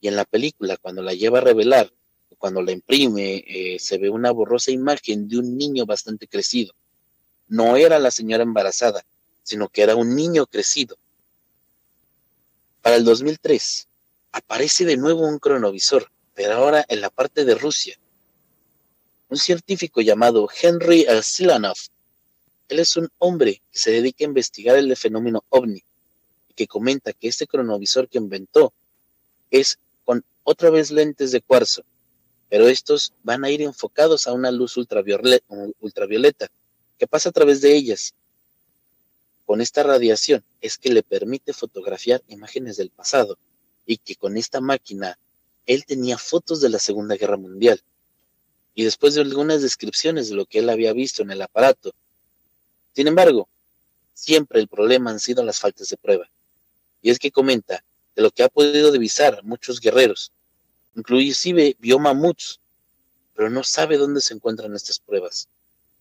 Y 0.00 0.08
en 0.08 0.16
la 0.16 0.24
película, 0.24 0.76
cuando 0.76 1.02
la 1.02 1.14
lleva 1.14 1.38
a 1.38 1.42
revelar, 1.42 1.88
cuando 2.36 2.60
la 2.62 2.72
imprime, 2.72 3.44
eh, 3.46 3.78
se 3.78 3.96
ve 3.98 4.10
una 4.10 4.32
borrosa 4.32 4.72
imagen 4.72 5.28
de 5.28 5.38
un 5.38 5.56
niño 5.56 5.86
bastante 5.86 6.26
crecido. 6.26 6.74
No 7.46 7.76
era 7.76 8.00
la 8.00 8.10
señora 8.10 8.42
embarazada, 8.42 9.06
sino 9.44 9.68
que 9.68 9.82
era 9.82 9.94
un 9.94 10.16
niño 10.16 10.46
crecido. 10.46 10.98
Para 12.82 12.96
el 12.96 13.04
2003, 13.04 13.86
aparece 14.32 14.84
de 14.84 14.96
nuevo 14.96 15.20
un 15.20 15.38
cronovisor, 15.38 16.10
pero 16.34 16.54
ahora 16.54 16.84
en 16.88 17.02
la 17.02 17.10
parte 17.10 17.44
de 17.44 17.54
Rusia. 17.54 17.96
Un 19.28 19.38
científico 19.38 20.00
llamado 20.00 20.48
Henry 20.60 21.06
Silanov 21.22 21.76
él 22.68 22.78
es 22.78 22.96
un 22.96 23.10
hombre 23.18 23.60
que 23.72 23.78
se 23.78 23.90
dedica 23.90 24.24
a 24.24 24.28
investigar 24.28 24.76
el 24.76 24.96
fenómeno 24.96 25.44
ovni 25.50 25.82
y 26.48 26.54
que 26.54 26.66
comenta 26.66 27.12
que 27.12 27.28
este 27.28 27.46
cronovisor 27.46 28.08
que 28.08 28.18
inventó 28.18 28.72
es 29.50 29.78
con 30.04 30.24
otra 30.42 30.70
vez 30.70 30.90
lentes 30.90 31.30
de 31.32 31.40
cuarzo, 31.40 31.84
pero 32.48 32.68
estos 32.68 33.12
van 33.22 33.44
a 33.44 33.50
ir 33.50 33.62
enfocados 33.62 34.26
a 34.26 34.32
una 34.32 34.50
luz 34.50 34.76
ultravioleta, 34.76 36.50
que 36.98 37.06
pasa 37.06 37.28
a 37.28 37.32
través 37.32 37.60
de 37.60 37.74
ellas. 37.74 38.14
Con 39.46 39.60
esta 39.60 39.82
radiación 39.82 40.42
es 40.60 40.78
que 40.78 40.90
le 40.90 41.02
permite 41.02 41.52
fotografiar 41.52 42.22
imágenes 42.28 42.76
del 42.76 42.90
pasado 42.90 43.38
y 43.84 43.98
que 43.98 44.16
con 44.16 44.36
esta 44.36 44.60
máquina 44.60 45.18
él 45.66 45.84
tenía 45.84 46.16
fotos 46.16 46.60
de 46.60 46.70
la 46.70 46.78
Segunda 46.78 47.16
Guerra 47.16 47.36
Mundial. 47.36 47.82
Y 48.74 48.84
después 48.84 49.14
de 49.14 49.20
algunas 49.20 49.60
descripciones 49.62 50.28
de 50.28 50.34
lo 50.34 50.46
que 50.46 50.60
él 50.60 50.70
había 50.70 50.92
visto 50.92 51.22
en 51.22 51.30
el 51.30 51.42
aparato 51.42 51.94
sin 52.94 53.08
embargo, 53.08 53.48
siempre 54.14 54.60
el 54.60 54.68
problema 54.68 55.10
han 55.10 55.20
sido 55.20 55.42
las 55.42 55.58
faltas 55.58 55.88
de 55.88 55.96
prueba. 55.96 56.30
Y 57.02 57.10
es 57.10 57.18
que 57.18 57.30
comenta 57.30 57.84
de 58.14 58.22
lo 58.22 58.30
que 58.30 58.44
ha 58.44 58.48
podido 58.48 58.92
divisar 58.92 59.42
muchos 59.42 59.80
guerreros, 59.80 60.32
inclusive 60.94 61.76
vio 61.80 61.98
mamuts, 61.98 62.60
pero 63.34 63.50
no 63.50 63.64
sabe 63.64 63.98
dónde 63.98 64.20
se 64.20 64.34
encuentran 64.34 64.74
estas 64.74 65.00
pruebas. 65.00 65.48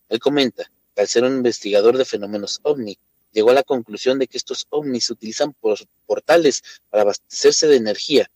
Él 0.09 0.19
comenta 0.19 0.69
que 0.93 1.01
al 1.01 1.07
ser 1.07 1.23
un 1.23 1.37
investigador 1.37 1.97
de 1.97 2.05
fenómenos 2.05 2.59
ovni, 2.61 2.97
llegó 3.31 3.49
a 3.49 3.55
la 3.55 3.63
conclusión 3.63 4.19
de 4.19 4.27
que 4.27 4.37
estos 4.37 4.67
ovnis 4.69 5.09
utilizan 5.09 5.53
por 5.53 5.79
portales 6.05 6.63
para 6.91 7.01
abastecerse 7.01 7.67
de 7.67 7.77
energía 7.77 8.29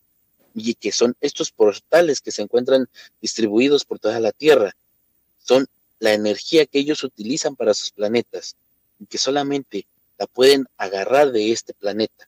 y 0.56 0.74
que 0.74 0.92
son 0.92 1.16
estos 1.22 1.52
portales 1.52 2.20
que 2.20 2.32
se 2.32 2.42
encuentran 2.42 2.90
distribuidos 3.22 3.86
por 3.86 4.00
toda 4.00 4.20
la 4.20 4.32
Tierra. 4.32 4.76
Son 5.38 5.68
la 6.00 6.14
energía 6.14 6.66
que 6.66 6.80
ellos 6.80 7.04
utilizan 7.04 7.56
para 7.56 7.74
sus 7.74 7.92
planetas 7.92 8.56
y 9.00 9.06
que 9.06 9.18
solamente 9.18 9.86
la 10.18 10.28
pueden 10.28 10.68
agarrar 10.78 11.32
de 11.32 11.52
este 11.52 11.74
planeta. 11.74 12.28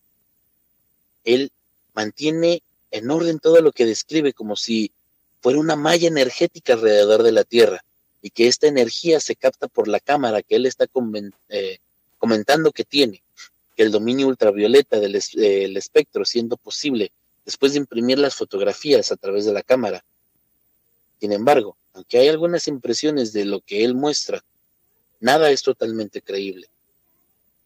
Él 1.23 1.51
mantiene 1.93 2.61
en 2.91 3.11
orden 3.11 3.39
todo 3.39 3.61
lo 3.61 3.71
que 3.71 3.85
describe 3.85 4.33
como 4.33 4.55
si 4.55 4.91
fuera 5.41 5.59
una 5.59 5.75
malla 5.75 6.07
energética 6.07 6.73
alrededor 6.73 7.23
de 7.23 7.31
la 7.31 7.43
Tierra 7.43 7.83
y 8.21 8.29
que 8.31 8.47
esta 8.47 8.67
energía 8.67 9.19
se 9.19 9.35
capta 9.35 9.67
por 9.67 9.87
la 9.87 9.99
cámara 9.99 10.41
que 10.41 10.55
él 10.55 10.65
está 10.65 10.87
eh, 11.49 11.77
comentando 12.17 12.71
que 12.71 12.83
tiene, 12.83 13.23
que 13.75 13.83
el 13.83 13.91
dominio 13.91 14.27
ultravioleta 14.27 14.99
del 14.99 15.15
espectro 15.15 16.25
siendo 16.25 16.57
posible 16.57 17.11
después 17.45 17.73
de 17.73 17.79
imprimir 17.79 18.19
las 18.19 18.35
fotografías 18.35 19.11
a 19.11 19.15
través 19.15 19.45
de 19.45 19.53
la 19.53 19.63
cámara. 19.63 20.03
Sin 21.19 21.31
embargo, 21.31 21.75
aunque 21.99 22.17
hay 22.17 22.29
algunas 22.29 22.69
impresiones 22.69 23.33
de 23.33 23.43
lo 23.43 23.59
que 23.59 23.83
él 23.83 23.93
muestra, 23.93 24.41
nada 25.19 25.51
es 25.51 25.63
totalmente 25.63 26.21
creíble. 26.21 26.69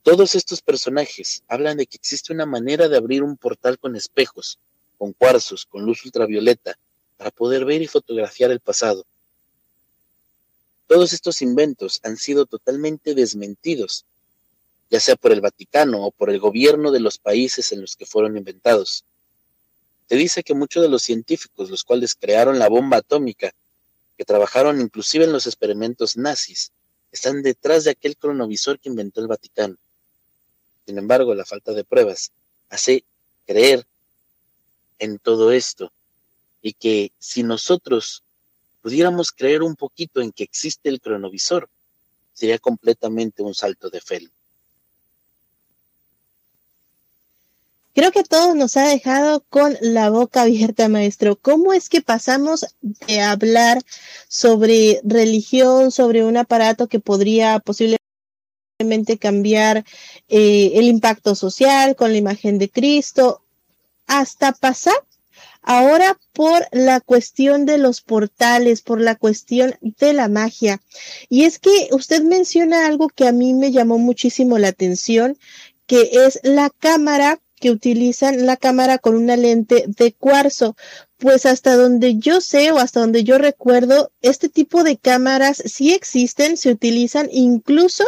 Todos 0.01 0.33
estos 0.33 0.59
personajes 0.59 1.43
hablan 1.47 1.77
de 1.77 1.85
que 1.85 1.97
existe 1.97 2.33
una 2.33 2.47
manera 2.47 2.89
de 2.89 2.97
abrir 2.97 3.21
un 3.21 3.37
portal 3.37 3.77
con 3.77 3.95
espejos, 3.95 4.57
con 4.97 5.13
cuarzos, 5.13 5.67
con 5.67 5.85
luz 5.85 6.03
ultravioleta, 6.03 6.79
para 7.15 7.29
poder 7.29 7.63
ver 7.63 7.83
y 7.83 7.87
fotografiar 7.87 8.49
el 8.49 8.59
pasado. 8.59 9.05
Todos 10.87 11.13
estos 11.13 11.43
inventos 11.43 11.99
han 12.01 12.17
sido 12.17 12.47
totalmente 12.47 13.13
desmentidos, 13.13 14.03
ya 14.89 14.99
sea 14.99 15.15
por 15.15 15.31
el 15.31 15.41
Vaticano 15.41 16.07
o 16.07 16.09
por 16.09 16.31
el 16.31 16.39
gobierno 16.39 16.89
de 16.89 17.01
los 17.01 17.19
países 17.19 17.71
en 17.71 17.81
los 17.81 17.95
que 17.95 18.07
fueron 18.07 18.35
inventados. 18.35 19.05
Se 20.09 20.15
dice 20.15 20.41
que 20.41 20.55
muchos 20.55 20.81
de 20.81 20.89
los 20.89 21.03
científicos, 21.03 21.69
los 21.69 21.83
cuales 21.83 22.15
crearon 22.15 22.57
la 22.57 22.67
bomba 22.67 22.97
atómica, 22.97 23.53
que 24.17 24.25
trabajaron 24.25 24.81
inclusive 24.81 25.25
en 25.25 25.31
los 25.31 25.47
experimentos 25.47 26.17
nazis, 26.17 26.71
están 27.11 27.41
detrás 27.41 27.83
de 27.83 27.91
aquel 27.91 28.17
cronovisor 28.17 28.79
que 28.79 28.89
inventó 28.89 29.21
el 29.21 29.27
Vaticano. 29.27 29.75
Sin 30.85 30.97
embargo, 30.97 31.33
la 31.35 31.45
falta 31.45 31.71
de 31.73 31.83
pruebas 31.83 32.31
hace 32.69 33.03
creer 33.45 33.85
en 34.99 35.19
todo 35.19 35.51
esto 35.51 35.91
y 36.61 36.73
que 36.73 37.11
si 37.19 37.43
nosotros 37.43 38.23
pudiéramos 38.81 39.31
creer 39.31 39.63
un 39.63 39.75
poquito 39.75 40.21
en 40.21 40.31
que 40.31 40.43
existe 40.43 40.89
el 40.89 41.01
cronovisor, 41.01 41.69
sería 42.33 42.57
completamente 42.57 43.43
un 43.43 43.53
salto 43.53 43.89
de 43.89 44.01
fe. 44.01 44.29
Creo 47.95 48.11
que 48.11 48.23
todos 48.23 48.55
nos 48.55 48.75
ha 48.75 48.87
dejado 48.87 49.45
con 49.49 49.77
la 49.79 50.09
boca 50.09 50.41
abierta, 50.41 50.89
maestro. 50.89 51.35
¿Cómo 51.35 51.73
es 51.73 51.89
que 51.89 52.01
pasamos 52.01 52.65
de 52.81 53.21
hablar 53.21 53.83
sobre 54.27 54.99
religión, 55.03 55.91
sobre 55.91 56.23
un 56.23 56.37
aparato 56.37 56.87
que 56.87 56.99
podría 56.99 57.59
posiblemente 57.59 57.99
cambiar 59.19 59.85
eh, 60.27 60.71
el 60.73 60.85
impacto 60.85 61.35
social 61.35 61.95
con 61.95 62.11
la 62.11 62.17
imagen 62.17 62.57
de 62.57 62.71
Cristo, 62.71 63.43
hasta 64.07 64.53
pasar 64.53 64.95
ahora 65.61 66.19
por 66.33 66.67
la 66.71 66.99
cuestión 66.99 67.65
de 67.67 67.77
los 67.77 68.01
portales, 68.01 68.81
por 68.81 69.01
la 69.01 69.15
cuestión 69.15 69.75
de 69.81 70.13
la 70.13 70.29
magia. 70.29 70.81
Y 71.29 71.43
es 71.43 71.59
que 71.59 71.89
usted 71.91 72.23
menciona 72.23 72.87
algo 72.87 73.07
que 73.07 73.27
a 73.27 73.31
mí 73.31 73.53
me 73.53 73.71
llamó 73.71 73.99
muchísimo 73.99 74.57
la 74.57 74.69
atención, 74.69 75.37
que 75.85 76.09
es 76.25 76.39
la 76.41 76.71
cámara 76.71 77.39
que 77.63 77.71
utilizan 77.71 78.45
la 78.45 78.57
cámara 78.57 78.97
con 78.97 79.15
una 79.15 79.37
lente 79.37 79.85
de 79.87 80.11
cuarzo. 80.11 80.75
Pues 81.17 81.45
hasta 81.45 81.77
donde 81.77 82.17
yo 82.17 82.41
sé 82.41 82.73
o 82.73 82.77
hasta 82.77 82.99
donde 82.99 83.23
yo 83.23 83.37
recuerdo, 83.37 84.11
este 84.21 84.49
tipo 84.49 84.83
de 84.83 84.97
cámaras 84.97 85.63
sí 85.65 85.93
existen, 85.93 86.57
se 86.57 86.71
utilizan 86.71 87.29
incluso 87.31 88.03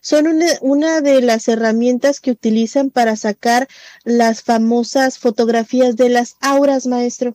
son 0.00 0.28
una, 0.60 1.00
de 1.00 1.22
las 1.22 1.48
herramientas 1.48 2.20
que 2.20 2.30
utilizan 2.30 2.90
para 2.90 3.16
sacar 3.16 3.66
las 4.04 4.44
famosas 4.44 5.18
fotografías 5.18 5.96
de 5.96 6.10
las 6.10 6.36
auras, 6.40 6.86
maestro. 6.86 7.34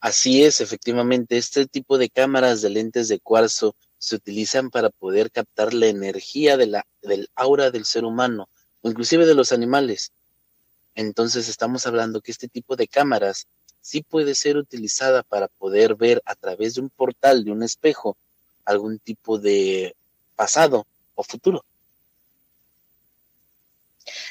Así 0.00 0.44
es, 0.44 0.62
efectivamente, 0.62 1.36
este 1.36 1.66
tipo 1.66 1.98
de 1.98 2.08
cámaras 2.08 2.62
de 2.62 2.70
lentes 2.70 3.08
de 3.08 3.20
cuarzo 3.20 3.74
se 3.98 4.16
utilizan 4.16 4.70
para 4.70 4.88
poder 4.88 5.30
captar 5.30 5.74
la 5.74 5.88
energía 5.88 6.56
de 6.56 6.68
la, 6.68 6.86
del 7.02 7.28
aura 7.34 7.70
del 7.70 7.84
ser 7.84 8.06
humano 8.06 8.48
inclusive 8.82 9.26
de 9.26 9.34
los 9.34 9.52
animales. 9.52 10.12
Entonces 10.94 11.48
estamos 11.48 11.86
hablando 11.86 12.20
que 12.20 12.32
este 12.32 12.48
tipo 12.48 12.76
de 12.76 12.88
cámaras 12.88 13.46
sí 13.80 14.02
puede 14.02 14.34
ser 14.34 14.56
utilizada 14.56 15.22
para 15.22 15.48
poder 15.48 15.94
ver 15.94 16.22
a 16.24 16.34
través 16.34 16.74
de 16.74 16.82
un 16.82 16.90
portal, 16.90 17.44
de 17.44 17.52
un 17.52 17.62
espejo, 17.62 18.16
algún 18.64 18.98
tipo 18.98 19.38
de 19.38 19.94
pasado 20.36 20.86
o 21.14 21.22
futuro. 21.22 21.64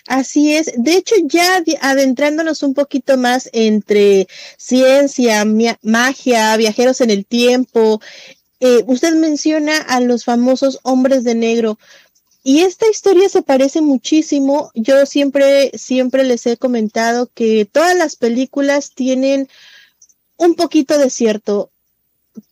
Así 0.08 0.56
es. 0.56 0.72
De 0.78 0.96
hecho, 0.96 1.16
ya 1.24 1.64
adentrándonos 1.82 2.64
un 2.64 2.74
poquito 2.74 3.18
más 3.18 3.50
entre 3.54 4.28
ciencia, 4.58 5.46
magia, 5.82 6.56
viajeros 6.58 7.02
en 7.02 7.12
el 7.12 7.26
tiempo, 7.26 8.02
eh, 8.60 8.84
usted 8.88 9.14
menciona 9.14 9.78
a 9.78 10.00
los 10.00 10.24
famosos 10.24 10.80
hombres 10.84 11.24
de 11.24 11.36
negro. 11.36 11.78
Y 12.50 12.62
esta 12.62 12.90
historia 12.90 13.28
se 13.28 13.42
parece 13.42 13.82
muchísimo. 13.82 14.72
Yo 14.74 15.06
siempre, 15.06 15.70
siempre 15.78 16.24
les 16.24 16.48
he 16.48 16.56
comentado 16.56 17.30
que 17.34 17.66
todas 17.70 17.94
las 17.94 18.16
películas 18.16 18.92
tienen 18.96 19.50
un 20.38 20.56
poquito 20.56 20.98
de 20.98 21.10
cierto. 21.10 21.72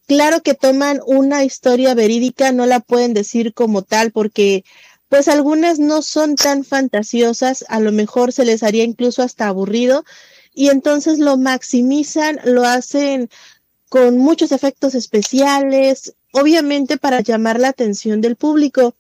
Claro 0.06 0.42
que 0.42 0.54
toman 0.54 1.00
una 1.06 1.46
historia 1.46 1.94
verídica, 1.94 2.52
no 2.52 2.66
la 2.66 2.82
pueden 2.82 3.14
decir 3.14 3.54
como 3.54 3.84
tal 3.84 4.12
porque 4.12 4.66
pues 5.08 5.30
algunas 5.30 5.80
no 5.80 6.02
son 6.02 6.36
tan 6.36 6.66
fantasiosas, 6.66 7.64
a 7.70 7.80
lo 7.80 7.94
mejor 7.94 8.34
se 8.34 8.44
les 8.44 8.64
haría 8.64 8.84
incluso 8.84 9.24
hasta 9.24 9.48
aburrido 9.48 10.04
y 10.54 10.72
entonces 10.72 11.20
lo 11.20 11.38
maximizan, 11.38 12.42
lo 12.44 12.66
hacen 12.66 13.30
con 13.88 14.18
muchos 14.18 14.52
efectos 14.52 14.94
especiales, 14.94 16.16
obviamente 16.34 16.98
para 16.98 17.22
llamar 17.22 17.62
la 17.62 17.70
atención 17.70 18.20
del 18.20 18.36
público 18.36 18.94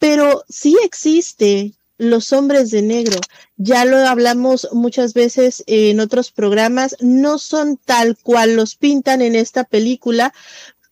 pero 0.00 0.44
sí 0.48 0.76
existe 0.82 1.74
los 1.98 2.32
hombres 2.32 2.70
de 2.70 2.80
negro. 2.80 3.20
Ya 3.58 3.84
lo 3.84 3.98
hablamos 3.98 4.66
muchas 4.72 5.12
veces 5.12 5.62
en 5.66 6.00
otros 6.00 6.32
programas, 6.32 6.96
no 7.00 7.38
son 7.38 7.76
tal 7.76 8.16
cual 8.16 8.56
los 8.56 8.74
pintan 8.74 9.20
en 9.20 9.36
esta 9.36 9.64
película, 9.64 10.32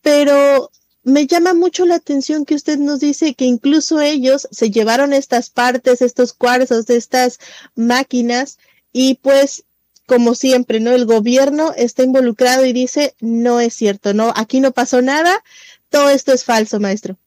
pero 0.01 0.71
me 1.03 1.25
llama 1.25 1.55
mucho 1.55 1.87
la 1.87 1.95
atención 1.95 2.45
que 2.45 2.53
usted 2.53 2.77
nos 2.77 2.99
dice 2.99 3.33
que 3.33 3.45
incluso 3.45 3.99
ellos 3.99 4.47
se 4.51 4.69
llevaron 4.69 5.11
estas 5.11 5.49
partes, 5.49 6.03
estos 6.03 6.31
cuarzos 6.33 6.85
de 6.85 6.97
estas 6.97 7.39
máquinas 7.75 8.59
y 8.93 9.15
pues 9.15 9.63
como 10.05 10.35
siempre, 10.35 10.79
¿no? 10.79 10.91
El 10.91 11.05
gobierno 11.05 11.73
está 11.75 12.03
involucrado 12.03 12.65
y 12.65 12.73
dice, 12.73 13.15
no 13.19 13.59
es 13.59 13.73
cierto, 13.73 14.13
no, 14.13 14.33
aquí 14.35 14.59
no 14.59 14.71
pasó 14.71 15.01
nada, 15.01 15.43
todo 15.89 16.09
esto 16.09 16.31
es 16.31 16.43
falso, 16.43 16.79
maestro. 16.79 17.17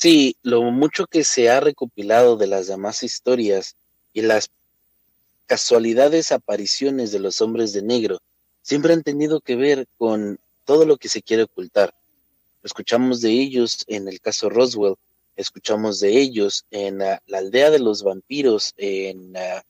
Sí, 0.00 0.36
lo 0.42 0.62
mucho 0.62 1.08
que 1.08 1.24
se 1.24 1.50
ha 1.50 1.58
recopilado 1.58 2.36
de 2.36 2.46
las 2.46 2.68
demás 2.68 3.02
historias 3.02 3.74
y 4.12 4.22
las 4.22 4.48
casualidades 5.46 6.30
apariciones 6.30 7.10
de 7.10 7.18
los 7.18 7.40
hombres 7.40 7.72
de 7.72 7.82
negro 7.82 8.20
siempre 8.62 8.92
han 8.92 9.02
tenido 9.02 9.40
que 9.40 9.56
ver 9.56 9.88
con 9.96 10.38
todo 10.64 10.86
lo 10.86 10.98
que 10.98 11.08
se 11.08 11.20
quiere 11.20 11.42
ocultar. 11.42 11.92
Escuchamos 12.62 13.22
de 13.22 13.30
ellos 13.30 13.84
en 13.88 14.06
el 14.06 14.20
caso 14.20 14.48
Roswell, 14.48 14.94
escuchamos 15.34 15.98
de 15.98 16.16
ellos 16.16 16.64
en 16.70 16.98
la 16.98 17.20
aldea 17.32 17.70
de 17.70 17.80
los 17.80 18.04
vampiros 18.04 18.74
en, 18.76 19.36
ah, 19.36 19.64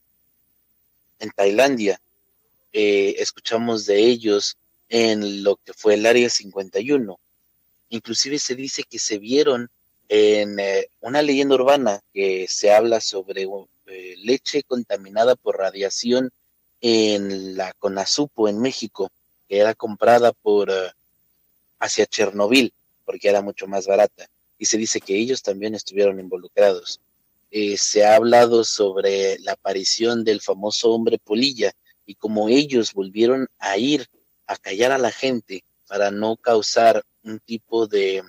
en 1.20 1.31
Tailandia, 1.31 2.03
eh, 2.74 3.14
escuchamos 3.16 3.87
de 3.87 3.99
ellos 3.99 4.59
en 4.91 5.43
lo 5.43 5.57
que 5.57 5.72
fue 5.72 5.95
el 5.95 6.05
Área 6.05 6.29
51. 6.29 7.18
Inclusive 7.89 8.39
se 8.39 8.55
dice 8.55 8.83
que 8.83 8.99
se 8.99 9.16
vieron 9.16 9.70
en 10.09 10.59
eh, 10.59 10.89
una 11.01 11.23
leyenda 11.23 11.55
urbana 11.55 12.01
que 12.13 12.47
se 12.49 12.73
habla 12.73 13.01
sobre 13.01 13.47
eh, 13.87 14.15
leche 14.19 14.63
contaminada 14.63 15.37
por 15.37 15.59
radiación 15.59 16.31
en 16.81 17.57
la 17.57 17.73
Conasupo 17.75 18.49
en 18.49 18.61
México, 18.61 19.11
que 19.49 19.59
era 19.59 19.75
comprada 19.75 20.33
por 20.33 20.71
eh, 20.71 20.91
hacia 21.81 22.07
Chernobyl, 22.07 22.73
porque 23.05 23.29
era 23.29 23.43
mucho 23.43 23.67
más 23.67 23.87
barata. 23.87 24.29
Y 24.59 24.67
se 24.67 24.79
dice 24.79 25.01
que 25.01 25.17
ellos 25.17 25.43
también 25.43 25.75
estuvieron 25.75 26.19
involucrados. 26.19 27.01
se 27.77 28.05
ha 28.05 28.17
hablado 28.17 28.65
sobre 28.65 29.39
la 29.41 29.53
aparición 29.53 30.25
del 30.25 30.41
famoso 30.41 30.91
hombre 30.91 31.19
polilla 31.19 31.73
y 32.07 32.15
cómo 32.15 32.49
ellos 32.49 32.93
volvieron 32.93 33.49
a 33.59 33.79
ir 33.79 34.09
a 34.47 34.57
callar 34.57 34.93
a 34.93 34.99
la 34.99 35.13
gente 35.13 35.63
para 35.87 36.11
no 36.11 36.37
causar 36.37 37.05
un 37.23 37.39
tipo 37.41 37.87
de 37.87 38.23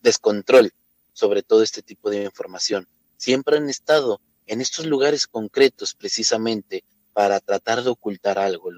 descontrol 0.00 0.72
sobre 1.12 1.42
todo 1.42 1.62
este 1.62 1.82
tipo 1.82 2.10
de 2.10 2.22
información. 2.22 2.86
Siempre 3.16 3.56
han 3.56 3.68
estado 3.68 4.20
en 4.46 4.60
estos 4.60 4.86
lugares 4.86 5.26
concretos 5.26 5.94
precisamente 5.94 6.84
para 7.12 7.40
tratar 7.40 7.82
de 7.82 7.90
ocultar 7.90 8.38
algo, 8.38 8.70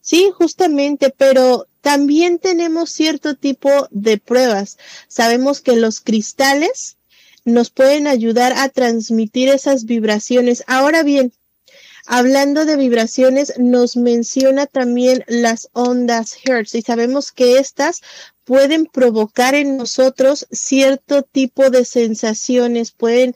Sí, 0.00 0.32
justamente, 0.34 1.14
pero 1.16 1.68
también 1.80 2.40
tenemos 2.40 2.90
cierto 2.90 3.36
tipo 3.36 3.86
de 3.92 4.18
pruebas. 4.18 4.78
Sabemos 5.06 5.60
que 5.60 5.76
los 5.76 6.00
cristales 6.00 6.96
nos 7.44 7.70
pueden 7.70 8.08
ayudar 8.08 8.52
a 8.56 8.68
transmitir 8.68 9.48
esas 9.48 9.84
vibraciones. 9.84 10.64
Ahora 10.66 11.04
bien, 11.04 11.32
hablando 12.06 12.64
de 12.64 12.76
vibraciones, 12.76 13.54
nos 13.58 13.96
menciona 13.96 14.66
también 14.66 15.24
las 15.28 15.68
ondas 15.72 16.36
Hertz 16.44 16.74
y 16.74 16.82
sabemos 16.82 17.30
que 17.30 17.58
estas 17.58 18.00
pueden 18.44 18.86
provocar 18.86 19.54
en 19.54 19.76
nosotros 19.76 20.46
cierto 20.50 21.22
tipo 21.22 21.70
de 21.70 21.84
sensaciones, 21.84 22.92
pueden 22.92 23.34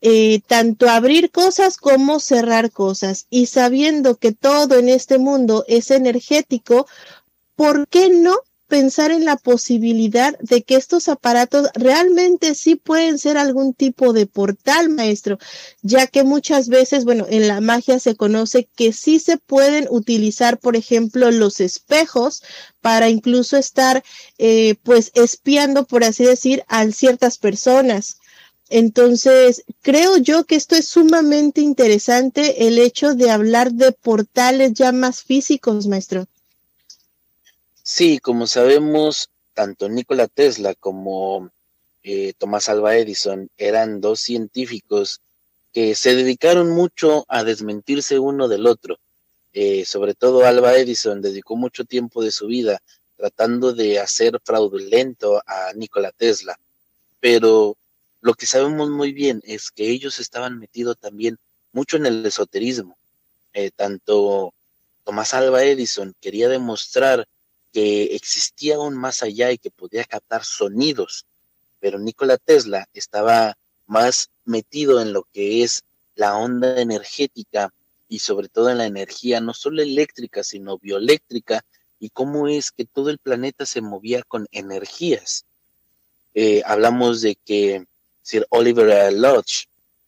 eh, 0.00 0.40
tanto 0.46 0.88
abrir 0.88 1.30
cosas 1.30 1.78
como 1.78 2.20
cerrar 2.20 2.70
cosas. 2.70 3.26
Y 3.30 3.46
sabiendo 3.46 4.16
que 4.16 4.32
todo 4.32 4.78
en 4.78 4.88
este 4.88 5.18
mundo 5.18 5.64
es 5.66 5.90
energético, 5.90 6.86
¿por 7.56 7.88
qué 7.88 8.10
no 8.10 8.36
pensar 8.74 9.12
en 9.12 9.24
la 9.24 9.36
posibilidad 9.36 10.36
de 10.40 10.64
que 10.64 10.74
estos 10.74 11.08
aparatos 11.08 11.68
realmente 11.74 12.56
sí 12.56 12.74
pueden 12.74 13.20
ser 13.20 13.38
algún 13.38 13.72
tipo 13.72 14.12
de 14.12 14.26
portal, 14.26 14.88
maestro, 14.88 15.38
ya 15.82 16.08
que 16.08 16.24
muchas 16.24 16.68
veces, 16.68 17.04
bueno, 17.04 17.24
en 17.30 17.46
la 17.46 17.60
magia 17.60 18.00
se 18.00 18.16
conoce 18.16 18.68
que 18.74 18.92
sí 18.92 19.20
se 19.20 19.36
pueden 19.36 19.86
utilizar, 19.90 20.58
por 20.58 20.74
ejemplo, 20.74 21.30
los 21.30 21.60
espejos 21.60 22.42
para 22.80 23.08
incluso 23.08 23.56
estar, 23.56 24.02
eh, 24.38 24.74
pues, 24.82 25.12
espiando, 25.14 25.84
por 25.84 26.02
así 26.02 26.24
decir, 26.24 26.64
a 26.66 26.84
ciertas 26.90 27.38
personas. 27.38 28.18
Entonces, 28.70 29.62
creo 29.82 30.16
yo 30.16 30.46
que 30.46 30.56
esto 30.56 30.74
es 30.74 30.88
sumamente 30.88 31.60
interesante, 31.60 32.66
el 32.66 32.80
hecho 32.80 33.14
de 33.14 33.30
hablar 33.30 33.70
de 33.70 33.92
portales 33.92 34.72
ya 34.74 34.90
más 34.90 35.22
físicos, 35.22 35.86
maestro. 35.86 36.26
Sí, 37.86 38.18
como 38.18 38.46
sabemos, 38.46 39.28
tanto 39.52 39.90
Nikola 39.90 40.26
Tesla 40.26 40.74
como 40.74 41.50
eh, 42.02 42.32
Tomás 42.38 42.70
Alva 42.70 42.96
Edison 42.96 43.50
eran 43.58 44.00
dos 44.00 44.20
científicos 44.20 45.20
que 45.70 45.94
se 45.94 46.16
dedicaron 46.16 46.70
mucho 46.70 47.26
a 47.28 47.44
desmentirse 47.44 48.18
uno 48.18 48.48
del 48.48 48.66
otro. 48.66 48.98
Eh, 49.52 49.84
sobre 49.84 50.14
todo 50.14 50.46
Alva 50.46 50.74
Edison 50.78 51.20
dedicó 51.20 51.56
mucho 51.56 51.84
tiempo 51.84 52.22
de 52.22 52.32
su 52.32 52.46
vida 52.46 52.80
tratando 53.18 53.74
de 53.74 53.98
hacer 53.98 54.40
fraudulento 54.42 55.42
a 55.46 55.74
Nikola 55.74 56.10
Tesla. 56.12 56.58
Pero 57.20 57.76
lo 58.22 58.32
que 58.32 58.46
sabemos 58.46 58.88
muy 58.88 59.12
bien 59.12 59.42
es 59.44 59.70
que 59.70 59.90
ellos 59.90 60.20
estaban 60.20 60.58
metidos 60.58 60.96
también 60.98 61.36
mucho 61.72 61.98
en 61.98 62.06
el 62.06 62.24
esoterismo. 62.24 62.96
Eh, 63.52 63.70
tanto 63.76 64.54
Tomás 65.04 65.34
Alva 65.34 65.62
Edison 65.64 66.14
quería 66.22 66.48
demostrar 66.48 67.28
que 67.74 68.14
existía 68.14 68.76
aún 68.76 68.94
más 68.94 69.24
allá 69.24 69.50
y 69.50 69.58
que 69.58 69.68
podía 69.68 70.04
captar 70.04 70.44
sonidos, 70.44 71.26
pero 71.80 71.98
Nikola 71.98 72.38
Tesla 72.38 72.88
estaba 72.94 73.58
más 73.86 74.30
metido 74.44 75.02
en 75.02 75.12
lo 75.12 75.24
que 75.32 75.64
es 75.64 75.82
la 76.14 76.36
onda 76.36 76.80
energética 76.80 77.74
y 78.08 78.20
sobre 78.20 78.48
todo 78.48 78.70
en 78.70 78.78
la 78.78 78.86
energía 78.86 79.40
no 79.40 79.52
solo 79.52 79.82
eléctrica, 79.82 80.44
sino 80.44 80.78
bioeléctrica 80.78 81.64
y 81.98 82.10
cómo 82.10 82.46
es 82.46 82.70
que 82.70 82.84
todo 82.84 83.10
el 83.10 83.18
planeta 83.18 83.66
se 83.66 83.80
movía 83.80 84.22
con 84.22 84.46
energías. 84.52 85.44
Eh, 86.34 86.62
hablamos 86.64 87.22
de 87.22 87.36
que 87.44 87.84
Sir 88.22 88.46
Oliver 88.50 89.12
Lodge, 89.12 89.66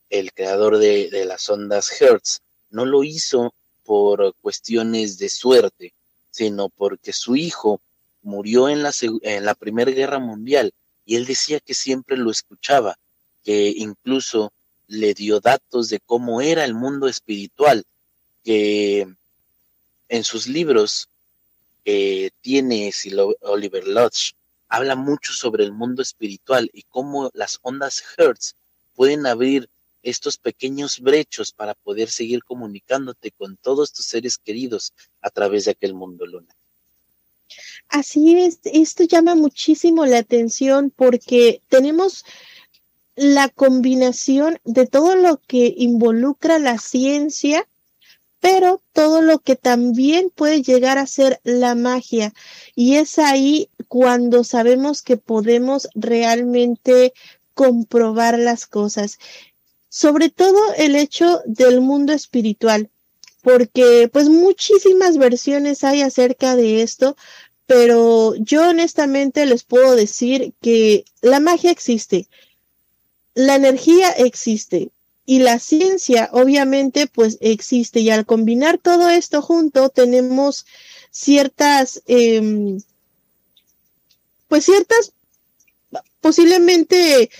el 0.09 0.33
creador 0.33 0.79
de 0.79 1.25
las 1.27 1.51
ondas 1.51 1.91
Hertz, 2.01 2.43
no 2.71 2.85
lo 2.85 3.03
hizo 3.03 3.53
por 3.85 4.35
cuestiones 4.41 5.19
de 5.19 5.29
suerte, 5.29 5.93
sino 6.37 6.68
porque 6.68 7.14
su 7.14 7.34
hijo 7.34 7.80
murió 8.22 8.68
en 8.68 8.82
la, 8.82 8.93
en 9.22 9.45
la 9.47 9.55
Primera 9.55 9.91
Guerra 9.91 10.18
Mundial 10.18 10.74
y 11.07 11.16
él 11.16 11.24
decía 11.24 11.61
que 11.61 11.72
siempre 11.72 12.18
lo 12.18 12.30
escuchaba, 12.30 12.99
que 13.43 13.72
incluso 13.74 14.53
le 14.87 15.14
dio 15.14 15.41
datos 15.41 15.89
de 15.89 15.99
cómo 15.99 16.43
era 16.43 16.64
el 16.66 16.74
mundo 16.74 17.09
espiritual, 17.09 17.84
que 18.45 19.09
en 20.11 20.24
sus 20.24 20.47
libros 20.47 21.09
eh, 21.87 22.28
tiene 22.43 22.93
Oliver 23.41 23.87
Lodge, 23.87 24.34
habla 24.68 24.95
mucho 24.95 25.32
sobre 25.32 25.64
el 25.64 25.72
mundo 25.72 26.03
espiritual 26.03 26.68
y 26.74 26.82
cómo 26.82 27.30
las 27.32 27.61
ondas 27.62 28.05
Hertz 28.18 28.55
pueden 28.95 29.24
abrir 29.24 29.70
estos 30.07 30.36
pequeños 30.38 31.00
brechos 31.00 31.52
para 31.52 31.74
poder 31.74 32.09
seguir 32.09 32.44
comunicándote 32.44 33.32
con 33.32 33.57
todos 33.57 33.92
tus 33.92 34.07
seres 34.07 34.38
queridos 34.38 34.92
a 35.20 35.30
través 35.30 35.64
de 35.64 35.72
aquel 35.72 35.94
mundo 35.94 36.24
luna. 36.26 36.54
Así 37.88 38.38
es, 38.38 38.61
esto 38.64 39.02
llama 39.02 39.34
muchísimo 39.34 40.07
la 40.07 40.18
atención 40.18 40.92
porque 40.94 41.61
tenemos 41.68 42.24
la 43.16 43.48
combinación 43.48 44.61
de 44.64 44.86
todo 44.86 45.16
lo 45.16 45.38
que 45.38 45.74
involucra 45.76 46.61
la 46.61 46.78
ciencia, 46.78 47.66
pero 48.38 48.80
todo 48.92 49.22
lo 49.22 49.40
que 49.40 49.57
también 49.57 50.30
puede 50.30 50.62
llegar 50.62 50.98
a 50.98 51.07
ser 51.09 51.40
la 51.42 51.74
magia. 51.74 52.32
Y 52.76 52.96
es 52.96 53.18
ahí 53.18 53.70
cuando 53.88 54.44
sabemos 54.44 55.02
que 55.02 55.16
podemos 55.16 55.88
realmente 55.94 57.12
comprobar 57.57 58.38
las 58.38 58.66
cosas 58.66 59.18
sobre 59.97 60.28
todo 60.28 60.74
el 60.76 60.94
hecho 60.94 61.40
del 61.47 61.80
mundo 61.80 62.12
espiritual, 62.12 62.90
porque 63.40 64.11
pues 64.12 64.28
muchísimas 64.28 65.16
versiones 65.16 65.84
hay 65.84 66.03
acerca 66.03 66.55
de 66.55 66.82
esto, 66.82 67.16
pero 67.64 68.34
yo 68.34 68.68
honestamente 68.68 69.47
les 69.47 69.64
puedo 69.64 69.97
decir 69.97 70.53
que 70.61 71.07
la 71.22 71.40
magia 71.40 71.70
existe, 71.70 72.28
la 73.32 73.55
energía 73.55 74.11
existe 74.11 74.90
y 75.24 75.38
la 75.38 75.59
ciencia 75.59 76.28
obviamente 76.30 77.07
pues 77.07 77.38
existe. 77.40 78.01
Y 78.01 78.11
al 78.11 78.26
combinar 78.26 78.76
todo 78.76 79.09
esto 79.09 79.40
junto 79.40 79.88
tenemos 79.88 80.66
ciertas 81.11 82.03
eh, 82.07 82.76
pues 84.49 84.66
ciertas 84.66 85.14
posiblemente 86.20 87.30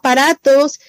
aparatos 0.00 0.80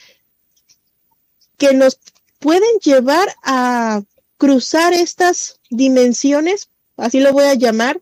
que 1.58 1.74
nos 1.74 2.00
pueden 2.40 2.80
llevar 2.82 3.30
a 3.44 4.02
cruzar 4.38 4.94
estas 4.94 5.60
dimensiones, 5.70 6.70
así 6.98 7.20
lo 7.20 7.34
voy 7.34 7.46
a 7.46 7.54
llamar, 7.54 8.02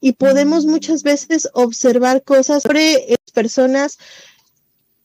y 0.00 0.12
podemos 0.12 0.66
muchas 0.66 1.02
veces 1.02 1.48
observar 1.54 2.22
cosas 2.22 2.62
sobre 2.62 3.18
personas 3.32 3.98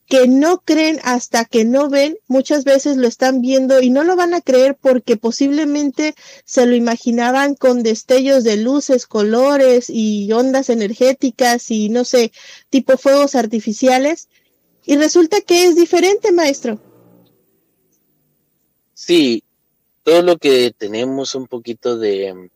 que 0.07 0.27
no 0.27 0.61
creen 0.61 0.99
hasta 1.03 1.43
que 1.45 1.65
no 1.65 1.89
ven, 1.89 2.17
muchas 2.27 2.63
veces 2.63 2.97
lo 2.97 3.07
están 3.07 3.41
viendo 3.41 3.81
y 3.81 3.89
no 3.89 4.03
lo 4.03 4.15
van 4.15 4.33
a 4.33 4.41
creer 4.41 4.77
porque 4.79 5.17
posiblemente 5.17 6.15
se 6.45 6.65
lo 6.65 6.75
imaginaban 6.75 7.55
con 7.55 7.83
destellos 7.83 8.43
de 8.43 8.57
luces, 8.57 9.05
colores 9.05 9.89
y 9.89 10.31
ondas 10.31 10.69
energéticas 10.69 11.71
y 11.71 11.89
no 11.89 12.05
sé, 12.05 12.31
tipo 12.69 12.97
fuegos 12.97 13.35
artificiales 13.35 14.29
y 14.87 14.95
resulta 14.95 15.41
que 15.41 15.65
es 15.65 15.75
diferente, 15.75 16.31
maestro. 16.31 16.79
Sí, 18.93 19.43
todo 20.01 20.21
lo 20.21 20.37
que 20.37 20.73
tenemos 20.75 21.35
un 21.35 21.45
poquito 21.45 21.97
de 21.97 22.33
mm, 22.33 22.49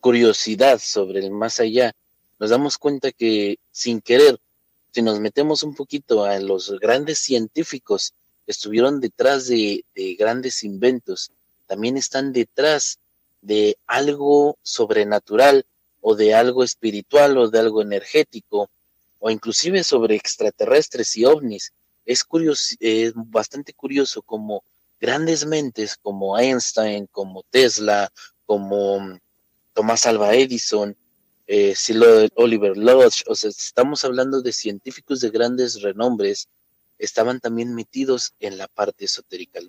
curiosidad 0.00 0.80
sobre 0.82 1.20
el 1.20 1.30
más 1.30 1.60
allá, 1.60 1.92
nos 2.38 2.48
damos 2.48 2.78
cuenta 2.78 3.12
que 3.12 3.58
sin 3.70 4.00
querer, 4.00 4.40
si 4.90 5.02
nos 5.02 5.20
metemos 5.20 5.62
un 5.62 5.74
poquito 5.74 6.24
a 6.24 6.38
los 6.38 6.70
grandes 6.80 7.18
científicos 7.18 8.14
que 8.46 8.52
estuvieron 8.52 8.98
detrás 8.98 9.46
de, 9.46 9.84
de 9.94 10.14
grandes 10.14 10.64
inventos, 10.64 11.30
también 11.66 11.98
están 11.98 12.32
detrás 12.32 12.98
de 13.42 13.76
algo 13.86 14.56
sobrenatural 14.62 15.66
o 16.00 16.14
de 16.14 16.32
algo 16.32 16.64
espiritual 16.64 17.36
o 17.36 17.50
de 17.50 17.58
algo 17.58 17.82
energético 17.82 18.70
o 19.20 19.30
inclusive 19.30 19.84
sobre 19.84 20.16
extraterrestres 20.16 21.16
y 21.16 21.24
ovnis. 21.24 21.72
Es, 22.04 22.24
curioso, 22.24 22.74
es 22.80 23.12
bastante 23.14 23.72
curioso 23.72 24.22
como 24.22 24.64
grandes 25.00 25.46
mentes 25.46 25.96
como 25.96 26.36
Einstein, 26.36 27.06
como 27.06 27.44
Tesla, 27.50 28.12
como 28.44 28.98
mm, 28.98 29.18
Tomás 29.72 30.06
Alva 30.06 30.34
Edison, 30.34 30.96
eh, 31.46 31.74
Oliver 32.36 32.76
Lodge, 32.76 33.24
o 33.26 33.34
sea, 33.34 33.50
estamos 33.50 34.04
hablando 34.04 34.40
de 34.40 34.52
científicos 34.52 35.20
de 35.20 35.30
grandes 35.30 35.82
renombres, 35.82 36.48
estaban 36.98 37.40
también 37.40 37.74
metidos 37.74 38.34
en 38.40 38.56
la 38.58 38.68
parte 38.68 39.06
esotérica 39.06 39.60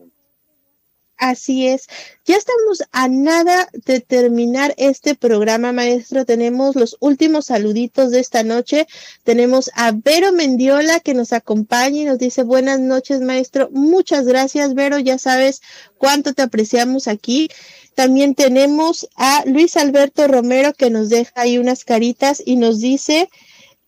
Así 1.22 1.67
es. 1.67 1.86
Ya 2.26 2.36
estamos 2.36 2.82
a 2.91 3.07
nada 3.07 3.69
de 3.86 3.99
terminar 3.99 4.74
este 4.78 5.13
programa, 5.13 5.72
maestro. 5.72 6.26
Tenemos 6.26 6.76
los 6.76 6.97
últimos 6.99 7.45
saluditos 7.45 8.09
de 8.09 8.19
esta 8.19 8.41
noche. 8.41 8.88
Tenemos 9.24 9.69
a 9.76 9.91
Vero 9.91 10.32
Mendiola 10.32 10.99
que 10.99 11.13
nos 11.13 11.32
acompaña 11.32 12.01
y 12.01 12.05
nos 12.05 12.17
dice 12.17 12.41
buenas 12.41 12.80
noches, 12.80 13.22
maestro. 13.22 13.69
Muchas 13.72 14.26
gracias, 14.26 14.74
Vero. 14.74 14.97
Ya 14.97 15.19
sabes 15.19 15.61
cuánto 15.99 16.34
te 16.34 16.41
apreciamos 16.41 17.07
aquí. 17.07 17.49
También 17.93 18.34
tenemos 18.34 19.07
a 19.15 19.43
Luis 19.45 19.78
Alberto 19.78 20.28
Romero 20.28 20.74
que 20.74 20.89
nos 20.89 21.09
deja 21.09 21.34
ahí 21.36 21.59
unas 21.59 21.86
caritas 21.86 22.41
y 22.43 22.55
nos 22.55 22.80
dice, 22.80 23.30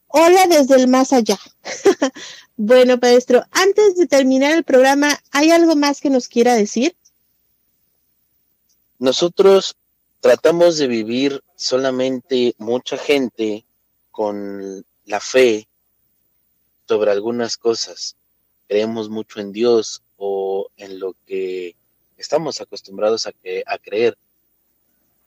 hola 0.05 0.45
desde 0.45 0.75
el 0.75 0.87
más 0.87 1.11
allá. 1.13 1.39
bueno, 2.57 2.99
maestro, 3.01 3.43
antes 3.49 3.95
de 3.95 4.05
terminar 4.05 4.51
el 4.51 4.63
programa, 4.63 5.19
¿hay 5.31 5.49
algo 5.49 5.75
más 5.75 5.99
que 5.99 6.11
nos 6.11 6.27
quiera 6.27 6.53
decir? 6.53 6.95
Nosotros 9.03 9.75
tratamos 10.21 10.77
de 10.77 10.87
vivir 10.87 11.43
solamente 11.57 12.55
mucha 12.57 12.97
gente 12.97 13.65
con 14.11 14.85
la 15.03 15.19
fe 15.19 15.67
sobre 16.87 17.11
algunas 17.11 17.57
cosas. 17.57 18.15
Creemos 18.69 19.09
mucho 19.09 19.41
en 19.41 19.51
Dios 19.51 20.03
o 20.15 20.69
en 20.77 20.99
lo 21.01 21.17
que 21.27 21.75
estamos 22.15 22.61
acostumbrados 22.61 23.27
a, 23.27 23.33
creer 23.77 24.17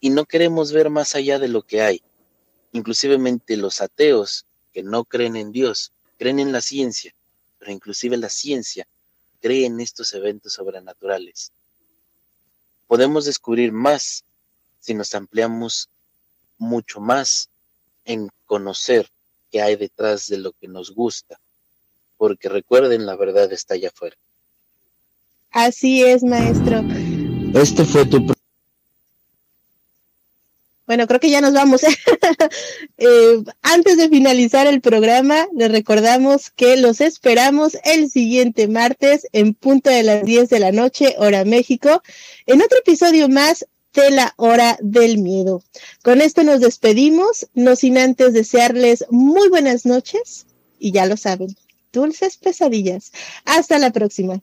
y 0.01 0.09
no 0.09 0.25
queremos 0.25 0.73
ver 0.73 0.89
más 0.89 1.15
allá 1.15 1.39
de 1.39 1.49
lo 1.49 1.61
que 1.61 1.83
hay. 1.83 2.03
Inclusivemente 2.73 3.59
los 3.59 3.83
ateos 3.83 4.47
que 4.73 4.85
no 4.85 5.05
creen 5.05 5.37
en 5.37 5.53
Dios, 5.53 5.93
creen 6.17 6.41
en 6.41 6.51
la 6.51 6.63
ciencia, 6.63 7.15
pero 7.59 7.73
inclusive 7.73 8.17
la 8.17 8.31
ciencia 8.31 8.89
cree 9.43 9.67
en 9.67 9.81
estos 9.81 10.15
eventos 10.15 10.55
sobrenaturales 10.55 11.53
podemos 12.87 13.25
descubrir 13.25 13.73
más 13.73 14.25
si 14.81 14.95
nos 14.95 15.15
ampliamos 15.15 15.89
mucho 16.59 17.01
más 17.01 17.49
en 18.05 18.31
conocer 18.47 19.09
qué 19.51 19.63
hay 19.63 19.77
detrás 19.77 20.27
de 20.29 20.39
lo 20.39 20.53
que 20.53 20.69
nos 20.69 20.95
gusta, 20.95 21.39
porque 22.17 22.49
recuerden, 22.49 23.07
la 23.07 23.17
verdad 23.17 23.53
está 23.53 23.75
allá 23.75 23.89
afuera. 23.89 24.17
Así 25.51 26.03
es, 26.05 26.23
maestro. 26.23 26.83
Este 27.55 27.85
fue 27.85 28.05
tu 28.07 28.27
bueno, 30.87 31.07
creo 31.07 31.21
que 31.21 31.31
ya 31.31 31.41
nos 31.41 31.53
vamos. 31.53 31.83
eh, 32.99 33.43
antes 33.63 33.97
de 33.97 34.09
finalizar 34.09 34.67
el 34.67 34.81
programa, 34.81 35.49
les 35.55 35.71
recordamos 35.71 36.51
que 36.51 36.77
los 36.77 37.01
esperamos 37.01 37.77
el 37.85 38.11
siguiente 38.11 38.69
martes 38.69 39.27
en 39.33 39.55
punto 39.55 39.91
de 39.91 40.03
las 40.03 40.25
10 40.25 40.49
de 40.49 40.61
la 40.61 40.73
noche, 40.73 41.15
hora 41.19 41.45
México, 41.45 42.03
en 42.47 42.63
otro 42.63 42.79
episodio 42.79 43.29
más 43.29 43.67
de 43.95 44.11
la 44.11 44.35
hora 44.37 44.77
del 44.81 45.19
miedo. 45.19 45.63
Con 46.03 46.21
esto 46.21 46.45
nos 46.45 46.61
despedimos, 46.61 47.49
no 47.55 47.77
sin 47.77 47.99
antes 47.99 48.33
desearles 48.33 49.07
muy 49.11 49.49
buenas 49.49 49.87
noches 49.87 50.47
y 50.79 50.93
ya 50.93 51.07
lo 51.07 51.17
saben, 51.17 51.57
dulces 51.93 52.37
pesadillas. 52.37 53.13
Hasta 53.45 53.79
la 53.79 53.91
próxima. 53.91 54.43